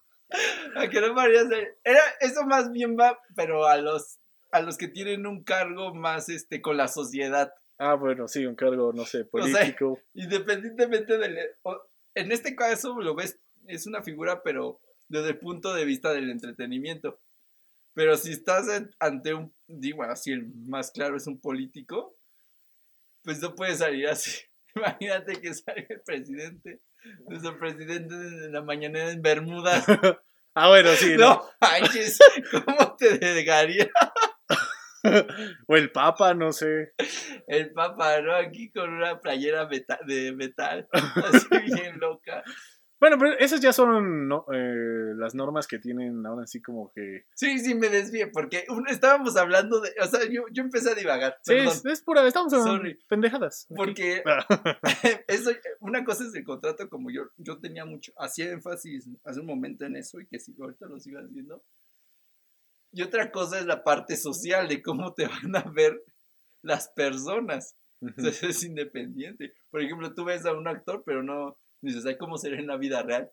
A 0.76 0.88
que 0.90 1.02
no 1.02 1.14
podría 1.16 1.48
ser. 1.48 1.78
Era, 1.84 2.02
eso 2.20 2.46
más 2.46 2.72
bien 2.72 2.98
va, 3.00 3.20
pero 3.36 3.66
a 3.66 3.78
los, 3.78 4.20
a 4.52 4.62
los 4.62 4.78
que 4.78 4.88
tienen 4.88 5.26
un 5.26 5.44
cargo 5.44 5.94
más 5.96 6.30
este 6.30 6.62
con 6.62 6.78
la 6.78 6.88
sociedad. 6.88 7.52
Ah, 7.80 7.96
bueno, 7.96 8.28
sí, 8.28 8.46
un 8.46 8.56
cargo, 8.56 8.92
no 8.94 9.06
sé, 9.06 9.20
sea, 9.20 9.28
político. 9.30 10.00
Independientemente 10.14 11.18
del. 11.18 11.38
o- 11.64 11.82
En 12.16 12.32
este 12.32 12.56
caso 12.56 13.00
lo 13.00 13.16
ves, 13.16 13.40
es 13.68 13.88
una 13.88 14.04
figura, 14.04 14.42
pero 14.44 14.80
desde 15.08 15.30
el 15.30 15.40
punto 15.40 15.74
de 15.74 15.86
vista 15.86 16.12
del 16.14 16.30
entretenimiento. 16.30 17.20
Pero 17.94 18.16
si 18.18 18.32
estás 18.32 18.68
ante 19.00 19.34
un. 19.34 19.54
Digo, 19.68 20.04
así 20.04 20.32
el 20.32 20.48
más 20.68 20.92
claro 20.92 21.18
es 21.18 21.28
un 21.28 21.40
político, 21.40 22.16
pues 23.24 23.42
no 23.42 23.56
puede 23.56 23.76
salir 23.76 24.08
así. 24.08 24.40
Imagínate 24.76 25.42
que 25.42 25.54
salga 25.54 25.86
el 25.90 26.02
presidente, 26.02 26.82
nuestro 27.28 27.58
presidente 27.58 28.14
en 28.14 28.52
la 28.52 28.62
mañanera 28.62 29.12
en 29.12 29.22
Bermudas. 29.22 29.86
ah, 30.54 30.68
bueno, 30.70 30.92
sí. 30.94 31.16
no. 31.18 31.18
No, 31.18 31.46
manches, 31.60 32.20
¿cómo 32.52 32.96
te 32.96 33.18
negaría 33.20 33.90
o 35.68 35.76
el 35.76 35.92
Papa, 35.92 36.34
no 36.34 36.52
sé. 36.52 36.94
el 37.48 37.72
papá, 37.72 38.22
no? 38.22 38.36
Aquí 38.36 38.72
con 38.72 38.90
una 38.90 39.20
playera 39.20 39.68
de 40.06 40.34
metal, 40.34 40.88
así 40.92 41.48
bien 41.74 42.00
loca. 42.00 42.44
Bueno, 43.00 43.18
pero 43.20 43.34
esas 43.38 43.62
ya 43.62 43.72
son 43.74 44.28
no, 44.28 44.46
eh, 44.52 45.14
las 45.16 45.36
normas 45.36 45.68
que 45.68 45.78
tienen 45.78 46.26
ahora 46.26 46.48
sí 46.48 46.62
como 46.62 46.92
que... 46.92 47.26
Sí, 47.36 47.60
sí, 47.60 47.76
me 47.76 47.90
desvié, 47.90 48.28
porque 48.28 48.66
un- 48.70 48.88
estábamos 48.88 49.38
hablando 49.38 49.80
de. 49.82 49.94
O 50.02 50.06
sea, 50.08 50.22
yo, 50.30 50.46
yo 50.52 50.64
empecé 50.64 50.92
a 50.92 50.96
divagar. 50.96 51.38
Sí, 51.44 51.54
es, 51.54 51.86
es 51.86 52.02
pura, 52.02 52.26
estamos 52.28 52.52
en 52.54 52.64
Sorry. 52.64 53.00
pendejadas. 53.08 53.68
porque 53.76 54.24
Ah, 54.26 54.46
eso, 55.28 55.52
una 55.80 56.04
cosa 56.04 56.24
es 56.24 56.34
el 56.34 56.44
contrato, 56.44 56.90
como 56.90 57.12
yo, 57.12 57.30
yo 57.38 57.60
tenía 57.60 57.86
mucho. 57.86 58.12
Hacía 58.18 58.50
énfasis 58.52 59.08
hace 59.24 59.40
un 59.42 59.46
momento 59.46 59.86
en 59.86 59.96
eso 59.96 60.20
y 60.20 60.26
que 60.26 60.40
si 60.40 60.56
ahorita 60.60 60.88
lo 60.88 61.00
sigo 61.00 61.20
haciendo. 61.20 61.64
Y 62.92 63.04
otra 63.04 63.32
cosa 63.32 63.60
es 63.60 63.66
la 63.68 63.84
parte 63.84 64.18
social, 64.18 64.68
de 64.68 64.82
cómo 64.82 65.14
te 65.14 65.28
van 65.28 65.56
a 65.56 65.62
ver 65.70 66.02
las 66.64 66.88
personas. 66.90 67.76
Eso 68.18 68.48
es 68.48 68.64
independiente. 68.64 69.54
Por 69.70 69.82
ejemplo, 69.82 70.14
tú 70.14 70.26
ves 70.26 70.46
a 70.46 70.54
un 70.54 70.68
actor, 70.68 71.04
pero 71.06 71.22
no 71.22 71.60
dices, 71.82 72.06
ay, 72.06 72.18
¿cómo 72.18 72.38
será 72.38 72.58
en 72.60 72.68
la 72.68 72.78
vida 72.78 73.02
real? 73.04 73.32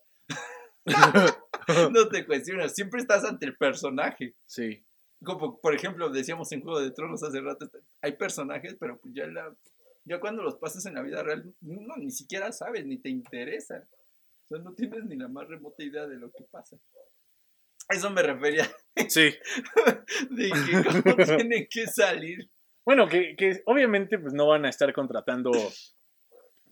No 1.92 2.08
te 2.08 2.26
cuestionas, 2.26 2.74
siempre 2.74 3.00
estás 3.00 3.24
ante 3.24 3.46
el 3.46 3.56
personaje. 3.56 4.34
sí. 4.46 4.84
Como 5.24 5.58
por 5.58 5.74
ejemplo, 5.74 6.10
decíamos 6.10 6.52
en 6.52 6.60
Juego 6.60 6.80
de 6.80 6.90
Tronos 6.90 7.22
hace 7.22 7.40
rato, 7.40 7.64
está- 7.64 7.78
hay 8.02 8.12
personajes, 8.12 8.76
pero 8.78 8.98
pues 9.00 9.14
ya, 9.14 9.26
la, 9.26 9.56
ya 10.04 10.20
cuando 10.20 10.42
los 10.42 10.56
pasas 10.56 10.84
en 10.84 10.94
la 10.96 11.00
vida 11.02 11.22
real, 11.22 11.54
no, 11.62 11.96
ni 11.96 12.10
siquiera 12.10 12.52
sabes, 12.52 12.84
ni 12.84 12.98
te 12.98 13.08
interesa. 13.08 13.88
O 14.44 14.48
sea, 14.48 14.58
no 14.58 14.74
tienes 14.74 15.02
ni 15.04 15.16
la 15.16 15.28
más 15.28 15.48
remota 15.48 15.82
idea 15.82 16.06
de 16.06 16.16
lo 16.18 16.30
que 16.30 16.44
pasa. 16.50 16.76
Eso 17.88 18.10
me 18.10 18.22
refería. 18.22 18.70
Sí. 19.08 19.34
de 20.30 20.50
que 20.50 21.02
cómo 21.02 21.16
tienen 21.38 21.66
que 21.70 21.86
salir. 21.86 22.50
Bueno, 22.84 23.08
que, 23.08 23.34
que 23.34 23.62
obviamente 23.64 24.18
pues 24.18 24.34
no 24.34 24.48
van 24.48 24.66
a 24.66 24.68
estar 24.68 24.92
contratando, 24.92 25.52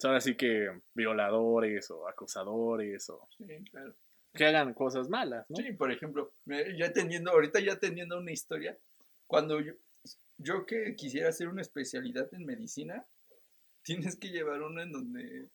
ahora 0.04 0.20
sí 0.20 0.36
que 0.36 0.68
violadores 0.94 1.90
o 1.90 2.08
acosadores 2.08 3.08
o 3.10 3.28
Sí, 3.36 3.46
claro. 3.70 3.94
que 4.34 4.44
hagan 4.46 4.74
cosas 4.74 5.08
malas, 5.08 5.48
¿no? 5.48 5.56
Sí, 5.56 5.72
por 5.72 5.92
ejemplo, 5.92 6.32
ya 6.76 6.92
teniendo, 6.92 7.30
ahorita 7.30 7.60
ya 7.60 7.78
teniendo 7.78 8.18
una 8.18 8.32
historia, 8.32 8.76
cuando 9.26 9.60
yo, 9.60 9.74
yo 10.38 10.66
que 10.66 10.94
quisiera 10.96 11.28
hacer 11.28 11.48
una 11.48 11.62
especialidad 11.62 12.32
en 12.32 12.46
medicina, 12.46 13.06
tienes 13.82 14.16
que 14.16 14.28
llevar 14.28 14.62
una 14.62 14.82
en 14.82 14.92
donde 14.92 15.48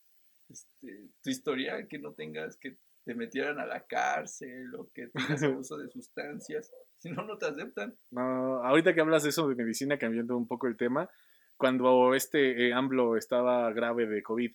este, 0.49 1.09
tu 1.21 1.29
historia, 1.29 1.87
que 1.87 1.99
no 1.99 2.13
tengas 2.13 2.57
que 2.57 2.77
te 3.03 3.15
metieran 3.15 3.57
a 3.59 3.65
la 3.65 3.85
cárcel 3.85 4.75
o 4.75 4.89
que 4.93 5.07
tengas 5.07 5.41
abuso 5.43 5.77
de 5.77 5.89
sustancias, 5.89 6.73
si 6.97 7.09
no, 7.09 7.23
no 7.25 7.37
te 7.37 7.45
aceptan. 7.45 7.95
No, 8.11 8.63
ahorita 8.65 8.93
que 8.93 9.01
hablas 9.01 9.23
de 9.23 9.29
eso 9.29 9.47
de 9.47 9.55
medicina, 9.55 9.97
cambiando 9.97 10.35
un 10.35 10.47
poco 10.47 10.67
el 10.67 10.75
tema, 10.75 11.09
cuando 11.57 12.13
este 12.13 12.67
eh, 12.67 12.73
AMLO 12.73 13.17
estaba 13.17 13.71
grave 13.73 14.05
de 14.07 14.23
COVID, 14.23 14.51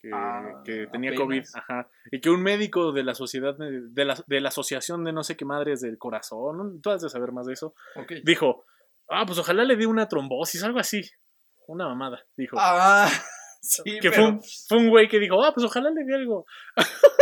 que, 0.00 0.10
Ah, 0.12 0.62
que 0.64 0.86
tenía 0.88 1.10
apenas. 1.10 1.26
COVID, 1.26 1.44
ajá, 1.54 1.90
y 2.10 2.20
que 2.20 2.30
un 2.30 2.42
médico 2.42 2.92
de 2.92 3.04
la 3.04 3.14
sociedad, 3.14 3.56
de 3.58 4.04
la, 4.04 4.22
de 4.26 4.40
la 4.40 4.48
asociación 4.48 5.04
de 5.04 5.12
no 5.12 5.22
sé 5.22 5.36
qué 5.36 5.44
madres 5.44 5.80
del 5.80 5.98
corazón, 5.98 6.80
tú 6.80 6.90
has 6.90 7.02
de 7.02 7.08
saber 7.08 7.32
más 7.32 7.46
de 7.46 7.54
eso, 7.54 7.74
dijo, 8.24 8.64
ah, 9.08 9.24
pues 9.26 9.38
ojalá 9.38 9.64
le 9.64 9.76
dé 9.76 9.86
una 9.86 10.08
trombosis, 10.08 10.62
algo 10.64 10.78
así, 10.78 11.02
una 11.66 11.88
mamada, 11.88 12.24
dijo. 12.36 12.56
Ah, 12.58 13.08
sí, 13.60 13.98
que 14.00 14.10
pero, 14.10 14.14
fue, 14.14 14.24
un, 14.24 14.42
fue 14.68 14.78
un 14.78 14.88
güey 14.88 15.08
que 15.08 15.18
dijo, 15.18 15.42
ah, 15.42 15.52
pues 15.54 15.66
ojalá 15.66 15.90
le 15.90 16.04
dé 16.04 16.14
algo. 16.14 16.46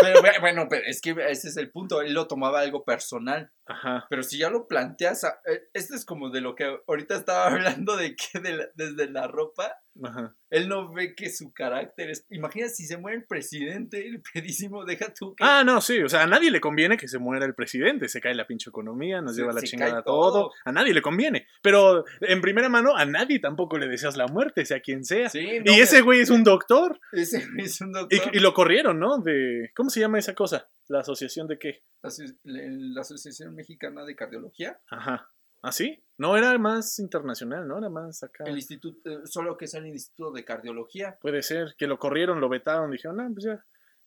pero 0.00 0.20
bueno, 0.40 0.66
pero 0.68 0.82
es 0.86 1.00
que 1.00 1.10
ese 1.28 1.48
es 1.48 1.56
el 1.56 1.70
punto, 1.70 2.02
él 2.02 2.12
lo 2.12 2.26
tomaba 2.26 2.60
algo 2.60 2.84
personal. 2.84 3.50
Ajá, 3.66 4.06
Pero 4.10 4.22
si 4.22 4.38
ya 4.38 4.50
lo 4.50 4.68
planteas, 4.68 5.24
a- 5.24 5.40
eh, 5.46 5.62
este 5.72 5.94
es 5.96 6.04
como 6.04 6.30
de 6.30 6.40
lo 6.42 6.54
que 6.54 6.64
ahorita 6.86 7.16
estaba 7.16 7.46
hablando 7.82 7.96
de 7.96 8.14
que 8.14 8.38
de 8.40 8.52
la- 8.58 8.68
desde 8.74 9.08
la 9.10 9.26
ropa, 9.26 9.76
ajá. 10.02 10.36
él 10.50 10.68
no 10.68 10.92
ve 10.92 11.14
que 11.14 11.30
su 11.30 11.52
carácter 11.52 12.10
es... 12.10 12.26
Imagina 12.28 12.68
si 12.68 12.84
se 12.84 12.98
muere 12.98 13.16
el 13.18 13.24
presidente, 13.24 14.06
el 14.06 14.20
pedísimo, 14.34 14.84
deja 14.84 15.14
tú 15.14 15.34
que... 15.34 15.42
Ah, 15.44 15.64
no, 15.64 15.80
sí, 15.80 15.98
o 16.02 16.08
sea, 16.10 16.24
a 16.24 16.26
nadie 16.26 16.50
le 16.50 16.60
conviene 16.60 16.98
que 16.98 17.08
se 17.08 17.18
muera 17.18 17.46
el 17.46 17.54
presidente, 17.54 18.08
se 18.08 18.20
cae 18.20 18.34
la 18.34 18.46
pinche 18.46 18.68
economía, 18.68 19.22
nos 19.22 19.34
Se- 19.34 19.40
lleva 19.40 19.54
la 19.54 19.60
se 19.60 19.66
chingada 19.68 20.02
todo. 20.02 20.30
todo. 20.32 20.50
a 20.64 20.72
nadie 20.72 20.92
le 20.92 21.00
conviene, 21.00 21.46
pero 21.62 22.04
en 22.20 22.40
primera 22.42 22.68
mano 22.68 22.94
a 22.96 23.06
nadie 23.06 23.38
tampoco 23.38 23.78
le 23.78 23.88
deseas 23.88 24.16
la 24.18 24.26
muerte, 24.26 24.66
sea 24.66 24.80
quien 24.80 25.04
sea. 25.04 25.30
Sí, 25.30 25.60
no, 25.64 25.72
y 25.72 25.80
ese 25.80 26.02
güey 26.02 26.20
es 26.20 26.28
un 26.30 26.44
doctor 26.44 27.00
ese 27.12 27.38
güey 27.46 27.64
es 27.66 27.80
un 27.80 27.90
y, 27.90 27.92
doctor. 27.92 28.34
y 28.36 28.40
lo 28.40 28.52
corrieron, 28.52 28.98
¿no? 29.00 29.18
De 29.18 29.70
¿cómo 29.74 29.88
se 29.88 30.00
llama 30.00 30.18
esa 30.18 30.34
cosa? 30.34 30.68
La 30.88 31.00
asociación 31.00 31.46
de 31.48 31.58
qué? 31.58 31.82
La, 32.02 32.10
la 32.44 33.00
Asociación 33.00 33.54
Mexicana 33.54 34.04
de 34.04 34.14
Cardiología, 34.14 34.80
Ajá. 34.90 35.30
¿Ah, 35.62 35.72
sí? 35.72 36.04
No 36.18 36.36
era 36.36 36.58
más 36.58 36.98
internacional, 36.98 37.66
¿no? 37.66 37.78
Era 37.78 37.88
más 37.88 38.22
acá. 38.22 38.44
el 38.44 38.56
instituto, 38.56 39.10
eh, 39.10 39.20
solo 39.24 39.56
que 39.56 39.64
es 39.64 39.72
el 39.72 39.86
Instituto 39.86 40.30
de 40.30 40.44
Cardiología. 40.44 41.16
Puede 41.22 41.42
ser 41.42 41.74
que 41.78 41.86
lo 41.86 41.98
corrieron, 41.98 42.38
lo 42.38 42.50
vetaron, 42.50 42.90
dijeron, 42.90 43.16
"No, 43.16 43.32
pues 43.32 43.46
ya, 43.46 43.64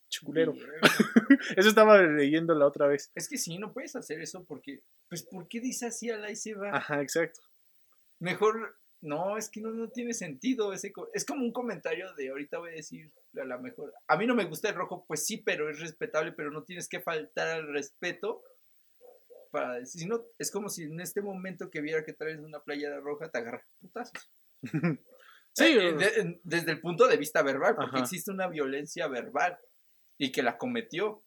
chiculero." 0.07 0.53
Bien. 0.53 0.67
Eso 1.57 1.69
estaba 1.69 1.99
leyendo 1.99 2.53
la 2.53 2.67
otra 2.67 2.85
vez. 2.85 3.11
Es 3.15 3.27
que 3.27 3.39
sí, 3.39 3.57
no 3.57 3.73
puedes 3.73 3.95
hacer 3.95 4.21
eso 4.21 4.45
porque, 4.45 4.83
pues, 5.09 5.23
¿por 5.23 5.47
qué 5.47 5.59
dice 5.59 5.87
así 5.87 6.11
ahí 6.11 6.35
se 6.35 6.53
va? 6.53 6.69
Ajá, 6.77 7.01
exacto. 7.01 7.41
Mejor, 8.19 8.77
no, 9.01 9.35
es 9.35 9.49
que 9.49 9.59
no, 9.59 9.71
no 9.71 9.89
tiene 9.89 10.13
sentido 10.13 10.73
ese, 10.73 10.93
es 11.13 11.25
como 11.25 11.43
un 11.43 11.51
comentario 11.51 12.13
de 12.13 12.29
ahorita 12.29 12.59
voy 12.59 12.69
a 12.69 12.75
decir 12.75 13.11
a 13.39 13.45
la 13.45 13.57
mejor, 13.57 13.93
a 14.07 14.17
mí 14.17 14.25
no 14.27 14.35
me 14.35 14.45
gusta 14.45 14.69
el 14.69 14.75
rojo, 14.75 15.05
pues 15.07 15.25
sí, 15.25 15.37
pero 15.37 15.69
es 15.69 15.79
respetable, 15.79 16.31
pero 16.33 16.51
no 16.51 16.63
tienes 16.63 16.87
que 16.89 17.01
faltar 17.01 17.47
al 17.47 17.67
respeto 17.73 18.43
para 19.51 19.75
decir, 19.75 20.01
si 20.01 20.07
no, 20.07 20.25
es 20.37 20.51
como 20.51 20.69
si 20.69 20.83
en 20.83 20.99
este 20.99 21.21
momento 21.21 21.69
que 21.69 21.81
viera 21.81 22.03
que 22.03 22.13
traes 22.13 22.39
una 22.39 22.61
playera 22.61 22.99
roja 22.99 23.29
te 23.29 23.37
agarra 23.39 23.65
putazos. 23.79 24.31
Sí, 25.53 25.63
Eh, 25.75 25.93
de- 25.93 26.21
en- 26.21 26.41
desde 26.43 26.71
el 26.71 26.81
punto 26.81 27.07
de 27.07 27.17
vista 27.17 27.41
verbal, 27.41 27.73
porque 27.75 27.95
Ajá. 27.95 28.03
existe 28.03 28.29
una 28.29 28.47
violencia 28.47 29.07
verbal 29.07 29.57
y 30.19 30.31
que 30.31 30.43
la 30.43 30.57
cometió. 30.57 31.23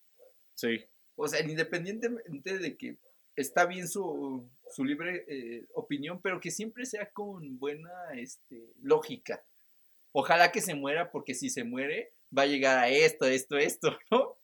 sí. 0.55 0.85
O 1.17 1.27
sea, 1.29 1.41
independientemente 1.43 2.59
de 2.59 2.77
que 2.79 2.97
está 3.37 3.67
bien 3.67 3.89
su, 3.89 4.49
su 4.71 4.85
libre 4.85 5.25
eh, 5.29 5.67
opinión, 5.75 6.23
pero 6.23 6.41
que 6.41 6.51
siempre 6.51 6.87
sea 6.87 7.11
con 7.11 7.59
buena 7.59 7.91
este, 8.15 8.73
lógica. 8.81 9.45
Ojalá 10.13 10.51
que 10.53 10.61
se 10.61 10.75
muera, 10.75 11.11
porque 11.11 11.35
si 11.35 11.51
se 11.51 11.65
muere, 11.65 12.13
va 12.37 12.43
a 12.43 12.47
llegar 12.47 12.79
a 12.79 12.89
esto, 12.89 13.27
esto, 13.27 13.57
esto, 13.57 13.97
¿no? 14.11 14.37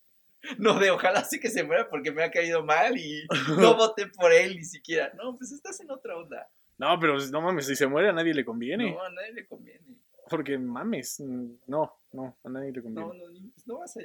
No 0.58 0.78
de 0.78 0.90
ojalá 0.90 1.24
sí 1.24 1.40
que 1.40 1.48
se 1.48 1.64
muera 1.64 1.88
porque 1.88 2.12
me 2.12 2.22
ha 2.22 2.30
caído 2.30 2.64
mal 2.64 2.96
y 2.96 3.26
no 3.58 3.74
voté 3.76 4.06
por 4.06 4.32
él 4.32 4.56
ni 4.56 4.64
siquiera. 4.64 5.12
No, 5.16 5.34
pues 5.34 5.50
estás 5.50 5.80
en 5.80 5.90
otra 5.90 6.16
onda. 6.16 6.48
No, 6.78 6.98
pero 7.00 7.18
no 7.32 7.40
mames, 7.40 7.66
si 7.66 7.74
se 7.74 7.86
muere 7.86 8.10
a 8.10 8.12
nadie 8.12 8.34
le 8.34 8.44
conviene. 8.44 8.92
No, 8.92 9.02
a 9.02 9.10
nadie 9.10 9.32
le 9.32 9.46
conviene. 9.46 9.96
Porque 10.28 10.58
mames, 10.58 11.20
mm, 11.20 11.46
no, 11.66 11.92
no, 12.12 12.36
a 12.44 12.48
nadie 12.48 12.70
le 12.70 12.82
conviene. 12.82 13.08
No, 13.08 13.14
no, 13.14 13.50
pues 13.52 13.66
no 13.66 13.78
vas 13.78 13.96
a. 13.96 14.00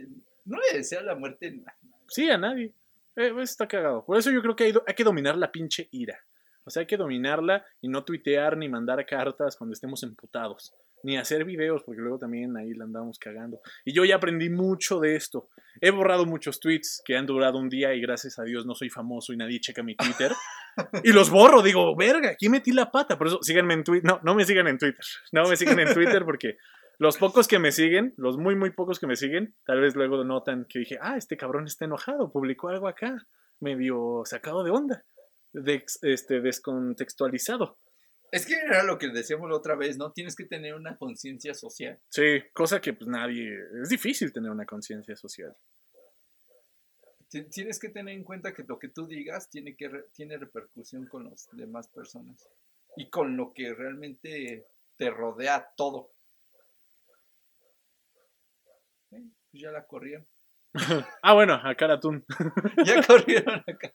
No 0.45 0.57
le 0.57 0.77
deseo 0.77 1.01
la 1.01 1.15
muerte 1.15 1.47
a 1.47 1.51
nadie. 1.51 1.97
Sí, 2.07 2.29
a 2.29 2.37
nadie. 2.37 2.73
Eh, 3.15 3.31
pues, 3.33 3.51
está 3.51 3.67
cagado. 3.67 4.05
Por 4.05 4.17
eso 4.17 4.31
yo 4.31 4.41
creo 4.41 4.55
que 4.55 4.63
hay, 4.63 4.73
hay 4.87 4.95
que 4.95 5.03
dominar 5.03 5.37
la 5.37 5.51
pinche 5.51 5.89
ira. 5.91 6.17
O 6.63 6.69
sea, 6.69 6.81
hay 6.81 6.87
que 6.87 6.97
dominarla 6.97 7.65
y 7.81 7.87
no 7.87 8.03
tuitear 8.03 8.55
ni 8.57 8.69
mandar 8.69 9.05
cartas 9.05 9.57
cuando 9.57 9.73
estemos 9.73 10.01
emputados. 10.03 10.73
Ni 11.03 11.17
hacer 11.17 11.45
videos, 11.45 11.83
porque 11.83 12.01
luego 12.01 12.19
también 12.19 12.55
ahí 12.57 12.73
la 12.73 12.85
andamos 12.85 13.17
cagando. 13.17 13.59
Y 13.85 13.93
yo 13.93 14.05
ya 14.05 14.17
aprendí 14.17 14.49
mucho 14.49 14.99
de 14.99 15.15
esto. 15.15 15.49
He 15.79 15.91
borrado 15.91 16.25
muchos 16.25 16.59
tweets 16.59 17.01
que 17.03 17.15
han 17.15 17.25
durado 17.25 17.57
un 17.57 17.69
día 17.69 17.93
y 17.93 18.01
gracias 18.01 18.37
a 18.39 18.43
Dios 18.43 18.65
no 18.65 18.75
soy 18.75 18.89
famoso 18.89 19.33
y 19.33 19.37
nadie 19.37 19.59
checa 19.59 19.83
mi 19.83 19.95
Twitter. 19.95 20.31
y 21.03 21.11
los 21.11 21.29
borro, 21.29 21.61
digo, 21.61 21.95
verga, 21.95 22.29
aquí 22.29 22.49
metí 22.49 22.71
la 22.71 22.91
pata. 22.91 23.17
Por 23.17 23.27
eso 23.27 23.39
síganme 23.41 23.73
en 23.73 23.83
Twitter. 23.83 24.09
No, 24.09 24.19
no 24.23 24.35
me 24.35 24.45
sigan 24.45 24.67
en 24.67 24.77
Twitter. 24.77 25.05
No 25.31 25.47
me 25.47 25.55
sigan 25.55 25.79
en 25.79 25.93
Twitter 25.93 26.23
porque 26.25 26.57
los 27.01 27.17
pocos 27.17 27.47
que 27.47 27.57
me 27.57 27.71
siguen, 27.71 28.13
los 28.15 28.37
muy, 28.37 28.55
muy 28.55 28.69
pocos 28.69 28.99
que 28.99 29.07
me 29.07 29.15
siguen, 29.15 29.55
tal 29.65 29.81
vez 29.81 29.95
luego 29.95 30.23
notan 30.23 30.65
que 30.69 30.77
dije, 30.77 30.99
ah, 31.01 31.17
este 31.17 31.35
cabrón 31.35 31.65
está 31.65 31.85
enojado, 31.85 32.31
publicó 32.31 32.69
algo 32.69 32.87
acá, 32.87 33.27
medio 33.59 34.21
sacado 34.25 34.63
de 34.63 34.69
onda, 34.69 35.03
de, 35.51 35.83
este, 36.03 36.41
descontextualizado. 36.41 37.79
Es 38.31 38.45
que 38.45 38.53
era 38.53 38.83
lo 38.83 38.97
que 38.97 39.09
decíamos 39.09 39.49
la 39.49 39.57
otra 39.57 39.75
vez, 39.75 39.97
¿no? 39.97 40.11
Tienes 40.13 40.35
que 40.35 40.45
tener 40.45 40.73
una 40.73 40.97
conciencia 40.97 41.53
social. 41.53 41.99
Sí, 42.09 42.41
cosa 42.53 42.79
que 42.79 42.93
pues 42.93 43.07
nadie, 43.09 43.49
es 43.81 43.89
difícil 43.89 44.31
tener 44.31 44.49
una 44.51 44.65
conciencia 44.65 45.15
social. 45.17 45.55
Ti- 47.29 47.49
Tienes 47.49 47.77
que 47.79 47.89
tener 47.89 48.13
en 48.15 48.23
cuenta 48.23 48.53
que 48.53 48.63
lo 48.63 48.79
que 48.79 48.87
tú 48.87 49.05
digas 49.05 49.49
tiene, 49.49 49.75
que 49.75 49.89
re- 49.89 50.05
tiene 50.13 50.37
repercusión 50.37 51.07
con 51.07 51.29
las 51.29 51.49
demás 51.51 51.89
personas 51.89 52.49
y 52.95 53.09
con 53.09 53.35
lo 53.35 53.53
que 53.53 53.73
realmente 53.73 54.65
te 54.97 55.09
rodea 55.09 55.69
todo. 55.75 56.13
Sí, 59.09 59.17
pues 59.51 59.61
ya 59.63 59.71
la 59.71 59.85
corrieron. 59.85 60.25
ah, 61.21 61.33
bueno, 61.33 61.55
a 61.61 61.75
Karatun. 61.75 62.25
Ya 62.85 63.03
corrieron 63.05 63.61
acá. 63.67 63.93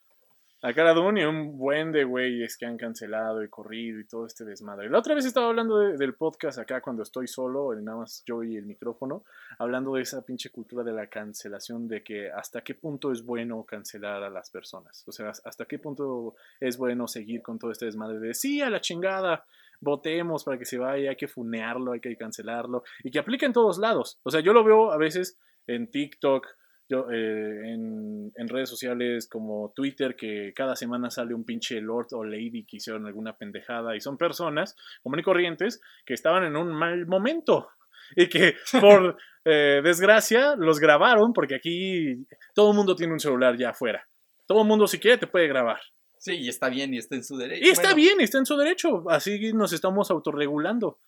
A 0.66 0.74
Karatun 0.74 1.16
y 1.16 1.22
un 1.22 1.56
buen 1.56 1.92
de 1.92 2.02
güeyes 2.02 2.56
que 2.56 2.66
han 2.66 2.76
cancelado 2.76 3.44
y 3.44 3.48
corrido 3.48 4.00
y 4.00 4.04
todo 4.04 4.26
este 4.26 4.44
desmadre. 4.44 4.90
La 4.90 4.98
otra 4.98 5.14
vez 5.14 5.24
estaba 5.24 5.46
hablando 5.46 5.78
de- 5.78 5.96
del 5.96 6.14
podcast 6.14 6.58
acá 6.58 6.80
cuando 6.80 7.04
estoy 7.04 7.28
solo, 7.28 7.72
eh, 7.72 7.80
nada 7.80 7.98
más 7.98 8.24
yo 8.26 8.42
y 8.42 8.56
el 8.56 8.66
micrófono, 8.66 9.22
hablando 9.60 9.94
de 9.94 10.02
esa 10.02 10.22
pinche 10.22 10.50
cultura 10.50 10.82
de 10.82 10.90
la 10.92 11.06
cancelación, 11.06 11.86
de 11.86 12.02
que 12.02 12.32
hasta 12.32 12.62
qué 12.62 12.74
punto 12.74 13.12
es 13.12 13.24
bueno 13.24 13.62
cancelar 13.62 14.24
a 14.24 14.28
las 14.28 14.50
personas. 14.50 15.04
O 15.06 15.12
sea, 15.12 15.28
hasta 15.28 15.66
qué 15.66 15.78
punto 15.78 16.34
es 16.58 16.76
bueno 16.76 17.06
seguir 17.06 17.42
con 17.42 17.60
todo 17.60 17.70
este 17.70 17.84
desmadre 17.84 18.18
de 18.18 18.34
sí, 18.34 18.60
a 18.60 18.68
la 18.68 18.80
chingada, 18.80 19.44
votemos 19.80 20.42
para 20.42 20.58
que 20.58 20.64
se 20.64 20.78
vaya, 20.78 21.10
hay 21.10 21.16
que 21.16 21.28
funearlo, 21.28 21.92
hay 21.92 22.00
que 22.00 22.16
cancelarlo, 22.16 22.82
y 23.04 23.12
que 23.12 23.20
aplique 23.20 23.46
en 23.46 23.52
todos 23.52 23.78
lados. 23.78 24.18
O 24.24 24.32
sea, 24.32 24.40
yo 24.40 24.52
lo 24.52 24.64
veo 24.64 24.90
a 24.90 24.96
veces 24.96 25.38
en 25.68 25.88
TikTok, 25.88 26.44
yo, 26.88 27.10
eh, 27.10 27.72
en, 27.72 28.32
en 28.34 28.48
redes 28.48 28.68
sociales 28.68 29.28
como 29.28 29.72
Twitter, 29.74 30.14
que 30.14 30.52
cada 30.54 30.76
semana 30.76 31.10
sale 31.10 31.34
un 31.34 31.44
pinche 31.44 31.80
lord 31.80 32.08
o 32.12 32.24
lady 32.24 32.64
que 32.64 32.76
hicieron 32.76 33.06
alguna 33.06 33.36
pendejada 33.36 33.96
y 33.96 34.00
son 34.00 34.16
personas 34.16 34.76
común 35.02 35.18
y 35.18 35.22
corrientes 35.22 35.80
que 36.04 36.14
estaban 36.14 36.44
en 36.44 36.56
un 36.56 36.72
mal 36.72 37.06
momento 37.06 37.68
y 38.14 38.28
que 38.28 38.54
por 38.80 39.16
eh, 39.44 39.80
desgracia 39.82 40.54
los 40.56 40.78
grabaron 40.78 41.32
porque 41.32 41.56
aquí 41.56 42.26
todo 42.54 42.70
el 42.70 42.76
mundo 42.76 42.94
tiene 42.94 43.12
un 43.12 43.20
celular 43.20 43.56
ya 43.56 43.70
afuera. 43.70 44.06
Todo 44.46 44.62
el 44.62 44.68
mundo 44.68 44.86
si 44.86 45.00
quiere 45.00 45.18
te 45.18 45.26
puede 45.26 45.48
grabar. 45.48 45.80
Sí, 46.18 46.36
y 46.36 46.48
está 46.48 46.68
bien 46.68 46.94
y 46.94 46.98
está 46.98 47.16
en 47.16 47.24
su 47.24 47.36
derecho. 47.36 47.64
Y 47.66 47.70
está 47.70 47.88
Bueno, 47.88 47.96
bien, 47.96 48.20
está 48.20 48.38
en 48.38 48.46
su 48.46 48.56
derecho. 48.56 49.04
Así 49.10 49.52
nos 49.52 49.72
estamos 49.72 50.10
autorregulando. 50.10 50.98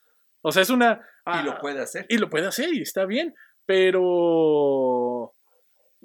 O 0.43 0.53
sea, 0.53 0.63
es 0.63 0.71
una... 0.71 1.01
Y 1.27 1.45
lo 1.45 1.53
ah, 1.53 1.59
puede 1.61 1.81
hacer. 1.81 2.07
y 2.09 2.19
lo 2.19 2.31
puede 2.31 2.47
hacer 2.47 2.73
y 2.73 2.83
está 2.83 3.05
bien, 3.05 3.35
pero 3.67 5.35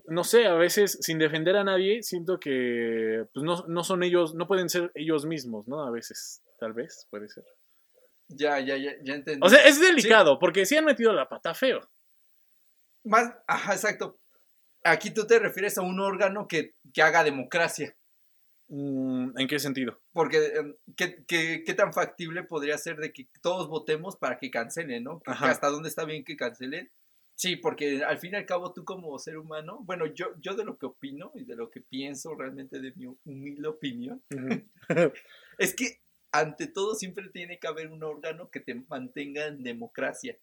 no 0.05 0.23
sé, 0.23 0.45
a 0.45 0.53
veces 0.53 0.97
sin 1.01 1.17
defender 1.17 1.55
a 1.55 1.63
nadie, 1.63 2.03
siento 2.03 2.39
que 2.39 3.25
pues, 3.33 3.43
no, 3.43 3.65
no 3.67 3.83
son 3.83 4.03
ellos, 4.03 4.35
no 4.35 4.47
pueden 4.47 4.69
ser 4.69 4.91
ellos 4.95 5.25
mismos, 5.25 5.67
¿no? 5.67 5.85
A 5.85 5.91
veces, 5.91 6.43
tal 6.59 6.73
vez, 6.73 7.07
puede 7.09 7.29
ser. 7.29 7.43
Ya, 8.27 8.59
ya, 8.59 8.77
ya, 8.77 8.93
ya 9.03 9.15
entendí. 9.15 9.45
O 9.45 9.49
sea, 9.49 9.63
es 9.65 9.79
delicado, 9.79 10.39
porque 10.39 10.65
sí 10.65 10.75
han 10.75 10.85
metido 10.85 11.13
la 11.13 11.29
pata 11.29 11.53
feo. 11.53 11.81
Más, 13.03 13.33
ajá, 13.47 13.73
exacto. 13.73 14.19
Aquí 14.83 15.11
tú 15.11 15.25
te 15.25 15.39
refieres 15.39 15.77
a 15.77 15.81
un 15.81 15.99
órgano 15.99 16.47
que, 16.47 16.75
que 16.93 17.01
haga 17.01 17.23
democracia. 17.23 17.95
Mm, 18.67 19.37
¿En 19.37 19.47
qué 19.47 19.59
sentido? 19.59 20.01
Porque, 20.13 20.37
em, 20.55 20.75
¿qué, 20.97 21.23
qué, 21.27 21.63
qué 21.65 21.73
tan 21.73 21.93
factible 21.93 22.43
podría 22.43 22.77
ser 22.77 22.97
de 22.97 23.13
que 23.13 23.27
todos 23.41 23.67
votemos 23.67 24.17
para 24.17 24.37
que 24.37 24.51
cancelen, 24.51 25.03
¿no? 25.03 25.21
Ajá. 25.25 25.49
¿Hasta 25.49 25.69
dónde 25.69 25.89
está 25.89 26.05
bien 26.05 26.23
que 26.23 26.35
cancelen? 26.35 26.91
Sí, 27.35 27.55
porque 27.55 28.03
al 28.03 28.19
fin 28.19 28.33
y 28.33 28.37
al 28.37 28.45
cabo 28.45 28.73
tú 28.73 28.85
como 28.85 29.17
ser 29.17 29.37
humano, 29.37 29.79
bueno, 29.83 30.05
yo, 30.05 30.27
yo 30.39 30.53
de 30.53 30.63
lo 30.63 30.77
que 30.77 30.85
opino 30.85 31.31
y 31.35 31.45
de 31.45 31.55
lo 31.55 31.69
que 31.69 31.81
pienso 31.81 32.35
realmente 32.35 32.79
de 32.79 32.93
mi 32.95 33.07
humilde 33.25 33.67
opinión, 33.67 34.23
es 35.57 35.73
que 35.75 36.01
ante 36.31 36.67
todo 36.67 36.95
siempre 36.95 37.29
tiene 37.29 37.59
que 37.59 37.67
haber 37.67 37.89
un 37.89 38.03
órgano 38.03 38.49
que 38.49 38.59
te 38.59 38.75
mantenga 38.75 39.47
en 39.47 39.63
democracia, 39.63 40.37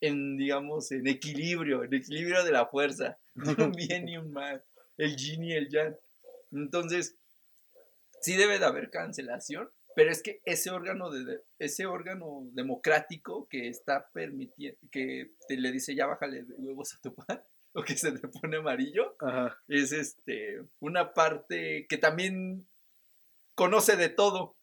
en, 0.00 0.36
digamos, 0.36 0.90
en 0.92 1.06
equilibrio, 1.06 1.84
en 1.84 1.94
equilibrio 1.94 2.44
de 2.44 2.52
la 2.52 2.66
fuerza, 2.66 3.18
ni 3.34 3.62
un 3.62 3.72
bien 3.72 4.04
ni 4.06 4.16
un 4.16 4.32
mal, 4.32 4.64
el 4.96 5.16
yin 5.16 5.44
y 5.44 5.52
el 5.52 5.68
yang. 5.68 5.96
Entonces, 6.52 7.16
sí 8.20 8.36
debe 8.36 8.58
de 8.58 8.64
haber 8.64 8.90
cancelación, 8.90 9.70
pero 9.96 10.10
es 10.10 10.22
que 10.22 10.42
ese 10.44 10.70
órgano, 10.70 11.10
de, 11.10 11.40
ese 11.58 11.86
órgano 11.86 12.42
democrático 12.52 13.48
que 13.48 13.68
está 13.68 14.10
permitiendo, 14.12 14.78
que 14.92 15.32
te 15.48 15.56
le 15.56 15.72
dice 15.72 15.94
ya 15.94 16.04
bájale 16.04 16.42
de 16.42 16.54
huevos 16.54 16.94
a 16.94 17.00
tu 17.00 17.14
pan, 17.14 17.42
o 17.72 17.82
que 17.82 17.96
se 17.96 18.12
te 18.12 18.28
pone 18.28 18.58
amarillo, 18.58 19.16
Ajá. 19.20 19.58
es 19.68 19.92
este 19.92 20.60
una 20.80 21.14
parte 21.14 21.86
que 21.88 21.96
también 21.96 22.68
conoce 23.54 23.96
de 23.96 24.10
todo. 24.10 24.58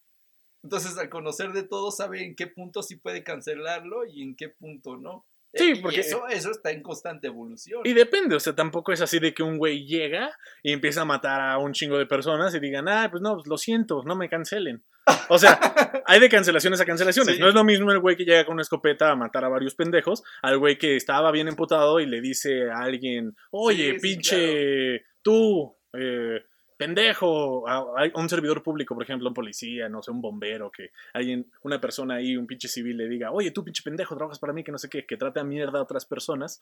Entonces, 0.61 0.97
al 0.99 1.09
conocer 1.09 1.51
de 1.51 1.63
todo, 1.63 1.89
sabe 1.89 2.23
en 2.23 2.35
qué 2.35 2.45
punto 2.45 2.83
sí 2.83 2.95
puede 2.95 3.23
cancelarlo 3.23 4.05
y 4.05 4.21
en 4.21 4.35
qué 4.35 4.49
punto 4.49 4.97
no. 4.97 5.25
Sí, 5.53 5.73
y 5.77 5.81
porque- 5.81 5.99
eso, 5.99 6.27
eso 6.29 6.51
está 6.51 6.71
en 6.71 6.81
constante 6.81 7.27
evolución. 7.27 7.81
Y 7.83 7.93
depende, 7.93 8.35
o 8.35 8.39
sea, 8.39 8.55
tampoco 8.55 8.91
es 8.91 9.01
así 9.01 9.19
de 9.19 9.33
que 9.33 9.43
un 9.43 9.57
güey 9.57 9.85
llega 9.85 10.35
y 10.63 10.71
empieza 10.73 11.01
a 11.01 11.05
matar 11.05 11.41
a 11.41 11.57
un 11.59 11.73
chingo 11.73 11.97
de 11.97 12.05
personas 12.05 12.53
y 12.55 12.59
digan, 12.59 12.87
ah, 12.87 13.07
pues 13.11 13.21
no, 13.21 13.35
pues 13.35 13.47
lo 13.47 13.57
siento, 13.57 14.01
no 14.05 14.15
me 14.15 14.29
cancelen. 14.29 14.83
O 15.29 15.37
sea, 15.37 15.59
hay 16.07 16.19
de 16.19 16.29
cancelaciones 16.29 16.79
a 16.81 16.85
cancelaciones. 16.85 17.35
Sí. 17.35 17.41
No 17.41 17.49
es 17.49 17.53
lo 17.53 17.63
mismo 17.63 17.91
el 17.91 17.99
güey 17.99 18.15
que 18.15 18.25
llega 18.25 18.45
con 18.45 18.53
una 18.53 18.61
escopeta 18.61 19.11
a 19.11 19.15
matar 19.15 19.43
a 19.45 19.49
varios 19.49 19.75
pendejos 19.75 20.23
al 20.41 20.57
güey 20.57 20.77
que 20.77 20.95
estaba 20.95 21.31
bien 21.31 21.47
emputado 21.47 21.99
y 21.99 22.05
le 22.05 22.21
dice 22.21 22.69
a 22.71 22.79
alguien, 22.83 23.35
oye, 23.51 23.93
Sí, 23.93 23.99
sí, 23.99 23.99
pinche, 23.99 25.05
tú, 25.21 25.77
eh, 25.93 26.41
pendejo, 26.85 27.67
a 27.67 28.09
un 28.15 28.29
servidor 28.29 28.61
público, 28.63 28.93
por 28.93 29.03
ejemplo, 29.03 29.27
un 29.27 29.33
policía, 29.33 29.89
no 29.89 30.01
sé, 30.01 30.11
un 30.11 30.21
bombero, 30.21 30.71
que 30.71 30.91
alguien, 31.13 31.51
una 31.61 31.79
persona 31.79 32.15
ahí, 32.15 32.35
un 32.35 32.47
pinche 32.47 32.67
civil 32.67 32.97
le 32.97 33.07
diga, 33.07 33.31
oye, 33.31 33.51
tú 33.51 33.63
pinche 33.63 33.83
pendejo, 33.83 34.15
trabajas 34.15 34.39
para 34.39 34.53
mí, 34.53 34.63
que 34.63 34.71
no 34.71 34.77
sé 34.77 34.89
qué, 34.89 35.05
que 35.05 35.17
trate 35.17 35.39
a 35.39 35.43
mierda 35.43 35.79
a 35.79 35.83
otras 35.83 36.05
personas. 36.05 36.61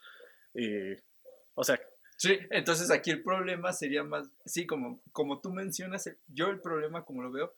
eh, 0.54 1.02
o 1.56 1.64
sea, 1.64 1.80
Sí, 2.22 2.38
entonces 2.52 2.92
aquí 2.92 3.10
el 3.10 3.24
problema 3.24 3.74
sería 3.74 4.04
más, 4.04 4.30
sí, 4.46 4.68
como, 4.68 5.02
como 5.12 5.42
tú 5.42 5.50
mencionas, 5.50 6.08
yo 6.28 6.50
el 6.50 6.60
problema, 6.60 7.04
como 7.04 7.24
lo 7.24 7.32
veo, 7.32 7.56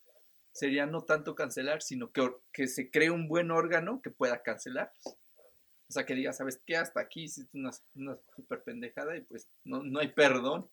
sería 0.52 0.86
no 0.86 1.02
tanto 1.02 1.34
cancelar, 1.34 1.82
sino 1.82 2.10
que, 2.12 2.30
que 2.50 2.66
se 2.66 2.90
cree 2.90 3.10
un 3.10 3.28
buen 3.28 3.50
órgano 3.50 4.00
que 4.00 4.08
pueda 4.08 4.42
cancelar. 4.42 4.90
O 5.04 5.92
sea, 5.92 6.06
que 6.06 6.14
diga, 6.14 6.32
¿sabes 6.32 6.62
qué? 6.64 6.78
Hasta 6.78 7.00
aquí 7.00 7.24
hiciste 7.24 7.58
una, 7.58 7.72
una 7.94 8.16
super 8.34 8.62
pendejada 8.62 9.14
y 9.18 9.20
pues 9.20 9.48
no, 9.64 9.82
no 9.82 10.00
hay 10.00 10.08
perdón. 10.08 10.70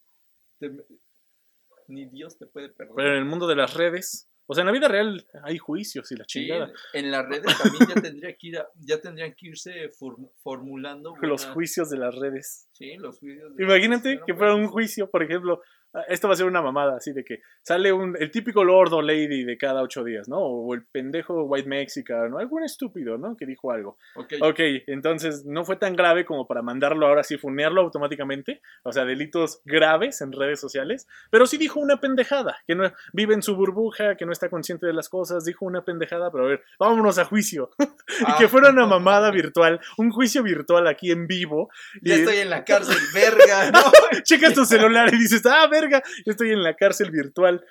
Ni 1.92 2.06
Dios 2.10 2.38
te 2.38 2.46
puede 2.48 2.70
perdonar. 2.70 2.96
Pero 2.98 3.10
en 3.14 3.18
el 3.20 3.26
mundo 3.26 3.48
de 3.48 3.56
las 3.56 3.74
redes, 3.76 4.28
o 4.48 4.54
sea, 4.54 4.62
en 4.64 4.66
la 4.68 4.72
vida 4.74 4.88
real 4.88 5.26
hay 5.44 5.58
juicios 5.58 6.12
y 6.12 6.16
la 6.16 6.24
Sí, 6.28 6.42
chingada. 6.42 6.72
en, 6.94 7.06
en 7.06 7.12
las 7.12 7.26
redes 7.28 7.58
también 7.58 7.88
ya, 7.96 8.02
tendría 8.02 8.36
que 8.36 8.48
ir 8.48 8.58
a- 8.58 8.68
ya 8.80 9.00
tendrían 9.00 9.34
que 9.36 9.48
irse 9.48 9.90
form- 9.92 10.30
formulando. 10.42 11.12
Los 11.22 11.42
buenas- 11.42 11.54
juicios 11.54 11.90
de 11.90 11.98
las 11.98 12.16
redes. 12.16 12.68
Sí, 12.74 12.96
los 12.98 13.20
juicios. 13.20 13.56
de- 13.56 13.64
Imagínate 13.64 14.16
no, 14.16 14.26
que 14.26 14.34
pues, 14.34 14.38
fuera 14.40 14.56
un 14.56 14.68
juicio, 14.68 15.10
por 15.10 15.24
ejemplo, 15.24 15.62
esto 16.08 16.28
va 16.28 16.34
a 16.34 16.38
ser 16.38 16.46
una 16.46 16.62
mamada, 16.62 16.98
así 16.98 17.12
de 17.12 17.24
que 17.24 17.42
sale 17.62 17.92
un, 17.92 18.16
el 18.20 18.32
típico 18.32 18.64
lord 18.64 18.94
o 18.94 19.02
lady 19.02 19.44
de 19.44 19.58
cada 19.58 19.82
ocho 19.82 20.04
días, 20.04 20.28
¿no? 20.30 20.38
O 20.40 20.74
el 20.74 20.86
pendejo 20.86 21.44
white 21.44 21.68
mexican, 21.68 22.32
¿no? 22.32 22.40
Algún 22.40 22.64
estúpido, 22.64 23.18
¿no? 23.18 23.36
Que 23.36 23.46
dijo 23.46 23.72
algo. 23.72 23.98
Ok, 24.16 24.34
Ok, 24.42 24.60
entonces 24.88 25.46
no 25.46 25.64
fue 25.66 25.76
tan 25.76 25.96
grave 25.96 26.26
como 26.26 26.48
para 26.48 26.62
mandarlo 26.62 27.08
ahora 27.08 27.24
sí, 27.24 27.38
funearlo 27.38 27.82
automáticamente, 27.82 28.62
o 28.84 28.92
sea, 28.92 29.06
delitos 29.06 29.62
graves 29.66 30.22
en 30.22 30.32
redes 30.32 30.60
sociales, 30.60 31.08
pero 31.30 31.46
sí 31.46 31.58
dijo 31.58 31.80
una 31.80 32.00
pendejada, 32.00 32.58
que 32.68 32.76
no 32.76 32.92
vive 33.14 33.34
en 33.34 33.42
su 33.42 33.56
burbuja, 33.56 34.16
que 34.16 34.26
no 34.26 34.32
está 34.32 34.50
consciente 34.50 34.86
de 34.88 34.94
las 34.94 35.10
cosas, 35.10 35.46
dijo 35.46 35.66
una 35.66 35.84
pendejada, 35.84 36.32
pero 36.32 36.46
a 36.46 36.48
ver, 36.48 36.64
vámonos 36.80 37.18
a 37.18 37.26
juicio. 37.26 37.70
y 37.80 38.24
Ah. 38.26 38.36
que 38.38 38.48
fuera 38.48 38.70
una 38.70 38.86
mamada 38.86 39.32
virtual, 39.32 39.80
un 39.98 40.12
juicio 40.12 40.44
virtual 40.44 40.88
aquí 40.88 41.12
en 41.12 41.28
vivo. 41.28 41.70
ya 42.02 42.16
y 42.16 42.20
estoy 42.20 42.38
en 42.38 42.50
la 42.50 42.64
cárcel, 42.64 42.98
verga, 43.14 43.72
¿no? 43.72 43.80
checas 44.24 44.54
tu 44.54 44.66
celular 44.66 45.14
y 45.14 45.18
dices, 45.18 45.46
ah, 45.46 45.68
verga, 45.82 46.04
yo 46.26 46.32
estoy 46.32 46.52
en 46.52 46.64
la 46.64 46.76
cárcel 46.76 47.12
virtual. 47.12 47.66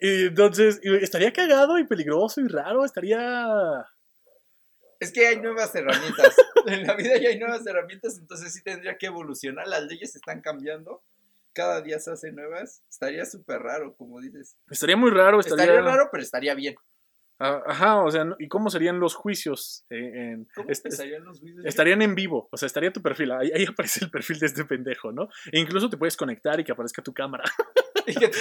Y 0.00 0.26
entonces, 0.26 0.80
estaría 0.82 1.32
cagado 1.32 1.78
y 1.78 1.86
peligroso 1.86 2.40
y 2.40 2.48
raro, 2.48 2.84
estaría... 2.84 3.84
Es 5.00 5.12
que 5.12 5.26
hay 5.26 5.40
nuevas 5.40 5.74
herramientas. 5.74 6.36
En 6.64 6.86
la 6.86 6.94
vida 6.94 7.16
ya 7.18 7.30
hay 7.30 7.40
nuevas 7.40 7.66
herramientas, 7.66 8.18
entonces 8.18 8.52
sí 8.52 8.62
tendría 8.62 8.96
que 8.96 9.06
evolucionar. 9.06 9.66
Las 9.66 9.82
leyes 9.82 10.14
están 10.14 10.40
cambiando. 10.40 11.02
Cada 11.52 11.80
día 11.82 11.98
se 11.98 12.12
hacen 12.12 12.36
nuevas. 12.36 12.84
Estaría 12.88 13.26
súper 13.26 13.58
raro, 13.58 13.96
como 13.96 14.20
dices. 14.20 14.56
Estaría 14.70 14.96
muy 14.96 15.10
raro, 15.10 15.40
estaría... 15.40 15.64
Estaría 15.64 15.82
raro, 15.82 16.08
pero 16.12 16.22
estaría 16.22 16.54
bien. 16.54 16.76
Ah, 17.44 17.60
Ajá, 17.66 18.02
o 18.04 18.10
sea, 18.10 18.24
¿no? 18.24 18.36
¿y 18.38 18.46
cómo 18.48 18.70
serían 18.70 19.00
los 19.00 19.14
juicios? 19.14 19.84
eh, 19.90 19.96
en- 20.14 20.48
¿Cómo 20.54 20.70
est- 20.70 20.78
est- 20.78 20.86
empezarían 20.86 21.24
los 21.24 21.40
videos? 21.40 21.66
estarían 21.66 22.00
en 22.02 22.14
vivo, 22.14 22.48
o 22.52 22.56
sea, 22.56 22.66
estaría 22.66 22.92
tu 22.92 23.02
perfil, 23.02 23.32
ahí, 23.32 23.50
ahí 23.54 23.64
aparece 23.76 24.04
el 24.04 24.10
perfil 24.10 24.38
de 24.38 24.46
este 24.46 24.64
pendejo, 24.64 25.10
¿no? 25.12 25.28
E 25.50 25.58
incluso 25.58 25.90
te 25.90 25.96
puedes 25.96 26.16
conectar 26.16 26.60
y 26.60 26.64
que 26.64 26.72
aparezca 26.72 27.02
tu 27.02 27.12
cámara. 27.12 27.44
Y, 28.04 28.14
que 28.16 28.26
te, 28.28 28.38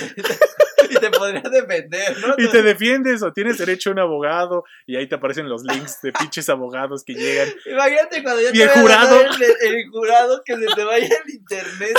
y 0.89 0.95
te 0.95 1.11
podría 1.11 1.41
defender, 1.41 2.17
¿no? 2.19 2.33
Y 2.43 2.49
te 2.49 2.63
defiendes 2.63 3.21
o 3.21 3.31
tienes 3.31 3.59
derecho 3.59 3.91
a 3.91 3.93
un 3.93 3.99
abogado 3.99 4.63
y 4.87 4.95
ahí 4.95 5.07
te 5.07 5.13
aparecen 5.13 5.47
los 5.47 5.61
links 5.63 6.01
de 6.01 6.11
pinches 6.11 6.49
abogados 6.49 7.03
que 7.03 7.13
llegan. 7.13 7.47
Imagínate 7.67 8.23
cuando 8.23 8.41
ya 8.41 8.49
Y 8.49 8.53
te 8.53 8.63
el 8.63 8.69
jurado. 8.69 9.21
El, 9.21 9.75
el 9.75 9.89
jurado 9.91 10.41
que 10.43 10.55
se 10.57 10.65
te 10.65 10.83
vaya 10.83 11.05
el 11.25 11.29
internet. 11.31 11.93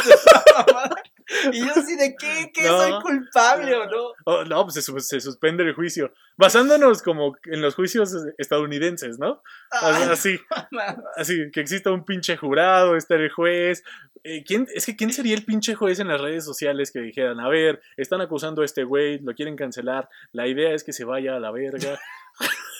mamada. 0.57 1.03
Y 1.53 1.61
yo 1.61 1.73
así 1.75 1.97
de 1.97 2.15
qué, 2.19 2.51
que 2.53 2.63
No. 2.65 2.79
soy 2.79 3.03
culpable 3.03 3.75
o 3.77 3.87
no. 3.87 4.13
Oh, 4.25 4.45
no, 4.45 4.65
pues 4.65 4.85
se, 4.85 5.01
se 5.01 5.21
suspende 5.21 5.63
el 5.65 5.75
juicio. 5.75 6.13
Basándonos 6.37 7.03
como 7.03 7.37
en 7.45 7.61
los 7.63 7.75
juicios 7.75 8.15
estadounidenses, 8.39 9.19
¿no? 9.19 9.43
Sea, 9.71 10.13
así, 10.13 10.39
así, 11.17 11.51
que 11.53 11.61
exista 11.61 11.91
un 11.91 12.05
pinche 12.05 12.37
jurado, 12.37 12.97
está 12.97 13.15
el 13.17 13.31
juez. 13.31 13.83
Eh, 14.25 14.45
¿quién, 14.47 14.69
es 14.75 14.87
que, 14.87 14.97
¿quién 14.97 15.13
sería 15.13 15.35
el 15.35 15.45
pinche 15.45 15.75
juez 15.75 15.99
en 15.99 16.09
las 16.09 16.21
redes 16.21 16.45
sociales 16.45 16.93
que 16.93 17.01
dijeran, 17.01 17.41
a 17.41 17.49
ver, 17.49 17.83
están 17.97 18.21
acusando 18.21 18.63
a 18.63 18.65
este 18.65 18.85
güey, 18.85 19.19
lo 19.19 19.35
quieren 19.35 19.57
cancelar, 19.57 20.09
la 20.33 20.47
idea 20.47 20.73
es 20.75 20.85
que 20.85 20.93
se 20.93 21.05
vaya 21.05 21.37
a 21.37 21.41
la 21.41 21.51
verga? 21.51 21.99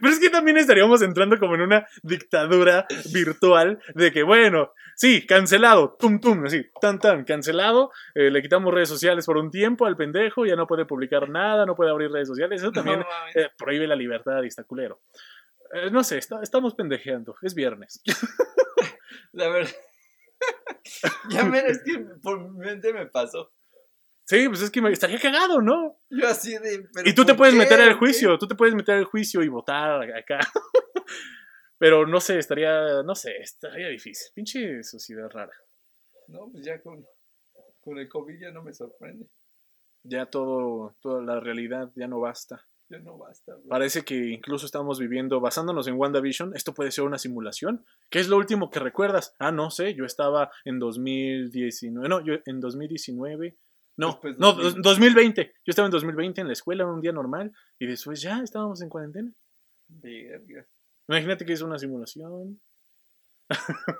Pero 0.00 0.12
es 0.12 0.20
que 0.20 0.30
también 0.30 0.56
estaríamos 0.56 1.02
entrando 1.02 1.38
como 1.38 1.54
en 1.54 1.62
una 1.62 1.86
dictadura 2.02 2.86
virtual 3.12 3.78
de 3.94 4.12
que, 4.12 4.22
bueno, 4.22 4.72
sí, 4.96 5.26
cancelado, 5.26 5.96
tum, 5.98 6.20
tum, 6.20 6.44
así, 6.44 6.66
tan, 6.80 6.98
tan, 6.98 7.24
cancelado, 7.24 7.90
eh, 8.14 8.30
le 8.30 8.42
quitamos 8.42 8.72
redes 8.72 8.88
sociales 8.88 9.26
por 9.26 9.36
un 9.36 9.50
tiempo 9.50 9.86
al 9.86 9.96
pendejo, 9.96 10.46
ya 10.46 10.56
no 10.56 10.66
puede 10.66 10.84
publicar 10.84 11.28
nada, 11.28 11.66
no 11.66 11.74
puede 11.74 11.90
abrir 11.90 12.10
redes 12.10 12.28
sociales, 12.28 12.60
eso 12.62 12.72
también 12.72 13.00
No 13.00 13.06
eh, 13.34 13.50
prohíbe 13.56 13.86
la 13.86 13.96
libertad 13.96 14.42
y 14.42 14.48
está 14.48 14.64
culero. 14.64 15.00
Eh, 15.72 15.90
no 15.90 16.04
sé, 16.04 16.18
está- 16.18 16.42
estamos 16.42 16.74
pendejeando, 16.74 17.36
es 17.42 17.54
viernes. 17.54 18.02
La 19.32 19.48
verdad. 19.48 19.70
ya 21.30 21.44
me 21.44 21.58
es 21.58 21.82
que 21.82 21.98
por 22.22 22.40
mi 22.40 22.58
mente 22.58 22.92
me 22.92 23.06
pasó. 23.06 23.52
Sí, 24.26 24.48
pues 24.48 24.62
es 24.62 24.70
que 24.70 24.80
me 24.80 24.90
estaría 24.90 25.18
cagado, 25.18 25.60
¿no? 25.60 26.00
Yo 26.08 26.26
así 26.26 26.52
de. 26.52 26.88
¿pero 26.92 27.08
Y 27.08 27.14
tú 27.14 27.24
te 27.24 27.34
puedes 27.34 27.54
qué? 27.54 27.58
meter 27.58 27.80
¿O 27.80 27.82
al 27.82 27.94
juicio, 27.94 28.38
tú 28.38 28.48
te 28.48 28.54
puedes 28.54 28.74
meter 28.74 28.96
al 28.96 29.04
juicio 29.04 29.42
y 29.42 29.48
votar 29.48 30.02
acá. 30.12 30.38
Pero 31.78 32.06
no 32.06 32.20
sé, 32.20 32.38
estaría, 32.38 33.02
no 33.02 33.14
sé, 33.14 33.36
estaría 33.36 33.88
difícil. 33.88 34.32
Pinche 34.34 34.82
sociedad 34.82 35.28
rara. 35.28 35.52
No, 36.28 36.48
pues 36.50 36.64
ya 36.64 36.80
con, 36.80 37.04
con 37.80 37.98
el 37.98 38.08
COVID 38.08 38.40
ya 38.40 38.50
no 38.50 38.62
me 38.62 38.72
sorprende. 38.72 39.26
Ya 40.04 40.26
todo, 40.26 40.96
toda 41.00 41.22
la 41.22 41.40
realidad 41.40 41.90
ya 41.94 42.06
no 42.08 42.20
basta. 42.20 42.66
Ya 42.88 42.98
no 42.98 43.18
basta. 43.18 43.54
bro. 43.54 43.68
Parece 43.68 44.02
que 44.02 44.14
incluso 44.14 44.66
estamos 44.66 44.98
viviendo, 44.98 45.40
basándonos 45.40 45.88
en 45.88 45.94
WandaVision, 45.94 46.54
esto 46.54 46.74
puede 46.74 46.90
ser 46.90 47.04
una 47.04 47.18
simulación. 47.18 47.84
¿Qué 48.10 48.20
es 48.20 48.28
lo 48.28 48.36
último 48.36 48.70
que 48.70 48.80
recuerdas? 48.80 49.34
Ah, 49.38 49.52
no 49.52 49.70
sé, 49.70 49.94
yo 49.94 50.04
estaba 50.04 50.50
en 50.64 50.78
2019, 50.78 52.08
no, 52.08 52.24
yo 52.24 52.34
en 52.46 52.60
2019, 52.60 53.56
no, 53.96 54.20
no, 54.38 54.52
2000. 54.54 54.82
2020. 54.82 55.44
Yo 55.64 55.70
estaba 55.70 55.86
en 55.86 55.92
2020 55.92 56.40
en 56.40 56.46
la 56.48 56.52
escuela, 56.52 56.86
un 56.86 57.00
día 57.00 57.12
normal, 57.12 57.52
y 57.78 57.86
después 57.86 58.20
ya 58.20 58.40
estábamos 58.42 58.80
en 58.82 58.88
cuarentena. 58.88 59.32
Verga. 59.88 60.66
Imagínate 61.08 61.44
que 61.44 61.52
es 61.52 61.60
una 61.62 61.78
simulación. 61.78 62.60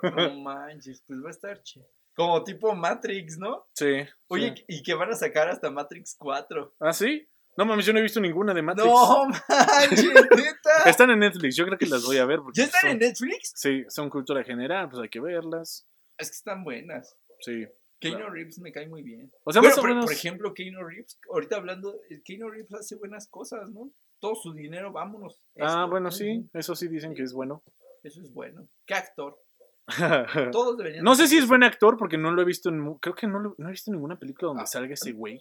No 0.03 0.33
manches, 0.43 1.03
pues 1.07 1.19
va 1.23 1.27
a 1.27 1.31
estar 1.31 1.61
chido. 1.61 1.87
Como 2.15 2.43
tipo 2.43 2.73
Matrix, 2.73 3.37
¿no? 3.37 3.67
Sí. 3.73 4.05
Oye, 4.29 4.53
sí. 4.55 4.63
y 4.69 4.83
que 4.83 4.93
van 4.93 5.11
a 5.11 5.15
sacar 5.15 5.49
hasta 5.49 5.69
Matrix 5.69 6.15
4. 6.17 6.75
¿Ah, 6.79 6.93
sí? 6.93 7.27
No 7.57 7.65
mames, 7.65 7.85
yo 7.85 7.93
no 7.93 7.99
he 7.99 8.03
visto 8.03 8.19
ninguna 8.19 8.53
de 8.53 8.61
Matrix. 8.61 8.87
No 8.87 9.25
manches, 9.27 10.03
neta. 10.35 10.89
Están 10.89 11.11
en 11.11 11.19
Netflix, 11.19 11.55
yo 11.55 11.65
creo 11.65 11.77
que 11.77 11.85
las 11.85 12.03
voy 12.05 12.17
a 12.17 12.25
ver. 12.25 12.39
porque 12.39 12.59
¿Ya 12.59 12.65
están 12.65 12.81
son- 12.81 12.89
en 12.91 12.99
Netflix? 12.99 13.51
Sí, 13.55 13.83
son 13.89 14.09
cultura 14.09 14.43
general, 14.43 14.89
pues 14.89 15.01
hay 15.03 15.09
que 15.09 15.19
verlas. 15.21 15.87
Es 16.17 16.29
que 16.29 16.35
están 16.35 16.63
buenas. 16.63 17.17
Sí. 17.41 17.65
Keanu 18.11 18.29
Reeves 18.29 18.59
me 18.59 18.71
cae 18.71 18.87
muy 18.87 19.01
bien. 19.03 19.31
O 19.43 19.51
sea, 19.51 19.61
Bueno, 19.61 19.71
más 19.71 19.77
o 19.77 19.81
por, 19.81 19.89
menos. 19.89 20.05
por 20.05 20.13
ejemplo, 20.13 20.53
Keanu 20.53 20.83
Reeves, 20.87 21.19
ahorita 21.31 21.55
hablando, 21.57 21.99
eh, 22.09 22.21
Keanu 22.23 22.49
Reeves 22.49 22.73
hace 22.73 22.95
buenas 22.95 23.27
cosas, 23.27 23.69
¿no? 23.71 23.91
Todo 24.19 24.35
su 24.35 24.53
dinero, 24.53 24.91
vámonos. 24.91 25.39
ah, 25.59 25.85
bueno, 25.89 26.11
sí, 26.11 26.49
eso 26.53 26.75
sí 26.75 26.87
dicen 26.87 27.13
que 27.13 27.23
es 27.23 27.33
bueno. 27.33 27.63
Eso 28.03 28.21
es 28.21 28.31
bueno. 28.33 28.67
¿Qué 28.85 28.93
actor? 28.93 29.37
Todos 30.51 30.77
deberían. 30.77 31.03
no 31.03 31.15
sé 31.15 31.27
si 31.27 31.37
es 31.37 31.47
buen 31.47 31.63
actor 31.63 31.97
porque 31.97 32.17
no 32.17 32.31
lo 32.31 32.41
he 32.41 32.45
visto 32.45 32.69
en. 32.69 32.95
Creo 32.95 33.13
que 33.15 33.27
no, 33.27 33.39
lo- 33.39 33.55
no 33.57 33.67
he 33.67 33.71
visto 33.71 33.91
ninguna 33.91 34.17
película 34.17 34.47
donde 34.49 34.63
Ah. 34.63 34.67
salga 34.67 34.93
ese 34.93 35.11
güey. 35.11 35.37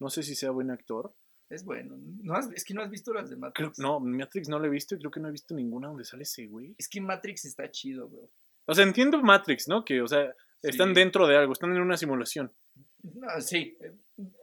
No 0.00 0.10
sé 0.10 0.22
si 0.22 0.34
sea 0.34 0.50
buen 0.50 0.70
actor. 0.70 1.12
Es 1.50 1.64
bueno. 1.64 1.96
No 2.22 2.34
has- 2.34 2.50
es 2.52 2.64
que 2.64 2.74
no 2.74 2.82
has 2.82 2.90
visto 2.90 3.12
las 3.12 3.30
de 3.30 3.36
Creo, 3.36 3.68
Matrix. 3.68 3.78
no, 3.78 4.00
Matrix 4.00 4.48
no 4.48 4.58
lo 4.58 4.66
he 4.66 4.70
visto 4.70 4.94
y 4.94 4.98
creo 4.98 5.10
que 5.10 5.20
no 5.20 5.28
he 5.28 5.32
visto 5.32 5.54
ninguna 5.54 5.88
donde 5.88 6.04
sale 6.04 6.22
ese 6.22 6.46
güey. 6.46 6.74
Es 6.78 6.88
que 6.88 7.00
Matrix 7.00 7.44
está 7.44 7.70
chido, 7.70 8.08
bro. 8.08 8.30
O 8.66 8.74
sea, 8.74 8.84
entiendo 8.84 9.20
Matrix, 9.22 9.68
¿no? 9.68 9.84
Que, 9.84 10.00
o 10.00 10.06
sea, 10.08 10.34
están 10.68 10.88
Sí. 10.90 10.94
dentro 10.94 11.26
de 11.26 11.36
algo, 11.36 11.52
están 11.52 11.74
en 11.74 11.80
una 11.82 11.96
simulación. 11.96 12.52
No, 13.02 13.40
sí. 13.40 13.76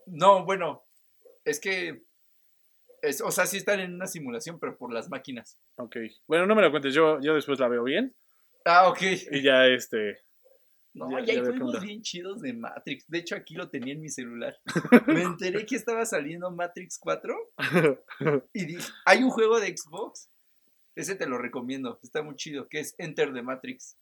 No, 0.05 0.45
bueno. 0.45 0.84
Es 1.43 1.59
que. 1.59 2.03
es- 3.01 3.22
o 3.22 3.32
sea, 3.32 3.45
sí 3.47 3.57
están 3.57 3.80
en 3.80 3.93
una 3.95 4.05
simulación, 4.07 4.59
pero 4.59 4.78
por 4.78 4.93
las 4.93 5.09
máquinas. 5.09 5.57
Ok. 5.78 5.97
Bueno, 6.28 6.45
no 6.45 6.53
me 6.55 6.61
lo 6.61 6.69
cuentes, 6.72 6.93
yo, 6.93 7.19
yo 7.22 7.34
después 7.34 7.59
la 7.59 7.67
veo 7.67 7.84
bien. 7.84 8.15
Ah, 8.65 8.88
ok. 8.89 9.01
Y 9.32 9.41
ya, 9.41 9.65
este. 9.67 10.19
No, 10.93 11.09
Ya- 11.09 11.24
ya, 11.26 11.34
hay 11.34 11.39
juegos 11.57 11.82
bien 11.82 12.01
chidos 12.03 12.41
de 12.41 12.53
Matrix. 12.53 13.07
De 13.07 13.17
hecho, 13.19 13.36
aquí 13.36 13.55
lo 13.55 13.69
tenía 13.69 13.93
en 13.93 14.01
mi 14.01 14.09
celular. 14.09 14.55
Me 15.07 15.24
enteré 15.24 15.65
que 15.65 15.76
estaba 15.78 16.05
saliendo 16.05 16.51
Matrix 16.51 16.99
4 16.99 17.34
y 18.53 18.65
dije, 18.65 18.91
hay 19.05 19.24
un 19.24 19.30
juego 19.32 19.59
de 19.59 19.76
Xbox. 19.76 20.30
Ese 20.93 21.15
te 21.15 21.26
lo 21.26 21.38
recomiendo, 21.38 21.97
está 22.03 22.22
muy 22.22 22.36
chido, 22.36 22.67
que 22.67 22.82
es 22.82 22.93
Enter 22.97 23.34
the 23.34 23.41
Matrix. 23.41 23.97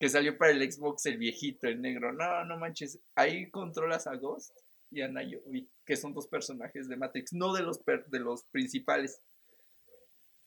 Que 0.00 0.08
salió 0.08 0.36
para 0.36 0.50
el 0.50 0.72
Xbox 0.72 1.06
el 1.06 1.18
viejito, 1.18 1.68
el 1.68 1.80
negro. 1.80 2.12
No, 2.12 2.44
no 2.44 2.58
manches. 2.58 2.98
Ahí 3.14 3.50
controlas 3.50 4.06
a 4.08 4.16
Ghost 4.16 4.56
y 4.90 5.02
a 5.02 5.08
Naomi, 5.08 5.68
que 5.84 5.94
son 5.96 6.12
dos 6.14 6.26
personajes 6.26 6.88
de 6.88 6.96
Matrix, 6.96 7.32
no 7.34 7.52
de 7.52 7.62
los, 7.62 7.78
per- 7.78 8.06
de 8.06 8.18
los 8.18 8.44
principales, 8.46 9.20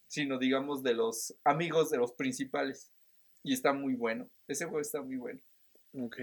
sino 0.08 0.38
digamos 0.38 0.84
de 0.84 0.94
los 0.94 1.36
amigos 1.44 1.90
de 1.90 1.98
los 1.98 2.14
principales. 2.14 2.92
Y 3.44 3.54
está 3.54 3.74
muy 3.74 3.94
bueno. 3.96 4.30
Ese 4.48 4.66
juego 4.66 4.80
está 4.80 5.02
muy 5.02 5.18
bueno. 5.18 5.40
ok. 5.94 6.16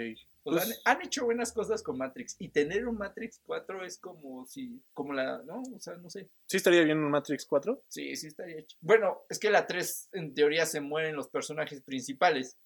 O 0.42 0.52
sea, 0.54 0.62
Pues- 0.64 0.80
han, 0.86 0.96
han 0.96 1.06
hecho 1.06 1.24
buenas 1.26 1.52
cosas 1.52 1.82
con 1.82 1.98
Matrix. 1.98 2.34
Y 2.38 2.48
tener 2.48 2.88
un 2.88 2.96
Matrix 2.96 3.40
4 3.44 3.84
es 3.84 3.98
como 3.98 4.46
si. 4.46 4.82
Como 4.94 5.12
la. 5.12 5.42
No, 5.44 5.62
o 5.62 5.78
sea, 5.78 5.96
no 5.96 6.08
sé. 6.08 6.28
¿Sí 6.46 6.56
estaría 6.56 6.82
bien 6.82 6.98
un 6.98 7.10
Matrix 7.10 7.44
4? 7.46 7.84
Sí, 7.88 8.16
sí 8.16 8.26
estaría 8.28 8.58
hecho. 8.58 8.76
Bueno, 8.80 9.20
es 9.28 9.38
que 9.38 9.50
la 9.50 9.66
3 9.66 10.08
en 10.12 10.32
teoría 10.34 10.64
se 10.66 10.80
mueren 10.80 11.14
los 11.14 11.28
personajes 11.28 11.82
principales. 11.82 12.56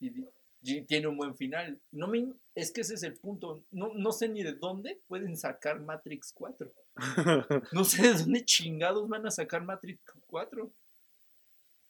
Y, 0.00 0.82
tiene 0.86 1.06
un 1.06 1.16
buen 1.16 1.36
final. 1.36 1.80
No 1.90 2.06
me, 2.06 2.32
es 2.54 2.70
que 2.72 2.82
ese 2.82 2.94
es 2.94 3.02
el 3.02 3.14
punto. 3.14 3.64
No, 3.70 3.92
no 3.94 4.12
sé 4.12 4.28
ni 4.28 4.42
de 4.42 4.54
dónde 4.54 5.00
pueden 5.06 5.36
sacar 5.36 5.80
Matrix 5.80 6.32
4. 6.34 6.72
No 7.72 7.84
sé 7.84 8.02
de 8.02 8.14
dónde 8.14 8.44
chingados 8.44 9.08
van 9.08 9.26
a 9.26 9.30
sacar 9.30 9.64
Matrix 9.64 10.02
4. 10.26 10.70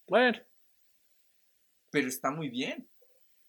bueno, 0.07 0.39
Pero 1.91 2.09
está 2.09 2.31
muy 2.31 2.49
bien. 2.49 2.89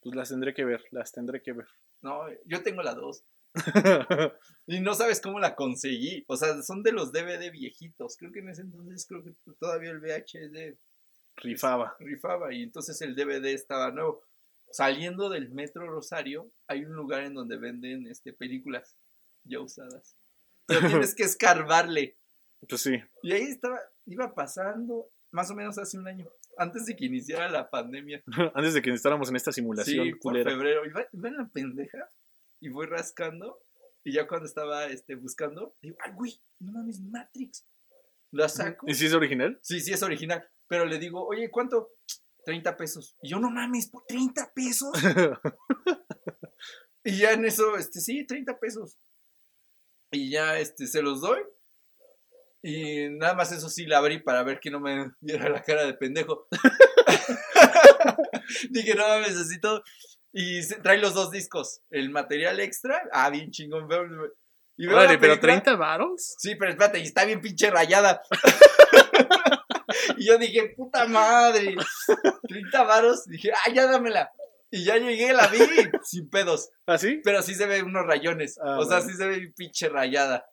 pues 0.01 0.16
las 0.16 0.30
tendré 0.30 0.53
que 0.53 0.66
ver, 0.66 0.84
las 0.91 1.12
tendré 1.12 1.41
que 1.41 1.53
ver. 1.53 1.68
No, 2.01 2.24
yo 2.45 2.64
tengo 2.64 2.82
la 2.82 2.95
2. 2.95 3.24
Y 4.68 4.80
no 4.80 4.93
sabes 4.93 5.22
cómo 5.22 5.39
la 5.39 5.55
conseguí. 5.55 6.24
O 6.28 6.36
sea, 6.36 6.62
son 6.62 6.82
de 6.84 6.93
los 6.93 7.12
DVD 7.12 7.51
viejitos. 7.51 8.16
Creo 8.18 8.32
que 8.32 8.39
en 8.39 8.49
ese 8.49 8.62
entonces, 8.62 9.05
creo 9.05 9.24
que 9.24 9.34
todavía 9.59 9.91
el 9.91 9.99
VHS 9.99 10.78
Rifaba. 11.38 11.95
rifaba 11.99 12.53
y 12.53 12.64
entonces 12.64 13.01
el 13.01 13.16
DVD 13.16 13.45
estaba 13.53 13.91
nuevo. 13.91 14.24
Saliendo 14.72 15.30
del 15.30 15.49
Metro 15.49 15.88
Rosario, 15.88 16.51
hay 16.67 16.86
un 16.86 16.93
lugar 16.93 17.24
en 17.24 17.34
donde 17.34 17.57
venden 17.57 18.07
este, 18.07 18.34
películas 18.34 18.97
ya 19.43 19.59
usadas. 19.59 20.17
Pero 20.67 20.88
tienes 20.88 21.15
que 21.15 21.24
escarbarle. 21.24 22.17
Pues 22.67 22.82
sí. 22.82 22.95
Y 23.24 23.34
ahí 23.34 23.43
estaba, 23.43 23.80
iba 24.05 24.34
pasando 24.34 25.11
más 25.32 25.49
o 25.49 25.55
menos 25.55 25.78
hace 25.78 25.97
un 25.97 26.07
año, 26.07 26.28
antes 26.57 26.86
de 26.86 26.95
que 26.95 27.05
iniciara 27.05 27.49
la 27.49 27.69
pandemia. 27.69 28.24
Antes 28.53 28.74
de 28.74 28.82
que 28.82 28.91
estáramos 28.91 29.30
en 29.30 29.36
esta 29.36 29.51
simulación 29.51 30.05
Sí, 30.05 30.13
por 30.15 30.34
febrero. 30.43 30.86
Iba, 30.86 31.05
iba 31.11 31.30
en 31.30 31.38
la 31.38 31.49
pendeja 31.49 32.09
y 32.59 32.69
voy 32.69 32.88
rascando. 32.88 33.63
Y 34.03 34.13
ya 34.13 34.28
cuando 34.28 34.47
estaba 34.47 34.88
este, 34.88 35.15
buscando, 35.15 35.76
digo, 35.82 35.95
ay, 36.03 36.11
güey, 36.13 36.41
no 36.59 36.72
mames, 36.72 36.99
Matrix. 37.01 37.67
La 38.32 38.49
saco. 38.49 38.86
¿Y 38.88 38.95
si 38.95 39.05
es 39.05 39.13
original? 39.13 39.59
Sí, 39.61 39.80
sí, 39.80 39.93
es 39.93 40.01
original. 40.03 40.47
Pero 40.67 40.86
le 40.86 40.99
digo, 40.99 41.26
oye, 41.26 41.51
¿cuánto? 41.51 41.91
30 42.46 42.78
pesos. 42.78 43.16
Y 43.22 43.30
yo, 43.30 43.39
no 43.39 43.50
mames, 43.50 43.89
¿por 43.89 44.04
30 44.08 44.52
pesos? 44.54 44.92
y 47.04 47.18
ya 47.18 47.32
en 47.32 47.46
eso, 47.46 47.76
este, 47.78 48.00
sí, 48.00 48.26
30 48.26 48.60
pesos. 48.60 48.98
Y 50.12 50.32
ya, 50.32 50.60
este, 50.60 50.88
se 50.88 51.02
los 51.02 51.22
doy. 51.22 51.42
Y 52.64 53.10
nada 53.10 53.34
más 53.34 53.52
eso 53.52 53.70
sí 53.70 53.86
la 53.86 53.98
abrí 53.98 54.22
para 54.22 54.44
ver 54.44 54.60
que 54.60 54.70
no 54.70 54.80
me 54.80 55.12
viera 55.20 55.50
la 55.50 55.64
cara 55.64 55.86
de 55.86 55.96
pendejo. 55.96 56.48
Dije, 58.70 58.96
no 58.96 59.08
mames, 59.08 59.38
así 59.38 59.60
todo. 59.60 59.84
Y 60.34 60.62
se- 60.64 60.80
trae 60.80 60.98
los 60.98 61.14
dos 61.14 61.32
discos. 61.32 61.82
El 61.89 62.10
material 62.10 62.60
extra. 62.60 63.02
Ah, 63.12 63.30
bien 63.30 63.52
chingón. 63.52 63.88
Y 64.78 64.88
Vale, 64.88 65.18
pero 65.18 65.34
película. 65.34 65.54
30 65.54 65.76
varos. 65.76 66.36
Sí, 66.38 66.56
pero 66.56 66.72
espérate, 66.72 67.00
y 67.00 67.04
está 67.04 67.26
bien 67.26 67.42
pinche 67.42 67.70
rayada. 67.70 68.22
y 70.18 70.26
yo 70.28 70.38
dije, 70.38 70.74
puta 70.76 71.07
madre. 71.07 71.76
30 72.47 72.84
varos. 72.84 73.26
Dije, 73.26 73.51
ah, 73.51 73.72
ya 73.74 73.88
dámela. 73.88 74.32
Y 74.70 74.86
ya 74.86 74.97
llegué, 74.97 75.34
la 75.34 75.47
vi 75.47 75.59
sin 76.03 76.30
pedos. 76.30 76.70
¿Ah, 76.86 76.97
sí? 76.97 77.22
Pero 77.24 77.41
sí 77.41 77.55
se 77.55 77.66
ve 77.68 77.84
unos 77.84 78.05
rayones. 78.05 78.57
Ah, 78.64 78.80
o 78.80 78.86
sea, 78.86 78.97
bueno. 78.99 79.12
sí 79.12 79.18
se 79.18 79.28
ve 79.28 79.53
pinche 79.55 79.89
rayada. 79.89 80.45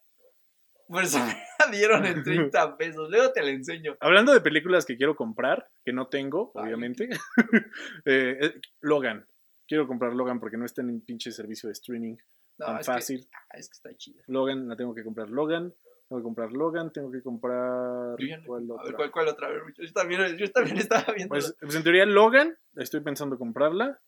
Por 0.89 1.05
eso 1.05 1.19
me 1.19 1.35
la 1.59 1.71
dieron 1.71 2.05
en 2.07 2.23
30 2.25 2.77
pesos. 2.77 3.11
Luego 3.11 3.31
te 3.33 3.43
la 3.43 3.51
enseño. 3.51 3.97
Hablando 4.01 4.33
de 4.33 4.41
películas 4.41 4.87
que 4.87 4.97
quiero 4.97 5.15
comprar, 5.15 5.69
que 5.85 5.93
no 5.93 6.09
tengo, 6.09 6.51
Ay. 6.57 6.65
obviamente. 6.65 7.09
eh, 8.07 8.39
eh, 8.41 8.55
Logan. 8.81 9.27
Quiero 9.67 9.87
comprar 9.87 10.15
Logan 10.15 10.41
porque 10.41 10.57
no 10.57 10.65
está 10.65 10.81
en 10.81 10.89
un 10.91 11.05
pinche 11.05 11.31
servicio 11.31 11.69
de 11.69 11.75
streaming 11.75 12.17
No, 12.59 12.67
tan 12.67 12.81
es 12.81 12.87
que, 12.87 12.93
fácil. 12.93 13.29
ah, 13.35 13.59
es 13.59 13.69
que 13.69 13.75
está 13.75 13.95
chida. 13.97 14.23
Logan, 14.27 14.67
la 14.67 14.77
tengo 14.77 14.95
que 14.95 15.05
comprar 15.05 15.29
Logan. 15.29 15.75
Tengo 16.09 16.21
que 16.21 16.25
comprar 16.25 16.53
Logan, 16.53 16.91
tengo 16.91 17.11
que 17.11 17.23
comprar. 17.23 18.17
¿cuál 18.47 18.67
a 18.79 18.83
ver? 18.85 18.95
¿cuál, 18.95 19.11
cuál 19.11 19.29
otra? 19.29 19.49
Ver, 19.49 19.63
yo 19.77 19.93
también, 19.93 20.37
yo 20.39 20.51
también 20.51 20.79
estaba 20.79 21.13
viendo. 21.15 21.29
Pues, 21.35 21.55
pues 21.61 21.75
en 21.75 21.83
teoría 21.83 22.07
Logan, 22.07 22.57
estoy 22.77 23.01
pensando 23.01 23.37
comprarla. 23.39 24.01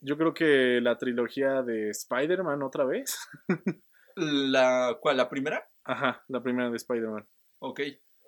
Yo 0.00 0.16
creo 0.16 0.32
que 0.32 0.80
la 0.80 0.96
trilogía 0.96 1.62
de 1.62 1.90
Spider-Man 1.90 2.62
otra 2.62 2.84
vez. 2.84 3.18
la, 4.16 4.96
¿Cuál? 5.00 5.18
¿La 5.18 5.28
primera? 5.28 5.68
Ajá, 5.84 6.24
la 6.28 6.42
primera 6.42 6.70
de 6.70 6.76
Spider-Man. 6.76 7.26
Ok. 7.58 7.80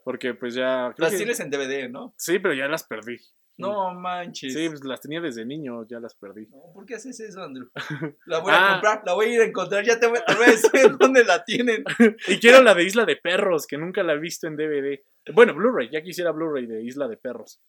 Porque 0.04 0.34
pues 0.34 0.54
ya... 0.54 0.92
creo 0.94 1.04
Las 1.06 1.12
que- 1.12 1.16
tienes 1.18 1.40
en 1.40 1.48
DVD, 1.50 1.88
¿no? 1.88 2.12
Sí, 2.18 2.38
pero 2.40 2.52
ya 2.52 2.68
las 2.68 2.84
perdí. 2.84 3.16
No 3.62 3.94
manches. 3.94 4.52
Sí, 4.52 4.68
pues 4.68 4.84
las 4.84 5.00
tenía 5.00 5.20
desde 5.20 5.44
niño, 5.46 5.86
ya 5.86 5.98
las 6.00 6.14
perdí. 6.14 6.46
No, 6.48 6.72
¿por 6.74 6.84
qué 6.86 6.96
haces 6.96 7.18
eso, 7.20 7.42
Andrew? 7.42 7.68
La 8.26 8.40
voy 8.40 8.52
a 8.52 8.56
Ah. 8.56 8.72
comprar, 8.74 9.02
la 9.06 9.14
voy 9.14 9.26
a 9.26 9.34
ir 9.34 9.40
a 9.40 9.44
encontrar, 9.44 9.84
ya 9.84 9.98
te 9.98 10.06
voy, 10.06 10.18
te 10.26 10.34
voy 10.34 10.44
a 10.44 10.50
decir 10.50 10.70
dónde 10.98 11.24
la 11.24 11.44
tienen. 11.44 11.84
Y 12.28 12.38
quiero 12.38 12.62
la 12.62 12.74
de 12.74 12.84
Isla 12.84 13.04
de 13.04 13.16
Perros, 13.16 13.66
que 13.66 13.78
nunca 13.78 14.02
la 14.02 14.12
he 14.14 14.18
visto 14.18 14.46
en 14.46 14.56
DVD. 14.56 15.00
Bueno, 15.32 15.54
Blu-ray, 15.54 15.88
ya 15.90 16.02
quisiera 16.02 16.30
Blu-ray 16.32 16.66
de 16.66 16.82
Isla 16.82 17.08
de 17.08 17.16
Perros. 17.16 17.60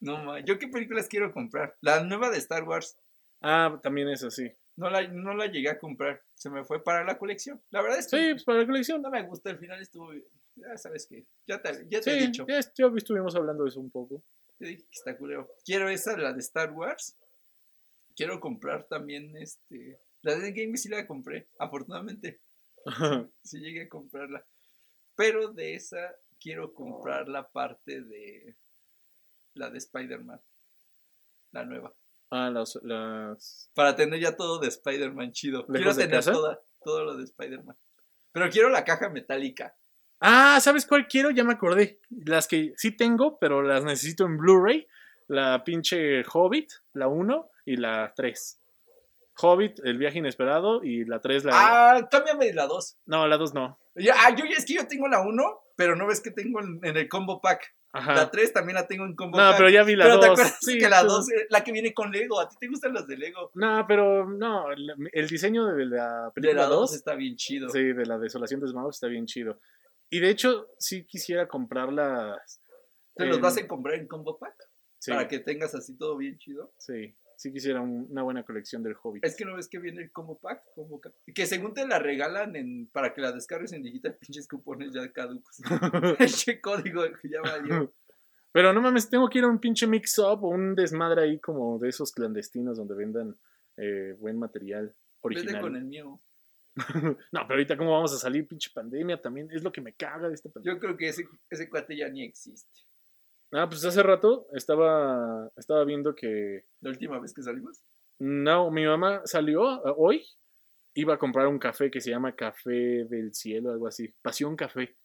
No, 0.00 0.22
ma, 0.24 0.40
¿yo 0.40 0.58
qué 0.58 0.68
películas 0.68 1.08
quiero 1.08 1.32
comprar? 1.32 1.74
La 1.80 2.02
nueva 2.04 2.30
de 2.30 2.38
Star 2.38 2.64
Wars, 2.64 2.98
Ah, 3.42 3.78
también 3.82 4.08
es 4.08 4.22
así. 4.24 4.50
no 4.76 4.88
la, 4.90 5.06
no 5.08 5.34
la 5.34 5.46
llegué 5.46 5.68
a 5.70 5.78
comprar, 5.78 6.22
se 6.34 6.50
me 6.50 6.64
fue 6.64 6.82
para 6.82 7.04
la 7.04 7.18
colección. 7.18 7.62
La 7.70 7.82
verdad 7.82 7.98
es 7.98 8.08
que 8.08 8.16
Sí, 8.16 8.30
pues 8.32 8.44
para 8.44 8.58
la 8.60 8.66
colección. 8.66 9.00
no 9.02 9.10
me 9.10 9.22
gusta, 9.22 9.50
el 9.50 9.58
final 9.58 9.80
estuvo. 9.80 10.12
Ya 10.58 10.76
sabes 10.78 11.06
que, 11.06 11.26
ya 11.46 11.60
te, 11.60 11.86
ya 11.88 12.00
te 12.00 12.10
he 12.12 12.20
dicho, 12.26 12.46
ya, 12.48 12.60
ya 12.74 12.86
estuvimos 12.96 13.36
hablando 13.36 13.64
de 13.64 13.68
eso 13.70 13.80
un 13.80 13.90
poco. 13.90 14.22
Te 14.58 14.66
dije 14.66 14.82
que 14.82 14.92
está 14.92 15.16
culero. 15.16 15.48
Quiero 15.64 15.88
esa, 15.88 16.16
la 16.16 16.32
de 16.32 16.40
Star 16.40 16.72
Wars. 16.72 17.16
Quiero 18.14 18.40
comprar 18.40 18.86
también, 18.88 19.36
este, 19.36 20.00
la 20.22 20.36
de 20.36 20.52
Game 20.52 20.76
sí 20.76 20.88
la 20.88 21.06
compré, 21.06 21.48
afortunadamente. 21.58 22.40
sí 23.42 23.60
llegué 23.60 23.82
a 23.82 23.88
comprarla. 23.88 24.46
Pero 25.14 25.52
de 25.52 25.74
esa 25.74 26.14
quiero 26.40 26.72
comprar 26.72 27.28
la 27.28 27.48
parte 27.48 28.02
de 28.02 28.56
la 29.54 29.70
de 29.70 29.78
Spider-Man. 29.78 30.40
La 31.52 31.64
nueva. 31.64 31.94
ah, 32.30 32.50
las, 32.50 32.78
las... 32.82 33.70
Para 33.74 33.96
tener 33.96 34.20
ya 34.20 34.36
todo 34.36 34.58
de 34.58 34.68
Spider-Man 34.68 35.32
chido. 35.32 35.64
Quiero 35.66 35.80
¿Lejos 35.80 35.96
de 35.96 36.04
tener 36.04 36.18
casa? 36.18 36.32
toda, 36.32 36.60
todo 36.82 37.04
lo 37.04 37.16
de 37.16 37.24
Spider-Man. 37.24 37.76
Pero 38.32 38.50
quiero 38.50 38.68
la 38.68 38.84
caja 38.84 39.08
metálica. 39.08 39.76
Ah, 40.20 40.58
¿sabes 40.60 40.86
cuál 40.86 41.06
quiero? 41.08 41.30
Ya 41.30 41.44
me 41.44 41.52
acordé. 41.52 42.00
Las 42.24 42.48
que 42.48 42.72
sí 42.76 42.90
tengo, 42.96 43.38
pero 43.38 43.62
las 43.62 43.84
necesito 43.84 44.24
en 44.24 44.36
Blu-ray. 44.38 44.86
La 45.28 45.64
pinche 45.64 46.22
Hobbit, 46.32 46.70
la 46.94 47.08
1 47.08 47.50
y 47.66 47.76
la 47.76 48.12
3. 48.14 48.60
Hobbit, 49.38 49.80
el 49.84 49.98
viaje 49.98 50.18
inesperado 50.18 50.82
y 50.82 51.04
la 51.04 51.20
3 51.20 51.44
la... 51.44 51.52
Ah, 51.54 52.08
cámbiame 52.10 52.52
la 52.54 52.66
2. 52.66 52.98
No, 53.06 53.26
la 53.26 53.36
2 53.36 53.52
no. 53.54 53.78
Ya, 53.96 54.14
ah, 54.16 54.34
yo 54.34 54.44
es 54.46 54.64
que 54.64 54.74
yo 54.74 54.86
tengo 54.86 55.08
la 55.08 55.20
1, 55.20 55.42
pero 55.76 55.96
no 55.96 56.06
ves 56.06 56.20
que 56.20 56.30
tengo 56.30 56.60
en, 56.60 56.80
en 56.82 56.96
el 56.96 57.08
combo 57.08 57.40
pack. 57.40 57.74
Ajá. 57.92 58.14
La 58.14 58.30
3 58.30 58.52
también 58.52 58.76
la 58.76 58.86
tengo 58.86 59.04
en 59.04 59.14
combo 59.16 59.36
No, 59.38 59.44
pack. 59.48 59.56
pero 59.58 59.68
ya 59.70 59.82
vi 59.82 59.96
la 59.96 60.04
Pero 60.04 60.16
2. 60.18 60.24
te 60.24 60.30
acuerdas 60.30 60.58
Sí, 60.60 60.78
que 60.78 60.88
la 60.88 61.00
tú- 61.02 61.08
2, 61.08 61.26
la 61.50 61.64
que 61.64 61.72
viene 61.72 61.92
con 61.92 62.10
Lego, 62.12 62.40
¿a 62.40 62.48
ti 62.48 62.56
te 62.60 62.68
gustan 62.68 62.94
las 62.94 63.06
de 63.06 63.16
Lego? 63.16 63.50
No, 63.54 63.84
pero 63.88 64.26
no, 64.28 64.70
el, 64.70 64.90
el 65.12 65.26
diseño 65.28 65.66
de 65.66 65.86
la 65.86 66.24
De 66.26 66.30
película 66.32 66.62
la 66.62 66.68
2 66.68 66.90
2, 66.90 66.94
está 66.94 67.14
bien 67.14 67.36
chido. 67.36 67.68
sí, 67.68 67.82
de 67.82 68.06
la 68.06 68.18
desolación 68.18 68.60
de 68.60 68.68
Smaug 68.68 68.90
está 68.90 69.06
bien 69.08 69.26
chido. 69.26 69.58
Y 70.10 70.20
de 70.20 70.30
hecho, 70.30 70.68
sí 70.78 71.04
quisiera 71.04 71.48
comprarlas. 71.48 72.62
¿Te 73.14 73.26
los 73.26 73.40
vas 73.40 73.56
a 73.58 73.66
comprar 73.66 73.96
en 73.96 74.06
combo 74.06 74.38
pack? 74.38 74.54
Sí, 74.98 75.10
Para 75.10 75.28
que 75.28 75.38
tengas 75.40 75.74
así 75.74 75.96
todo 75.96 76.16
bien 76.16 76.38
chido. 76.38 76.72
sí, 76.78 77.14
sí 77.36 77.52
quisiera 77.52 77.80
un- 77.80 78.06
una 78.10 78.22
buena 78.22 78.44
colección 78.44 78.82
del 78.82 78.96
Hobbit. 79.02 79.24
Es 79.24 79.36
que 79.36 79.44
no 79.44 79.54
ves 79.56 79.68
que 79.68 79.78
viene 79.78 80.02
el 80.02 80.10
combo 80.12 80.38
pack, 80.38 80.62
combo 80.74 81.00
ca- 81.00 81.12
que 81.34 81.46
según 81.46 81.74
te 81.74 81.86
la 81.86 81.98
regalan 81.98 82.56
en 82.56 82.88
para 82.92 83.12
que 83.14 83.20
la 83.20 83.32
descargues 83.32 83.72
en 83.72 83.82
digital, 83.82 84.16
pinches 84.20 84.48
cupones 84.48 84.92
ya 84.94 85.12
caducos. 85.12 85.56
Ese 86.18 86.60
código 86.60 87.02
ya 87.24 87.40
valió. 87.42 87.92
Pero 88.52 88.72
no 88.72 88.80
mames, 88.80 89.10
tengo 89.10 89.28
que 89.28 89.38
ir 89.38 89.44
a 89.44 89.48
un 89.48 89.58
pinche 89.60 89.86
mix-up 89.86 90.42
o 90.42 90.48
un 90.48 90.74
desmadre 90.74 91.22
ahí 91.24 91.38
como 91.40 91.78
de 91.78 91.90
esos 91.90 92.10
clandestinos 92.12 92.78
donde 92.78 92.94
vendan 92.94 93.36
eh, 93.76 94.14
buen 94.18 94.38
material 94.38 94.86
Vete 94.86 94.96
original. 95.40 95.60
con 95.60 95.76
el 95.76 95.84
mío. 95.84 96.20
No, 97.32 97.40
pero 97.46 97.54
ahorita 97.54 97.76
cómo 97.76 97.92
vamos 97.92 98.12
a 98.14 98.18
salir, 98.18 98.46
pinche 98.46 98.70
pandemia 98.72 99.20
también, 99.20 99.48
es 99.50 99.62
lo 99.62 99.72
que 99.72 99.80
me 99.80 99.94
caga 99.94 100.28
de 100.28 100.34
esta 100.34 100.50
pandemia. 100.50 100.74
Yo 100.74 100.80
creo 100.80 100.96
que 100.96 101.08
ese, 101.08 101.26
ese 101.50 101.68
cuate 101.68 101.96
ya 101.96 102.08
ni 102.08 102.22
existe. 102.22 102.82
Ah, 103.52 103.68
pues 103.68 103.84
hace 103.84 104.02
rato 104.02 104.48
estaba, 104.52 105.50
estaba 105.56 105.84
viendo 105.84 106.14
que 106.14 106.64
La 106.80 106.90
última 106.90 107.18
vez 107.18 107.32
que 107.32 107.42
salimos. 107.42 107.82
No, 108.18 108.70
mi 108.70 108.84
mamá 108.84 109.22
salió 109.24 109.86
eh, 109.86 109.94
hoy, 109.96 110.24
iba 110.94 111.14
a 111.14 111.18
comprar 111.18 111.46
un 111.46 111.58
café 111.58 111.90
que 111.90 112.00
se 112.00 112.10
llama 112.10 112.34
Café 112.34 113.04
del 113.04 113.34
Cielo, 113.34 113.70
algo 113.70 113.86
así, 113.86 114.12
Pasión 114.22 114.56
Café. 114.56 114.96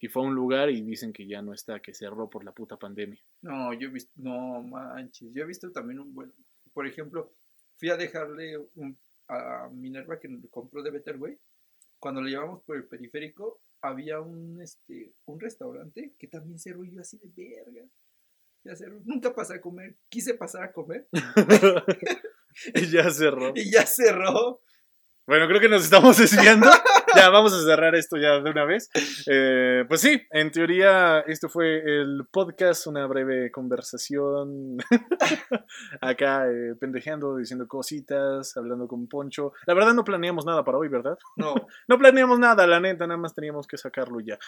Y 0.00 0.08
fue 0.08 0.22
a 0.22 0.26
un 0.26 0.34
lugar 0.34 0.68
y 0.68 0.82
dicen 0.82 1.12
que 1.12 1.26
ya 1.26 1.40
no 1.42 1.52
está, 1.52 1.80
que 1.80 1.94
cerró 1.94 2.28
por 2.28 2.44
la 2.44 2.52
puta 2.52 2.76
pandemia. 2.76 3.22
No, 3.42 3.72
yo 3.72 3.88
he 3.88 3.92
visto, 3.92 4.12
no 4.16 4.60
manches, 4.62 5.32
yo 5.32 5.44
he 5.44 5.46
visto 5.46 5.70
también 5.70 6.00
un 6.00 6.12
buen, 6.12 6.32
por 6.72 6.88
ejemplo, 6.88 7.32
fui 7.76 7.88
a 7.88 7.96
dejarle 7.96 8.58
un, 8.74 8.98
a 9.32 9.68
Minerva 9.70 10.18
que 10.18 10.28
nos 10.28 10.42
compró 10.50 10.82
de 10.82 10.90
Better 10.90 11.16
Way, 11.16 11.38
cuando 11.98 12.20
le 12.20 12.30
llevamos 12.30 12.62
por 12.64 12.76
el 12.76 12.86
periférico, 12.86 13.60
había 13.80 14.20
un, 14.20 14.60
este, 14.60 15.14
un 15.26 15.40
restaurante 15.40 16.14
que 16.18 16.28
también 16.28 16.58
cerró 16.58 16.84
y 16.84 16.92
yo 16.92 17.00
así 17.00 17.18
de 17.22 17.64
verga, 17.64 17.86
ya 18.64 18.76
cerró, 18.76 19.00
nunca 19.04 19.34
pasé 19.34 19.54
a 19.54 19.60
comer, 19.60 19.96
quise 20.08 20.34
pasar 20.34 20.64
a 20.64 20.72
comer. 20.72 21.08
Y 22.74 22.90
ya 22.90 23.10
cerró. 23.10 23.52
y 23.56 23.70
ya 23.70 23.86
cerró, 23.86 24.60
Bueno, 25.26 25.46
creo 25.48 25.60
que 25.60 25.68
nos 25.68 25.84
estamos 25.84 26.18
desviando. 26.18 26.68
ya 27.16 27.30
vamos 27.30 27.52
a 27.52 27.62
cerrar 27.62 27.94
esto 27.94 28.16
ya 28.16 28.40
de 28.40 28.50
una 28.50 28.64
vez. 28.64 28.90
Eh, 29.26 29.84
pues 29.88 30.00
sí, 30.00 30.20
en 30.30 30.50
teoría 30.50 31.20
esto 31.20 31.48
fue 31.48 31.78
el 31.78 32.26
podcast, 32.30 32.86
una 32.86 33.06
breve 33.06 33.50
conversación. 33.50 34.78
Acá 36.00 36.46
eh, 36.48 36.74
pendejeando, 36.78 37.36
diciendo 37.36 37.66
cositas, 37.68 38.56
hablando 38.56 38.86
con 38.88 39.06
Poncho. 39.08 39.52
La 39.66 39.74
verdad 39.74 39.94
no 39.94 40.04
planeamos 40.04 40.46
nada 40.46 40.64
para 40.64 40.78
hoy, 40.78 40.88
¿verdad? 40.88 41.18
no, 41.36 41.54
No 41.88 41.98
planeamos 41.98 42.38
nada, 42.38 42.66
la 42.66 42.80
neta, 42.80 43.06
nada 43.06 43.18
más 43.18 43.34
teníamos 43.34 43.66
que 43.66 43.76
sacarlo 43.76 44.20
ya. 44.20 44.38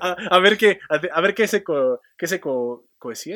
a, 0.00 0.16
a 0.30 0.40
ver 0.40 0.56
qué, 0.56 0.78
a, 0.88 1.00
a 1.12 1.20
ver 1.20 1.34
qué 1.34 1.46
se, 1.46 1.62
co, 1.62 2.00
qué 2.16 2.26
se 2.26 2.40
co, 2.40 2.86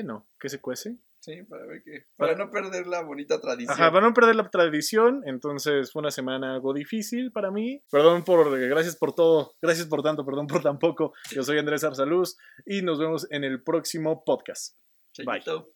¿no? 0.05 0.27
¿Qué 0.39 0.49
se 0.49 0.61
cuece? 0.61 0.97
Sí, 1.21 1.43
para 1.45 1.67
ver 1.67 1.83
qué, 1.85 2.05
para 2.17 2.35
no 2.35 2.51
perder 2.51 2.87
la 2.87 3.03
bonita 3.03 3.41
tradición. 3.41 3.73
Ajá, 3.73 3.91
para 3.91 4.07
no 4.07 4.15
perder 4.15 4.37
la 4.37 4.51
tradición, 4.51 5.23
entonces 5.27 5.93
fue 5.93 6.01
una 6.01 6.11
semana 6.11 6.55
algo 6.55 6.73
difícil 6.73 7.31
para 7.33 7.51
mí. 7.51 7.83
Perdón 7.91 8.25
por, 8.25 8.59
gracias 8.59 8.97
por 8.97 9.15
todo, 9.15 9.55
gracias 9.63 9.87
por 9.87 10.03
tanto, 10.03 10.25
perdón 10.25 10.47
por 10.47 10.63
tan 10.63 10.79
poco. 10.79 11.13
Yo 11.31 11.43
soy 11.43 11.59
Andrés 11.59 11.85
Arsaluz 11.85 12.37
y 12.67 12.83
nos 12.83 12.99
vemos 12.99 13.31
en 13.31 13.45
el 13.45 13.63
próximo 13.63 14.25
podcast. 14.25 14.77
Chayito. 15.13 15.73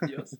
Adiós. 0.00 0.38